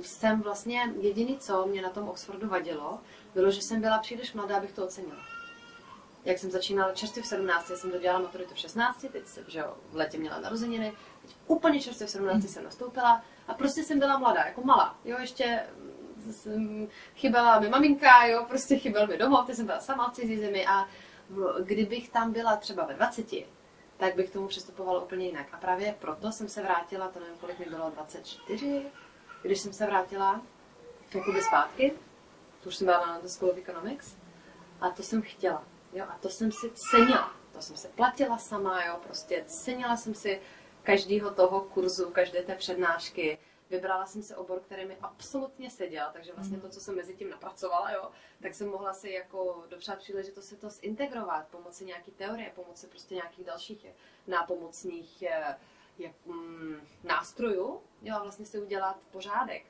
jsem 0.02 0.40
vlastně, 0.42 0.92
jediný, 1.00 1.38
co 1.38 1.66
mě 1.66 1.82
na 1.82 1.90
tom 1.90 2.08
Oxfordu 2.08 2.48
vadilo, 2.48 2.98
bylo, 3.34 3.50
že 3.50 3.62
jsem 3.62 3.80
byla 3.80 3.98
příliš 3.98 4.32
mladá, 4.32 4.56
abych 4.56 4.72
to 4.72 4.84
ocenila. 4.84 5.18
Jak 6.24 6.38
jsem 6.38 6.50
začínala 6.50 6.92
čerstvě 6.92 7.22
v 7.22 7.26
17, 7.26 7.70
já 7.70 7.76
jsem 7.76 7.90
dodělala 7.90 8.22
maturitu 8.22 8.54
v 8.54 8.58
16, 8.58 9.04
teď 9.12 9.26
jsem, 9.26 9.44
že 9.48 9.58
jo, 9.58 9.76
v 9.90 9.96
letě 9.96 10.18
měla 10.18 10.40
narozeniny, 10.40 10.92
teď 11.22 11.36
úplně 11.46 11.80
čerstvě 11.80 12.06
v 12.06 12.10
17 12.10 12.38
Mhm. 12.38 12.48
jsem 12.48 12.64
nastoupila 12.64 13.22
a 13.48 13.54
prostě 13.54 13.82
jsem 13.84 13.98
byla 13.98 14.18
mladá, 14.18 14.44
jako 14.44 14.60
malá, 14.64 14.98
jo, 15.04 15.16
ještě 15.20 15.62
mm, 15.76 16.32
jsem, 16.32 16.88
chyběla 17.16 17.60
mi 17.60 17.68
maminka, 17.68 18.26
jo, 18.26 18.44
prostě 18.48 18.76
chyběl 18.78 19.06
mi 19.06 19.16
domov, 19.18 19.46
teď 19.46 19.56
jsem 19.56 19.66
byla 19.66 19.80
sama 19.80 20.10
v 20.10 20.14
cizí 20.14 20.38
zemi 20.38 20.66
a 20.66 20.88
kdybych 21.64 22.08
tam 22.08 22.32
byla 22.32 22.56
třeba 22.56 22.84
ve 22.84 22.94
20, 22.94 23.26
tak 23.96 24.14
bych 24.14 24.30
k 24.30 24.32
tomu 24.32 24.48
přistupovala 24.48 25.02
úplně 25.02 25.26
jinak. 25.26 25.46
A 25.52 25.56
právě 25.56 25.94
proto 25.98 26.32
jsem 26.32 26.48
se 26.48 26.62
vrátila, 26.62 27.08
to 27.08 27.20
nevím, 27.20 27.36
kolik 27.38 27.58
mi 27.58 27.64
bylo, 27.66 27.90
24, 27.90 28.82
když 29.42 29.60
jsem 29.60 29.72
se 29.72 29.86
vrátila 29.86 30.40
jakoby 31.14 31.42
zpátky, 31.42 31.92
to 32.62 32.68
už 32.68 32.76
jsem 32.76 32.84
byla 32.84 33.06
na 33.06 33.18
The 33.20 33.28
School 33.28 33.50
of 33.50 33.58
Economics, 33.58 34.16
a 34.80 34.90
to 34.90 35.02
jsem 35.02 35.22
chtěla. 35.22 35.62
Jo, 35.94 36.04
a 36.08 36.18
to 36.18 36.28
jsem 36.28 36.52
si 36.52 36.70
cenila. 36.74 37.34
To 37.52 37.62
jsem 37.62 37.76
se 37.76 37.88
platila 37.88 38.38
sama, 38.38 38.84
jo, 38.84 39.00
prostě 39.02 39.44
cenila 39.46 39.96
jsem 39.96 40.14
si 40.14 40.40
každého 40.82 41.30
toho 41.30 41.60
kurzu, 41.60 42.10
každé 42.10 42.42
té 42.42 42.54
přednášky. 42.54 43.38
Vybrala 43.70 44.06
jsem 44.06 44.22
si 44.22 44.34
obor, 44.34 44.60
který 44.60 44.84
mi 44.84 44.96
absolutně 45.02 45.70
seděl, 45.70 46.06
takže 46.12 46.32
vlastně 46.32 46.58
to, 46.58 46.68
co 46.68 46.80
jsem 46.80 46.96
mezi 46.96 47.14
tím 47.14 47.30
napracovala, 47.30 47.92
jo, 47.92 48.10
tak 48.42 48.54
jsem 48.54 48.68
mohla 48.68 48.94
si 48.94 49.10
jako 49.10 49.64
dopřát 49.68 49.98
příležitost 49.98 50.46
si 50.46 50.56
to 50.56 50.70
zintegrovat, 50.70 51.48
pomocí 51.48 51.84
nějaký 51.84 52.10
teorie, 52.10 52.52
pomocí 52.54 52.86
prostě 52.86 53.14
nějakých 53.14 53.44
dalších 53.44 53.86
nápomocných 54.26 55.22
eh, 55.22 55.58
jak, 55.98 56.12
mm, 56.26 56.80
nástrojů, 57.04 57.82
jo, 58.02 58.16
a 58.16 58.22
vlastně 58.22 58.46
si 58.46 58.60
udělat 58.60 58.96
pořádek 59.10 59.66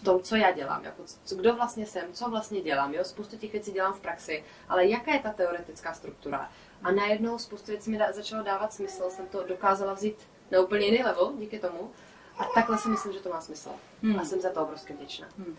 v 0.00 0.04
tom, 0.04 0.22
co 0.22 0.36
já 0.36 0.52
dělám, 0.52 0.84
jako 0.84 1.02
co, 1.24 1.36
kdo 1.36 1.54
vlastně 1.54 1.86
jsem, 1.86 2.12
co 2.12 2.30
vlastně 2.30 2.60
dělám, 2.60 2.94
jo, 2.94 3.04
spoustu 3.04 3.36
těch 3.36 3.52
věcí 3.52 3.72
dělám 3.72 3.92
v 3.92 4.00
praxi, 4.00 4.44
ale 4.68 4.86
jaká 4.86 5.12
je 5.12 5.20
ta 5.20 5.32
teoretická 5.32 5.94
struktura? 5.94 6.50
A 6.82 6.92
najednou 6.92 7.38
spoustu 7.38 7.70
věcí 7.70 7.90
mi 7.90 7.98
da, 7.98 8.12
začalo 8.12 8.42
dávat 8.42 8.72
smysl, 8.72 9.10
jsem 9.10 9.26
to 9.26 9.46
dokázala 9.46 9.92
vzít 9.92 10.28
na 10.50 10.60
úplně 10.60 10.86
jiný 10.86 11.04
level 11.04 11.32
díky 11.38 11.58
tomu. 11.58 11.90
A 12.38 12.44
takhle 12.44 12.78
si 12.78 12.88
myslím, 12.88 13.12
že 13.12 13.20
to 13.20 13.28
má 13.28 13.40
smysl. 13.40 13.70
Hmm. 14.02 14.18
A 14.18 14.24
jsem 14.24 14.40
za 14.40 14.50
to 14.50 14.62
obrovsky 14.62 14.92
vděčná. 14.92 15.28
Hmm. 15.38 15.56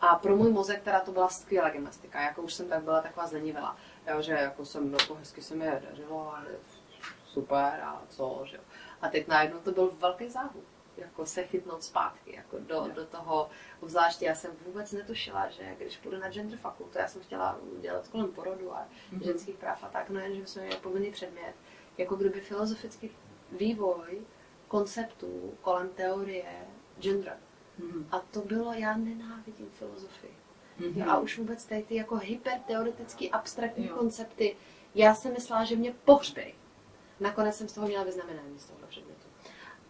A 0.00 0.14
pro 0.14 0.36
můj 0.36 0.50
mozek 0.50 0.82
teda 0.82 1.00
to 1.00 1.12
byla 1.12 1.28
skvělá 1.28 1.70
gymnastika, 1.70 2.22
jako 2.22 2.42
už 2.42 2.54
jsem 2.54 2.68
tak 2.68 2.82
byla 2.82 3.00
taková 3.00 3.26
zlenivela, 3.26 3.76
jo, 4.10 4.22
že 4.22 4.32
jako 4.32 4.64
jsem, 4.64 4.92
jako 4.92 5.14
hezky 5.14 5.42
se 5.42 5.54
mi 5.54 5.66
dařilo, 5.90 6.34
super 7.26 7.80
a 7.84 8.02
co, 8.08 8.42
že 8.44 8.56
jo. 8.56 8.62
A 9.02 9.08
teď 9.08 9.28
najednou 9.28 9.58
to 9.58 9.72
byl 9.72 9.90
velký 9.98 10.28
záhub 10.28 10.64
jako 10.96 11.26
se 11.26 11.44
chytnout 11.44 11.82
zpátky, 11.82 12.36
jako 12.36 12.58
do, 12.58 12.88
do 12.94 13.06
toho, 13.06 13.50
obzvláště 13.80 14.24
já 14.24 14.34
jsem 14.34 14.50
vůbec 14.66 14.92
netušila, 14.92 15.48
že 15.50 15.74
když 15.78 15.96
půjdu 15.96 16.18
na 16.18 16.30
gender 16.30 16.58
fakultu, 16.58 16.98
já 16.98 17.08
jsem 17.08 17.22
chtěla 17.22 17.58
dělat 17.80 18.08
kolem 18.08 18.32
porodu 18.32 18.74
a 18.74 18.88
mm-hmm. 19.12 19.24
ženských 19.24 19.56
práv 19.56 19.84
a 19.84 19.88
tak, 19.88 20.10
no 20.10 20.20
jen, 20.20 20.34
že 20.34 20.46
jsme 20.46 20.62
měli 20.62 20.80
povinný 20.80 21.10
předmět, 21.10 21.54
jako 21.98 22.16
kdyby 22.16 22.40
filozofický 22.40 23.10
vývoj 23.52 24.22
konceptů 24.68 25.54
kolem 25.62 25.88
teorie 25.88 26.66
gender. 26.98 27.38
Mm-hmm. 27.80 28.04
A 28.10 28.18
to 28.18 28.40
bylo, 28.40 28.72
já 28.72 28.96
nenávidím 28.96 29.70
filozofii. 29.70 30.34
Mm-hmm. 30.80 31.10
a 31.10 31.18
už 31.18 31.38
vůbec 31.38 31.66
tady 31.66 31.82
ty 31.82 31.94
jako 31.94 32.16
hyperteoretický, 32.16 33.30
abstraktní 33.30 33.86
jo. 33.86 33.96
koncepty, 33.96 34.56
já 34.94 35.14
jsem 35.14 35.32
myslela, 35.32 35.64
že 35.64 35.76
mě 35.76 35.94
pohřbej. 36.04 36.54
Nakonec 37.20 37.56
jsem 37.56 37.68
z 37.68 37.72
toho 37.72 37.86
měla 37.86 38.04
vyznamenání 38.04 38.58
z 38.58 38.64
tohohle 38.64 38.88
předmětu. 38.88 39.13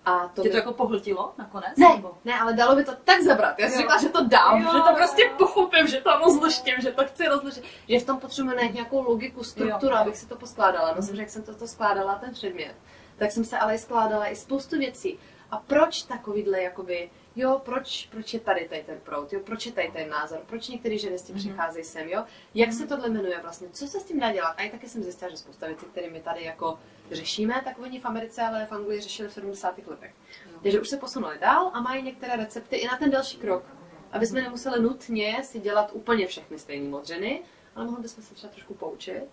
A 0.04 0.28
to 0.28 0.42
Tě 0.42 0.48
by... 0.48 0.50
to 0.50 0.56
jako 0.56 0.72
pohltilo 0.72 1.34
nakonec? 1.38 1.76
Ne, 1.76 1.88
nebo? 1.88 2.14
ne, 2.24 2.40
ale 2.40 2.52
dalo 2.52 2.76
by 2.76 2.84
to 2.84 2.92
tak 3.04 3.22
zabrat. 3.22 3.58
Já 3.58 3.68
si 3.68 3.78
říkala, 3.78 4.00
že 4.00 4.08
to 4.08 4.24
dám, 4.24 4.62
jo, 4.62 4.70
že 4.72 4.78
to 4.78 4.94
prostě 4.94 5.22
jo. 5.22 5.30
pochopím, 5.38 5.86
že 5.86 6.00
to 6.00 6.18
rozluštím, 6.18 6.74
že 6.82 6.92
to 6.92 7.04
chci 7.04 7.28
rozluštit, 7.28 7.64
že 7.88 8.00
v 8.00 8.06
tom 8.06 8.18
potřebuji 8.18 8.56
najít 8.56 8.74
nějakou 8.74 9.02
logiku, 9.02 9.44
strukturu, 9.44 9.92
jo. 9.92 9.98
abych 9.98 10.16
si 10.16 10.26
to 10.26 10.36
poskládala. 10.36 10.94
No, 10.96 11.02
jsem, 11.02 11.16
že 11.16 11.22
jak 11.22 11.30
jsem 11.30 11.42
to, 11.42 11.54
to 11.54 11.66
skládala, 11.66 12.14
ten 12.14 12.32
předmět, 12.32 12.74
tak 13.16 13.30
jsem 13.30 13.44
se 13.44 13.58
ale 13.58 13.78
skládala 13.78 14.28
i 14.28 14.36
spoustu 14.36 14.78
věcí. 14.78 15.18
A 15.50 15.56
proč 15.56 16.02
takovýhle, 16.02 16.62
jakoby, 16.62 17.10
jo, 17.36 17.60
proč, 17.64 18.08
proč 18.10 18.34
je 18.34 18.40
tady, 18.40 18.68
tady 18.68 18.82
ten 18.82 19.00
prout, 19.00 19.32
jo, 19.32 19.40
proč 19.40 19.66
je 19.66 19.72
tady 19.72 19.90
ten 19.92 20.08
názor, 20.08 20.40
proč 20.46 20.68
některé 20.68 20.98
ženy 20.98 21.18
s 21.18 21.22
tím 21.22 21.36
mm-hmm. 21.36 21.38
přicházejí 21.38 21.84
sem, 21.84 22.08
jo, 22.08 22.24
jak 22.54 22.70
mm-hmm. 22.70 22.78
se 22.78 22.86
tohle 22.86 23.08
jmenuje 23.08 23.40
vlastně, 23.42 23.68
co 23.72 23.86
se 23.86 24.00
s 24.00 24.04
tím 24.04 24.20
dá 24.20 24.32
dělat. 24.32 24.54
A 24.56 24.62
i 24.62 24.70
taky 24.70 24.88
jsem 24.88 25.02
zjistila, 25.02 25.30
že 25.30 25.36
spousta 25.36 25.66
věcí, 25.66 25.86
které 25.86 26.10
my 26.10 26.20
tady 26.20 26.44
jako 26.44 26.78
řešíme, 27.10 27.62
tak 27.64 27.78
oni 27.78 28.00
v 28.00 28.04
Americe, 28.04 28.42
ale 28.42 28.66
v 28.66 28.72
Anglii 28.72 29.00
řešili 29.00 29.28
v 29.28 29.32
70. 29.32 29.78
letech. 29.86 30.14
No. 30.52 30.60
Takže 30.62 30.80
už 30.80 30.88
se 30.88 30.96
posunuli 30.96 31.38
dál 31.38 31.70
a 31.74 31.80
mají 31.80 32.02
některé 32.02 32.36
recepty 32.36 32.76
i 32.76 32.86
na 32.86 32.96
ten 32.96 33.10
další 33.10 33.36
krok, 33.36 33.64
aby 34.12 34.26
jsme 34.26 34.42
nemuseli 34.42 34.82
nutně 34.82 35.44
si 35.44 35.60
dělat 35.60 35.90
úplně 35.92 36.26
všechny 36.26 36.58
stejné 36.58 36.88
modřiny, 36.88 37.42
ale 37.74 37.84
mohli 37.84 38.02
bychom 38.02 38.24
se 38.24 38.34
třeba 38.34 38.52
trošku 38.52 38.74
poučit 38.74 39.24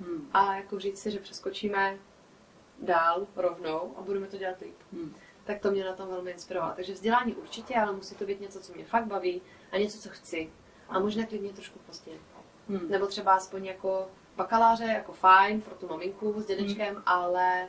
hmm. 0.00 0.30
a 0.32 0.56
jako 0.56 0.78
říct 0.78 0.98
si, 0.98 1.10
že 1.10 1.18
přeskočíme 1.18 1.98
dál 2.82 3.26
rovnou 3.36 3.94
a 3.96 4.02
budeme 4.02 4.26
to 4.26 4.36
dělat 4.36 4.60
líp. 4.60 4.76
Hmm. 4.92 5.14
Tak 5.44 5.60
to 5.60 5.70
mě 5.70 5.84
na 5.84 5.92
tom 5.92 6.08
velmi 6.08 6.30
inspirovalo. 6.30 6.72
Takže 6.76 6.92
vzdělání 6.92 7.34
určitě, 7.34 7.74
ale 7.74 7.92
musí 7.92 8.14
to 8.14 8.24
být 8.24 8.40
něco, 8.40 8.60
co 8.60 8.72
mě 8.72 8.84
fakt 8.84 9.06
baví 9.06 9.42
a 9.72 9.78
něco, 9.78 9.98
co 9.98 10.08
chci. 10.08 10.50
A 10.88 10.98
možná 10.98 11.26
klidně 11.26 11.52
trošku 11.52 11.78
později. 11.78 12.20
Hmm. 12.68 12.90
Nebo 12.90 13.06
třeba 13.06 13.34
aspoň 13.34 13.64
jako 13.64 14.08
bakaláře 14.36 14.84
jako 14.84 15.12
fajn 15.12 15.60
pro 15.60 15.74
tu 15.74 15.88
maminku 15.88 16.40
s 16.40 16.46
dědečkem, 16.46 16.94
hmm. 16.94 17.02
ale 17.06 17.68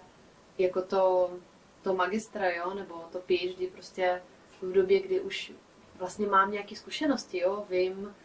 jako 0.58 0.82
to, 0.82 1.32
to 1.82 1.93
magistra, 1.93 2.49
jo, 2.49 2.73
nebo 2.73 3.10
to 3.12 3.19
PhD 3.19 3.73
prostě 3.73 4.21
v 4.62 4.71
době, 4.71 4.99
kdy 4.99 5.19
už 5.19 5.51
vlastně 5.95 6.27
mám 6.27 6.51
nějaké 6.51 6.75
zkušenosti, 6.75 7.39
jo, 7.39 7.65
vím, 7.69 8.15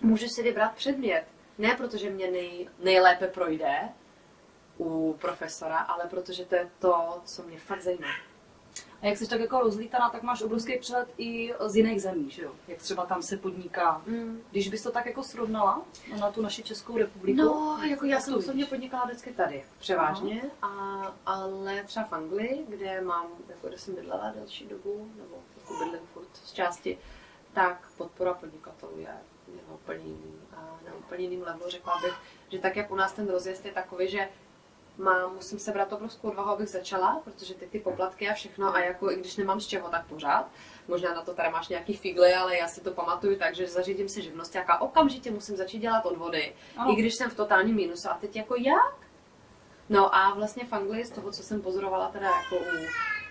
můžu 0.00 0.28
si 0.28 0.42
vybrat 0.42 0.74
předmět. 0.74 1.24
Ne 1.58 1.74
protože 1.76 2.10
mě 2.10 2.30
nej, 2.30 2.68
nejlépe 2.78 3.26
projde 3.26 3.88
u 4.78 5.16
profesora, 5.20 5.78
ale 5.78 6.04
protože 6.10 6.44
to 6.44 6.54
je 6.54 6.70
to, 6.78 7.22
co 7.24 7.42
mě 7.42 7.58
fakt 7.58 7.82
zajímá. 7.82 8.29
A 9.02 9.06
jak 9.06 9.18
jsi 9.18 9.28
tak 9.28 9.40
jako 9.40 9.60
rozlítaná, 9.60 10.10
tak 10.10 10.22
máš 10.22 10.42
obrovský 10.42 10.78
přehled 10.78 11.08
i 11.18 11.54
z 11.66 11.76
jiných 11.76 12.02
zemí, 12.02 12.30
že 12.30 12.42
jo? 12.42 12.52
Jak 12.68 12.78
třeba 12.78 13.06
tam 13.06 13.22
se 13.22 13.36
podniká. 13.36 14.02
Mm. 14.06 14.42
Když 14.50 14.68
bys 14.68 14.82
to 14.82 14.90
tak 14.90 15.06
jako 15.06 15.22
srovnala 15.22 15.82
na 16.20 16.30
tu 16.30 16.42
naši 16.42 16.62
Českou 16.62 16.98
republiku? 16.98 17.38
No, 17.38 17.78
jako 17.84 18.04
já 18.04 18.20
jsem 18.20 18.34
osobně 18.34 18.66
podnikala 18.66 19.04
vždycky 19.04 19.32
tady, 19.32 19.64
převážně, 19.78 20.42
a, 20.62 20.68
ale 21.26 21.84
třeba 21.84 22.06
v 22.06 22.12
Anglii, 22.12 22.66
kde 22.68 23.00
mám, 23.00 23.26
jako 23.48 23.68
kde 23.68 23.78
jsem 23.78 23.94
bydlela 23.94 24.32
delší 24.34 24.66
dobu, 24.66 25.10
nebo 25.16 25.36
jako 25.60 25.84
bydlím 25.84 26.06
furt 26.14 26.36
z 26.44 26.52
části, 26.52 26.98
tak 27.52 27.88
podpora 27.96 28.34
podnikatelů 28.34 28.98
je, 28.98 29.16
na 29.68 29.74
úplně 29.74 29.98
jiným, 29.98 30.40
na 30.86 30.94
úplně 30.98 31.22
jiným 31.22 31.42
levelu, 31.42 31.70
řekla 31.70 32.00
bych, 32.02 32.14
že 32.48 32.58
tak 32.58 32.76
jak 32.76 32.90
u 32.90 32.94
nás 32.94 33.12
ten 33.12 33.28
rozjezd 33.28 33.64
je 33.64 33.72
takový, 33.72 34.08
že 34.08 34.28
mám, 35.00 35.34
musím 35.34 35.58
se 35.58 35.72
brát 35.72 35.92
obrovskou 35.92 36.28
odvahu, 36.28 36.50
abych 36.50 36.68
začala, 36.68 37.20
protože 37.24 37.54
ty 37.54 37.66
ty 37.66 37.78
poplatky 37.78 38.28
a 38.28 38.34
všechno, 38.34 38.74
a 38.74 38.80
jako 38.80 39.10
i 39.10 39.16
když 39.16 39.36
nemám 39.36 39.60
z 39.60 39.66
čeho, 39.66 39.88
tak 39.88 40.06
pořád. 40.06 40.50
Možná 40.88 41.14
na 41.14 41.22
to 41.22 41.34
tady 41.34 41.50
máš 41.50 41.68
nějaký 41.68 41.96
figly, 41.96 42.34
ale 42.34 42.56
já 42.56 42.68
si 42.68 42.80
to 42.80 42.90
pamatuju 42.90 43.38
tak, 43.38 43.54
že 43.54 43.66
zařídím 43.66 44.08
si 44.08 44.22
živnost, 44.22 44.54
jaká 44.54 44.80
okamžitě 44.80 45.30
musím 45.30 45.56
začít 45.56 45.78
dělat 45.78 46.06
odvody, 46.06 46.54
oh. 46.78 46.92
i 46.92 46.96
když 46.96 47.14
jsem 47.14 47.30
v 47.30 47.36
totálním 47.36 47.76
mínusu. 47.76 48.08
A 48.10 48.14
teď 48.14 48.36
jako 48.36 48.54
jak? 48.56 48.94
No 49.88 50.14
a 50.14 50.34
vlastně 50.34 50.64
v 50.64 50.72
Anglii 50.72 51.04
z 51.04 51.10
toho, 51.10 51.32
co 51.32 51.42
jsem 51.42 51.62
pozorovala 51.62 52.08
teda 52.08 52.26
jako 52.26 52.56
u, 52.56 52.86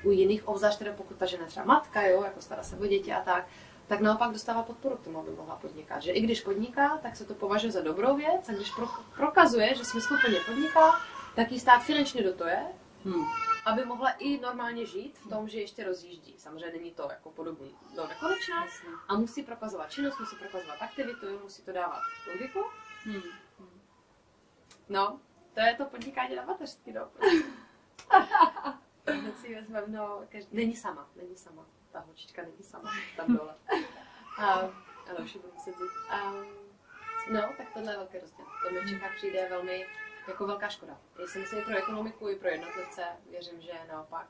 u 0.07 0.11
jiných, 0.11 0.47
obzvlášť 0.47 0.79
teda 0.79 0.93
pokud 0.93 1.17
ta 1.17 1.25
žena 1.25 1.45
třeba 1.45 1.65
matka, 1.65 2.01
jo, 2.01 2.23
jako 2.23 2.41
stará 2.41 2.63
se 2.63 2.75
o 2.75 2.85
děti 2.85 3.13
a 3.13 3.21
tak, 3.21 3.47
tak 3.87 3.99
naopak 3.99 4.31
dostává 4.31 4.63
podporu 4.63 4.95
k 4.97 5.03
tomu, 5.03 5.19
aby 5.19 5.31
mohla 5.37 5.55
podnikat. 5.55 6.01
Že 6.01 6.11
i 6.11 6.21
když 6.21 6.41
podniká, 6.41 6.97
tak 6.97 7.15
se 7.15 7.25
to 7.25 7.33
považuje 7.33 7.71
za 7.71 7.81
dobrou 7.81 8.17
věc 8.17 8.49
a 8.49 8.51
když 8.51 8.71
pro, 8.71 8.87
prokazuje, 9.15 9.75
že 9.75 9.85
smysluplně 9.85 10.39
podniká, 10.45 11.01
tak 11.39 11.51
jí 11.51 11.59
stát 11.59 11.79
finančně 11.79 12.23
dotuje, 12.23 12.65
hmm. 13.05 13.25
aby 13.65 13.85
mohla 13.85 14.09
i 14.11 14.39
normálně 14.39 14.85
žít 14.85 15.17
v 15.19 15.29
tom, 15.29 15.49
že 15.49 15.59
ještě 15.59 15.83
rozjíždí. 15.83 16.35
Samozřejmě 16.37 16.71
není 16.77 16.91
to 16.91 17.07
jako 17.09 17.31
podobný 17.31 17.75
do 17.95 18.07
nekonečna 18.07 18.65
a 19.07 19.15
musí 19.15 19.43
prokazovat 19.43 19.91
činnost, 19.91 20.19
musí 20.19 20.35
prokazovat 20.35 20.81
aktivitu, 20.81 21.39
musí 21.43 21.61
to 21.61 21.71
dávat 21.71 22.01
logiku. 22.33 22.59
Hmm. 23.03 23.21
No, 24.89 25.19
to 25.53 25.59
je 25.59 25.75
to 25.75 25.85
podnikání 25.85 26.35
na 26.35 26.45
mateřství, 26.45 26.93
no. 26.93 27.09
Si 29.35 29.55
vezmeme, 29.55 29.87
no, 29.87 30.21
každý... 30.29 30.57
není 30.57 30.75
sama, 30.75 31.09
není 31.15 31.35
sama. 31.35 31.65
Ta 31.91 31.99
holčička 31.99 32.41
není 32.41 32.63
sama, 32.63 32.91
tam 33.17 33.27
dole. 33.37 33.55
A, 34.37 34.53
ano, 35.09 35.23
už 35.23 35.35
budu 35.35 35.53
muset 35.53 35.75
vzít. 35.75 36.09
A, 36.09 36.33
no, 37.31 37.41
tak 37.57 37.73
tohle 37.73 37.93
je 37.93 37.97
velký 37.97 38.17
rozdíl. 38.19 38.45
To 38.63 38.73
mi 38.73 38.79
v 38.79 38.89
Čechách 38.89 39.15
přijde 39.15 39.47
velmi 39.49 39.85
jako 40.29 40.47
velká 40.47 40.69
škoda. 40.69 40.97
Já 41.19 41.27
si 41.27 41.39
myslím 41.39 41.63
pro 41.63 41.77
ekonomiku 41.77 42.29
i 42.29 42.35
pro 42.35 42.49
jednotlivce, 42.49 43.03
věřím, 43.29 43.61
že 43.61 43.73
naopak. 43.87 44.27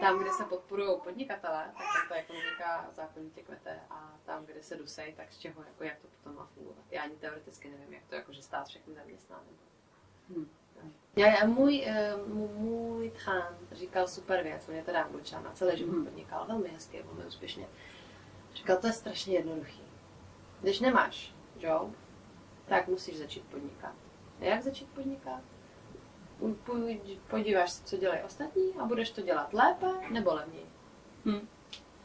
Tam, 0.00 0.18
kde 0.18 0.30
se 0.30 0.44
podporují 0.44 1.00
podnikatele, 1.04 1.64
tak 1.78 1.86
tam 1.94 2.08
ta 2.08 2.14
ekonomika 2.14 2.88
zákonitě 2.92 3.42
kvete 3.42 3.80
a 3.90 4.12
tam, 4.26 4.46
kde 4.46 4.62
se 4.62 4.76
dusej, 4.76 5.12
tak 5.12 5.32
z 5.32 5.38
čeho, 5.38 5.62
jako 5.62 5.84
jak 5.84 5.98
to 5.98 6.08
potom 6.08 6.34
má 6.34 6.46
fungovat. 6.54 6.84
Já 6.90 7.02
ani 7.02 7.16
teoreticky 7.16 7.68
nevím, 7.68 7.92
jak 7.92 8.02
to 8.08 8.14
jako, 8.14 8.32
že 8.32 8.42
stát 8.42 8.68
všechny 8.68 8.94
zaměstná. 8.94 9.40
Hmm. 10.28 10.50
Já, 11.16 11.26
já, 11.26 11.46
můj, 11.46 11.84
eh, 11.86 12.16
můj 12.26 13.10
tchán 13.10 13.58
říkal 13.72 14.08
super 14.08 14.42
věc, 14.42 14.68
on 14.68 14.74
je 14.74 14.84
teda 14.84 15.02
angličan 15.02 15.46
a 15.46 15.52
celý 15.52 15.78
život 15.78 15.92
hmm. 15.92 16.04
podnikal 16.04 16.46
velmi 16.46 16.68
hezky, 16.68 17.02
velmi 17.02 17.24
úspěšně. 17.24 17.68
Říkal, 18.54 18.76
to 18.76 18.86
je 18.86 18.92
strašně 18.92 19.34
jednoduchý. 19.34 19.82
Když 20.60 20.80
nemáš 20.80 21.34
job, 21.58 21.90
tak 22.66 22.88
musíš 22.88 23.18
začít 23.18 23.44
podnikat 23.44 23.94
jak 24.40 24.62
začít 24.62 24.88
podnikat? 24.88 25.40
Podíváš 27.30 27.70
se, 27.70 27.84
co 27.84 27.96
dělají 27.96 28.20
ostatní 28.22 28.72
a 28.78 28.84
budeš 28.84 29.10
to 29.10 29.22
dělat 29.22 29.54
lépe 29.54 29.86
nebo 30.10 30.34
levněji. 30.34 30.66
Hmm. 31.24 31.48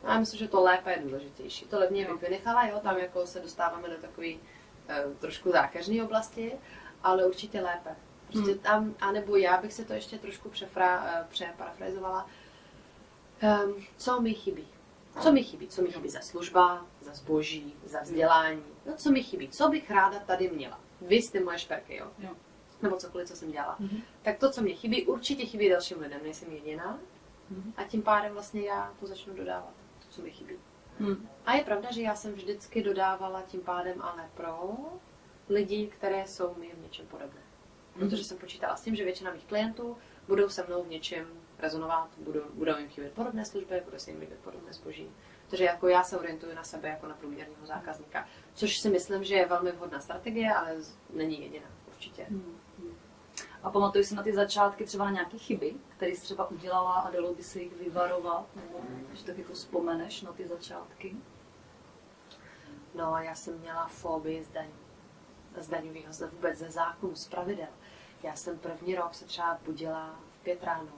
A 0.03 0.13
já 0.13 0.19
myslím, 0.19 0.39
že 0.39 0.47
to 0.47 0.63
lépe 0.63 0.91
je 0.91 0.99
důležitější. 0.99 1.65
To 1.65 1.79
levně 1.79 2.07
bych 2.07 2.21
vynechala, 2.21 2.67
jo, 2.67 2.79
tam 2.83 2.97
jako 2.97 3.27
se 3.27 3.39
dostáváme 3.39 3.89
do 3.89 3.95
takové 3.95 4.27
uh, 4.33 5.13
trošku 5.19 5.51
zákeřné 5.51 6.03
oblasti, 6.03 6.53
ale 7.03 7.25
určitě 7.25 7.61
lépe. 7.61 7.95
Prostě 8.27 8.51
hmm. 8.51 8.59
tam, 8.59 8.95
anebo 9.01 9.35
já 9.35 9.61
bych 9.61 9.73
se 9.73 9.85
to 9.85 9.93
ještě 9.93 10.17
trošku 10.17 10.49
přefra, 10.49 11.03
uh, 11.03 11.27
přeparafrazovala. 11.29 12.27
Um, 13.65 13.75
co 13.97 14.21
mi 14.21 14.33
chybí? 14.33 14.67
Co 15.19 15.31
mi 15.31 15.43
chybí? 15.43 15.67
Co 15.67 15.81
mi 15.81 15.91
chybí 15.91 16.09
za 16.09 16.19
služba, 16.19 16.85
za 17.01 17.13
zboží, 17.13 17.73
za 17.85 18.01
vzdělání? 18.01 18.63
No, 18.85 18.93
co 18.95 19.11
mi 19.11 19.23
chybí? 19.23 19.49
Co 19.49 19.69
bych 19.69 19.91
ráda 19.91 20.19
tady 20.19 20.49
měla? 20.49 20.79
Vy 21.07 21.15
jste 21.15 21.39
moje 21.39 21.59
šperky, 21.59 21.95
jo. 21.95 22.11
Jo. 22.19 22.29
Nebo 22.81 22.97
cokoliv, 22.97 23.27
co 23.27 23.35
jsem 23.35 23.51
dělala. 23.51 23.75
Mhm. 23.79 24.01
Tak 24.21 24.37
to, 24.37 24.51
co 24.51 24.61
mě 24.61 24.73
chybí, 24.73 25.05
určitě 25.05 25.45
chybí 25.45 25.69
dalším 25.69 25.99
lidem, 25.99 26.19
nejsem 26.23 26.51
jediná. 26.51 26.99
Mhm. 27.49 27.73
A 27.77 27.83
tím 27.83 28.01
pádem 28.01 28.33
vlastně 28.33 28.61
já 28.61 28.93
to 28.99 29.07
začnu 29.07 29.33
dodávat, 29.33 29.73
to, 29.99 30.05
co 30.09 30.21
mi 30.21 30.31
chybí. 30.31 30.55
Hm. 30.99 31.27
A 31.45 31.53
je 31.53 31.63
pravda, 31.63 31.91
že 31.91 32.01
já 32.01 32.15
jsem 32.15 32.33
vždycky 32.33 32.83
dodávala 32.83 33.41
tím 33.41 33.61
pádem 33.61 34.01
ale 34.01 34.29
pro 34.33 34.69
lidi, 35.49 35.87
které 35.87 36.27
jsou 36.27 36.55
mi 36.55 36.71
v 36.71 36.83
něčem 36.83 37.07
podobné. 37.07 37.41
Protože 37.93 38.23
jsem 38.23 38.37
počítala 38.37 38.75
s 38.75 38.81
tím, 38.81 38.95
že 38.95 39.03
většina 39.03 39.33
mých 39.33 39.45
klientů 39.45 39.97
budou 40.27 40.49
se 40.49 40.63
mnou 40.67 40.83
v 40.83 40.87
něčem 40.87 41.27
rezonovat, 41.59 42.09
budou, 42.17 42.41
budou 42.53 42.77
jim 42.77 42.89
chybět 42.89 43.13
podobné 43.13 43.45
služby, 43.45 43.81
bude 43.85 43.99
se 43.99 44.11
jim 44.11 44.19
líbit 44.19 44.39
podobné 44.39 44.73
zboží. 44.73 45.11
Takže 45.53 45.63
jako 45.63 45.87
já 45.87 46.03
se 46.03 46.19
orientuji 46.19 46.55
na 46.55 46.63
sebe 46.63 46.89
jako 46.89 47.07
na 47.07 47.15
průměrného 47.15 47.65
zákazníka, 47.65 48.27
což 48.53 48.77
si 48.77 48.89
myslím, 48.89 49.23
že 49.23 49.35
je 49.35 49.45
velmi 49.45 49.71
vhodná 49.71 49.99
strategie, 49.99 50.53
ale 50.53 50.75
není 51.09 51.41
jediná 51.41 51.65
určitě. 51.87 52.25
Hm. 52.29 52.57
Hm. 52.79 52.97
A 53.63 53.69
pamatuju 53.69 54.03
si 54.03 54.15
na 54.15 54.23
ty 54.23 54.33
začátky 54.33 54.85
třeba 54.85 55.05
na 55.05 55.11
nějaké 55.11 55.37
chyby, 55.37 55.73
které 55.89 56.11
jsi 56.11 56.21
třeba 56.21 56.51
udělala 56.51 56.93
a 56.93 57.11
dalo 57.11 57.33
by 57.33 57.43
se 57.43 57.59
jich 57.59 57.73
vyvarovat, 57.73 58.55
nebo 58.55 58.79
že 59.13 59.25
tak 59.25 59.37
jako 59.37 59.53
vzpomeneš 59.53 60.21
na 60.21 60.33
ty 60.33 60.47
začátky? 60.47 61.15
No 62.95 63.13
a 63.13 63.21
já 63.21 63.35
jsem 63.35 63.59
měla 63.59 63.87
fobii 63.87 64.43
z 64.43 64.49
daní. 64.49 64.79
Z 65.57 65.69
daňového, 65.69 66.13
z 66.13 66.29
vůbec 66.29 66.57
ze 66.57 66.71
zákonu, 66.71 67.15
z 67.15 67.27
pravidel. 67.27 67.69
Já 68.23 68.35
jsem 68.35 68.59
první 68.59 68.95
rok 68.95 69.13
se 69.13 69.25
třeba 69.25 69.59
budila 69.65 70.19
v 70.39 70.43
pět 70.43 70.63
ráno 70.63 70.91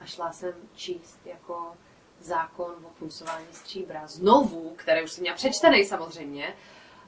a 0.00 0.04
šla 0.04 0.32
jsem 0.32 0.54
číst 0.74 1.20
jako 1.24 1.76
zákon 2.24 2.86
o 2.86 2.88
puncování 2.88 3.46
stříbra. 3.52 4.06
Znovu, 4.06 4.74
který 4.76 5.04
už 5.04 5.12
jsem 5.12 5.22
měla 5.22 5.36
přečtený 5.36 5.84
samozřejmě, 5.84 6.56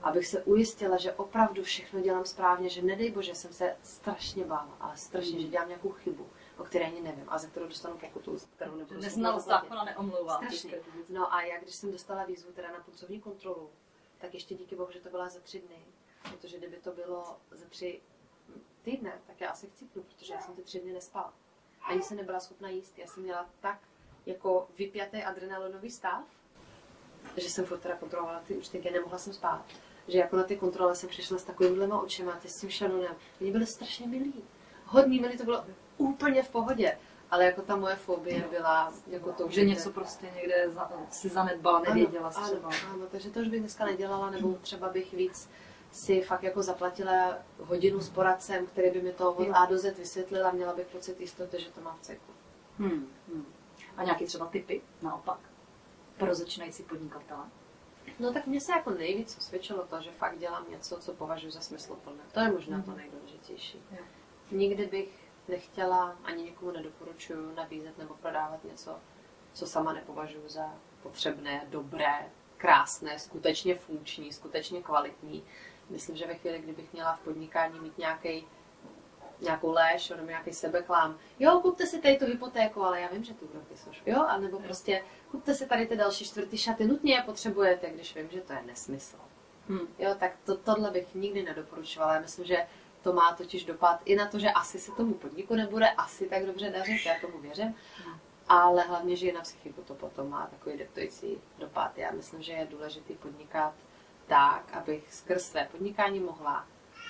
abych 0.03 0.27
se 0.27 0.43
ujistila, 0.43 0.97
že 0.97 1.13
opravdu 1.13 1.63
všechno 1.63 2.01
dělám 2.01 2.25
správně, 2.25 2.69
že 2.69 2.83
nedej 2.83 3.11
bože, 3.11 3.35
jsem 3.35 3.53
se 3.53 3.77
strašně 3.83 4.45
bála, 4.45 4.77
ale 4.81 4.97
strašně, 4.97 5.41
že 5.41 5.49
dělám 5.49 5.69
nějakou 5.69 5.91
chybu, 5.91 6.27
o 6.59 6.65
které 6.65 6.85
ani 6.85 7.01
nevím 7.01 7.25
a 7.29 7.39
za 7.39 7.49
kterou 7.49 7.67
dostanu 7.67 7.99
pokutu, 7.99 8.39
za 8.39 8.47
kterou 8.57 8.77
nebudu 8.77 9.01
zaplatit. 9.01 9.47
zákona 9.47 9.85
neomlouvá. 9.85 10.37
Strašný. 10.37 10.73
No 11.09 11.35
a 11.35 11.43
já, 11.43 11.59
když 11.59 11.75
jsem 11.75 11.93
dostala 11.93 12.25
výzvu 12.25 12.53
teda 12.53 12.73
na 12.73 12.81
puncovní 12.81 13.21
kontrolu, 13.21 13.71
tak 14.19 14.35
ještě 14.35 14.55
díky 14.55 14.77
bohu, 14.77 14.93
že 14.93 15.01
to 15.01 15.09
byla 15.09 15.29
za 15.29 15.41
tři 15.41 15.61
dny. 15.61 15.79
Protože 16.31 16.59
kdyby 16.59 16.77
to 16.77 16.93
bylo 16.93 17.37
za 17.51 17.67
tři 17.69 18.01
týdny, 18.83 19.13
tak 19.27 19.41
já 19.41 19.51
asi 19.51 19.67
chcípnu, 19.67 20.03
protože 20.03 20.35
já 20.35 20.41
jsem 20.41 20.55
ty 20.55 20.63
tři 20.63 20.81
dny 20.81 20.93
nespala. 20.93 21.33
Ani 21.83 22.03
jsem 22.03 22.17
nebyla 22.17 22.41
schopna 22.41 22.69
jíst. 22.69 22.99
Já 22.99 23.07
jsem 23.07 23.23
měla 23.23 23.51
tak 23.61 23.79
jako 24.27 24.69
vypjatý 24.79 25.23
adrenalinový 25.23 25.91
stav, 25.91 26.25
že 27.37 27.51
jsem 27.51 27.65
furt 27.65 27.79
teda 27.79 27.97
kontrolovala 27.97 28.41
ty 28.47 28.55
účtenky, 28.55 28.91
nemohla 28.91 29.19
jsem 29.19 29.33
spát. 29.33 29.65
Že 30.09 30.19
jako 30.19 30.37
na 30.37 30.45
ty 30.45 30.57
kontrole 30.57 30.95
jsem 30.95 31.09
přišla 31.09 31.39
s 31.39 31.45
takovýmhle 31.45 31.87
očima, 31.87 32.33
ty 32.33 32.49
s 32.49 32.61
tím 32.61 32.71
šanonem. 32.71 33.15
Oni 33.41 33.51
byli 33.51 33.67
strašně 33.67 34.07
milí. 34.07 34.45
Hodný 34.87 35.21
milí, 35.21 35.39
to 35.39 35.45
bylo 35.45 35.65
úplně 35.97 36.43
v 36.43 36.49
pohodě. 36.49 36.99
Ale 37.31 37.45
jako 37.45 37.63
ta 37.63 37.77
moje 37.77 37.97
fobie 37.97 38.45
byla 38.51 38.93
jako 39.07 39.33
to, 39.33 39.51
Že 39.51 39.65
něco 39.65 39.91
prostě 39.91 40.27
někde 40.37 40.71
za, 40.71 40.93
si 41.11 41.29
zanedbala, 41.29 41.81
nevěděla 41.81 42.33
ano, 42.37 42.47
třeba. 42.47 42.69
Ano, 42.69 42.95
ano, 42.95 43.07
takže 43.11 43.31
to 43.31 43.41
už 43.41 43.49
bych 43.49 43.61
dneska 43.61 43.85
nedělala, 43.85 44.31
nebo 44.31 44.55
třeba 44.55 44.89
bych 44.89 45.13
víc 45.13 45.49
si 45.93 46.23
fakt 46.23 46.43
jako 46.43 46.63
zaplatila 46.63 47.39
hodinu 47.59 48.01
s 48.01 48.11
poradcem, 48.11 48.67
který 48.67 48.91
by 48.91 49.03
mi 49.03 49.13
to 49.13 49.33
od 49.33 49.49
A 49.53 49.67
do 49.67 49.79
Z 49.79 49.99
vysvětlil 49.99 50.47
a 50.47 50.51
měla 50.51 50.75
bych 50.75 50.87
pocit 50.87 51.21
jistoty, 51.21 51.61
že 51.61 51.71
to 51.71 51.81
má 51.81 51.95
v 51.95 52.01
cyklu. 52.01 52.35
Hmm. 52.79 53.09
Hmm. 53.29 53.47
A 53.97 54.05
nějaký 54.05 54.27
třeba 54.27 54.47
typy, 54.47 54.83
naopak, 55.03 55.39
pro 56.17 56.35
začínající 56.35 56.83
podnikatele? 56.83 57.45
No 58.19 58.33
tak 58.33 58.47
mně 58.47 58.61
se 58.61 58.73
jako 58.73 58.91
nejvíc 58.91 59.39
osvědčilo 59.39 59.87
to, 59.87 60.01
že 60.01 60.11
fakt 60.11 60.39
dělám 60.39 60.71
něco, 60.71 60.99
co 60.99 61.15
považuji 61.15 61.51
za 61.51 61.61
smysluplné. 61.61 62.23
To 62.33 62.41
je 62.41 62.53
možná 62.53 62.83
to 62.83 62.91
Mhm. 62.91 62.97
nejdůležitější. 62.99 63.83
Jo. 63.91 64.05
Nikdy 64.51 64.87
bych 64.87 65.09
nechtěla, 65.49 66.17
ani 66.25 66.43
nikomu 66.43 66.71
nedoporučuju 66.71 67.55
nabízet 67.55 67.99
nebo 67.99 68.15
prodávat 68.15 68.65
něco, 68.65 68.99
co 69.53 69.67
sama 69.67 69.93
nepovažuji 69.93 70.49
za 70.49 70.75
potřebné, 71.03 71.67
dobré, 71.69 72.31
krásné, 72.57 73.19
skutečně 73.19 73.75
funkční, 73.75 74.33
skutečně 74.33 74.83
kvalitní. 74.83 75.45
Myslím, 75.91 76.17
že 76.17 76.27
ve 76.27 76.35
chvíli, 76.35 76.59
kdybych 76.59 76.93
měla 76.93 77.17
v 77.17 77.21
podnikání 77.21 77.81
mít 77.81 77.99
nějaký 77.99 78.47
nějakou 79.41 79.73
léž 79.73 80.09
nebo 80.09 80.29
nějaký 80.29 80.53
sebeklám. 80.53 81.19
Jo, 81.39 81.61
kupte 81.61 81.87
si 81.87 82.01
tady 82.01 82.17
tu 82.17 82.27
hypotéku, 82.27 82.83
ale 82.83 83.01
já 83.01 83.09
vím, 83.09 83.25
že 83.25 83.35
ty 83.35 83.45
úroky 83.45 83.77
jsou 83.77 83.93
špatné. 83.93 84.13
Jo, 84.13 84.25
a 84.29 84.39
nebo 84.39 84.59
prostě 84.59 85.05
kupte 85.31 85.55
si 85.55 85.67
tady 85.67 85.87
ty 85.87 85.97
další 85.97 86.25
čtvrtý 86.25 86.59
šaty, 86.59 86.85
nutně 86.85 87.15
je 87.15 87.23
potřebujete, 87.23 87.91
když 87.91 88.15
vím, 88.15 88.29
že 88.31 88.41
to 88.41 88.53
je 88.53 88.63
nesmysl. 88.67 89.17
Hmm. 89.69 89.89
Jo, 89.99 90.15
tak 90.19 90.33
to, 90.45 90.57
tohle 90.57 90.91
bych 90.91 91.15
nikdy 91.15 91.43
nedoporučovala. 91.43 92.15
Já 92.15 92.21
myslím, 92.21 92.45
že 92.45 92.67
to 93.03 93.13
má 93.13 93.35
totiž 93.35 93.65
dopad 93.65 94.01
i 94.05 94.17
na 94.17 94.27
to, 94.27 94.39
že 94.39 94.51
asi 94.51 94.79
se 94.79 94.93
tomu 94.93 95.15
podniku 95.15 95.55
nebude 95.55 95.91
asi 95.91 96.27
tak 96.27 96.47
dobře 96.47 96.71
dařit, 96.71 97.07
já 97.07 97.15
tomu 97.21 97.39
věřím, 97.39 97.75
ale 98.49 98.83
hlavně, 98.83 99.17
že 99.17 99.29
i 99.29 99.33
na 99.33 99.41
psychiku 99.41 99.83
to 99.83 99.95
potom 99.95 100.31
má 100.31 100.47
takový 100.47 100.79
deptující 100.79 101.41
dopad. 101.59 101.99
Já 101.99 102.11
myslím, 102.13 102.43
že 102.43 102.53
je 102.53 102.67
důležité 102.67 103.15
podnikat 103.15 103.75
tak, 104.27 104.73
abych 104.73 105.15
skrz 105.15 105.45
své 105.45 105.65
podnikání 105.65 106.21
mohla 106.21 106.67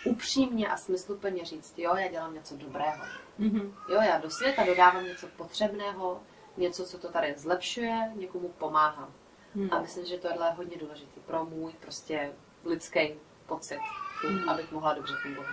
upřímně 0.06 0.68
a 0.68 0.76
smysluplně 0.76 1.44
říct, 1.44 1.78
jo, 1.78 1.96
já 1.96 2.08
dělám 2.08 2.34
něco 2.34 2.56
dobrého. 2.56 3.04
Mhm. 3.38 3.74
Jo, 3.88 4.00
já 4.00 4.18
do 4.18 4.30
světa 4.30 4.64
dodávám 4.64 5.04
něco 5.04 5.26
potřebného, 5.26 6.20
něco, 6.56 6.86
co 6.86 6.98
to 6.98 7.08
tady 7.08 7.34
zlepšuje, 7.36 8.12
někomu 8.14 8.48
pomáhám. 8.48 9.12
Hmm. 9.54 9.68
A 9.72 9.80
myslím, 9.80 10.06
že 10.06 10.18
tohle 10.18 10.46
je 10.46 10.52
hodně 10.52 10.76
důležité 10.76 11.20
pro 11.26 11.44
můj 11.44 11.72
prostě 11.80 12.32
lidský 12.64 13.14
pocit, 13.46 13.78
Hmm. 14.22 14.48
abych 14.48 14.72
mohla 14.72 14.94
dobře 14.94 15.14
fungovat. 15.22 15.48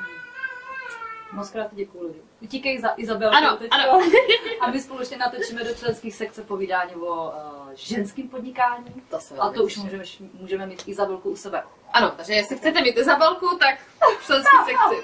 Moc 1.32 1.50
krát 1.50 1.70
ti 1.70 1.76
děkuju, 1.76 2.08
Lidy. 2.08 2.20
Utíkej 2.42 2.80
za 2.82 2.94
Izabelkou 2.98 3.36
Ano, 3.36 3.60
ano. 3.72 4.00
A 4.62 4.72
my 4.72 4.82
společně 4.82 5.18
natočíme 5.18 5.64
do 5.64 5.76
členských 5.76 6.16
sekce 6.16 6.44
povídání 6.44 6.96
o 6.96 7.30
uh, 7.30 7.34
ženským 7.74 8.30
podnikání. 8.30 8.86
To 9.10 9.20
se 9.20 9.36
A 9.36 9.50
to 9.50 9.64
už 9.64 9.78
můžeme, 9.78 10.04
můžeme 10.34 10.66
mít 10.66 10.88
Izabelku 10.88 11.30
u 11.30 11.36
sebe. 11.36 11.64
Ano, 11.94 12.12
takže 12.18 12.34
jestli 12.34 12.58
chcete 12.58 12.82
mít 12.82 12.98
Izabelku, 12.98 13.58
tak 13.60 13.80
v 14.20 14.26
členské 14.26 14.58
sekci. 14.66 15.04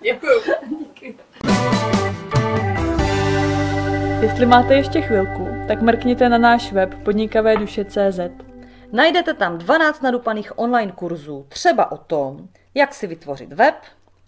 Děkuju. 0.00 0.40
Jestli 4.20 4.46
máte 4.46 4.74
ještě 4.74 5.00
chvilku, 5.00 5.48
tak 5.68 5.82
mrkněte 5.82 6.28
na 6.28 6.38
náš 6.38 6.72
web 6.72 6.94
podnikavéduše.cz. 7.04 8.20
Najdete 8.92 9.34
tam 9.34 9.58
12 9.58 10.02
nadupaných 10.02 10.58
online 10.58 10.92
kurzů, 10.92 11.46
třeba 11.48 11.92
o 11.92 11.96
tom, 11.96 12.48
jak 12.74 12.94
si 12.94 13.06
vytvořit 13.06 13.52
web, 13.52 13.74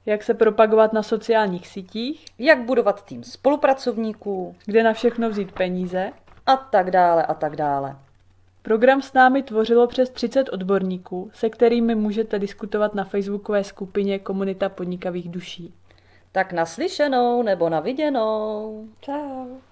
Jak 0.07 0.23
se 0.23 0.35
propagovat 0.35 0.93
na 0.93 1.03
sociálních 1.03 1.69
sítích, 1.69 2.27
jak 2.39 2.59
budovat 2.59 3.05
tým 3.05 3.25
spolupracovníků 3.25 4.57
kde 4.67 4.83
na 4.83 4.93
všechno 4.93 5.31
vzít 5.31 5.53
peníze. 5.53 6.13
a 6.47 6.57
tak 6.57 6.91
dále 6.91 7.23
a 7.27 7.35
tak 7.35 7.57
dále. 7.57 7.97
Program 8.63 9.03
s 9.03 9.13
námi 9.13 9.43
tvořilo 9.43 9.87
přes 9.87 10.11
30 10.11 10.49
odborníků, 10.49 11.31
se 11.35 11.51
kterými 11.51 11.95
můžete 11.95 12.39
diskutovat 12.39 12.95
na 12.95 13.05
facebookové 13.05 13.65
skupině 13.65 14.19
Komunita 14.19 14.69
podnikavých 14.69 15.29
duší. 15.29 15.75
Tak 16.33 16.53
naslyšenou 16.53 17.43
nebo 17.43 17.69
na 17.69 17.81
viděnou. 17.81 18.89
Ciao. 19.05 19.68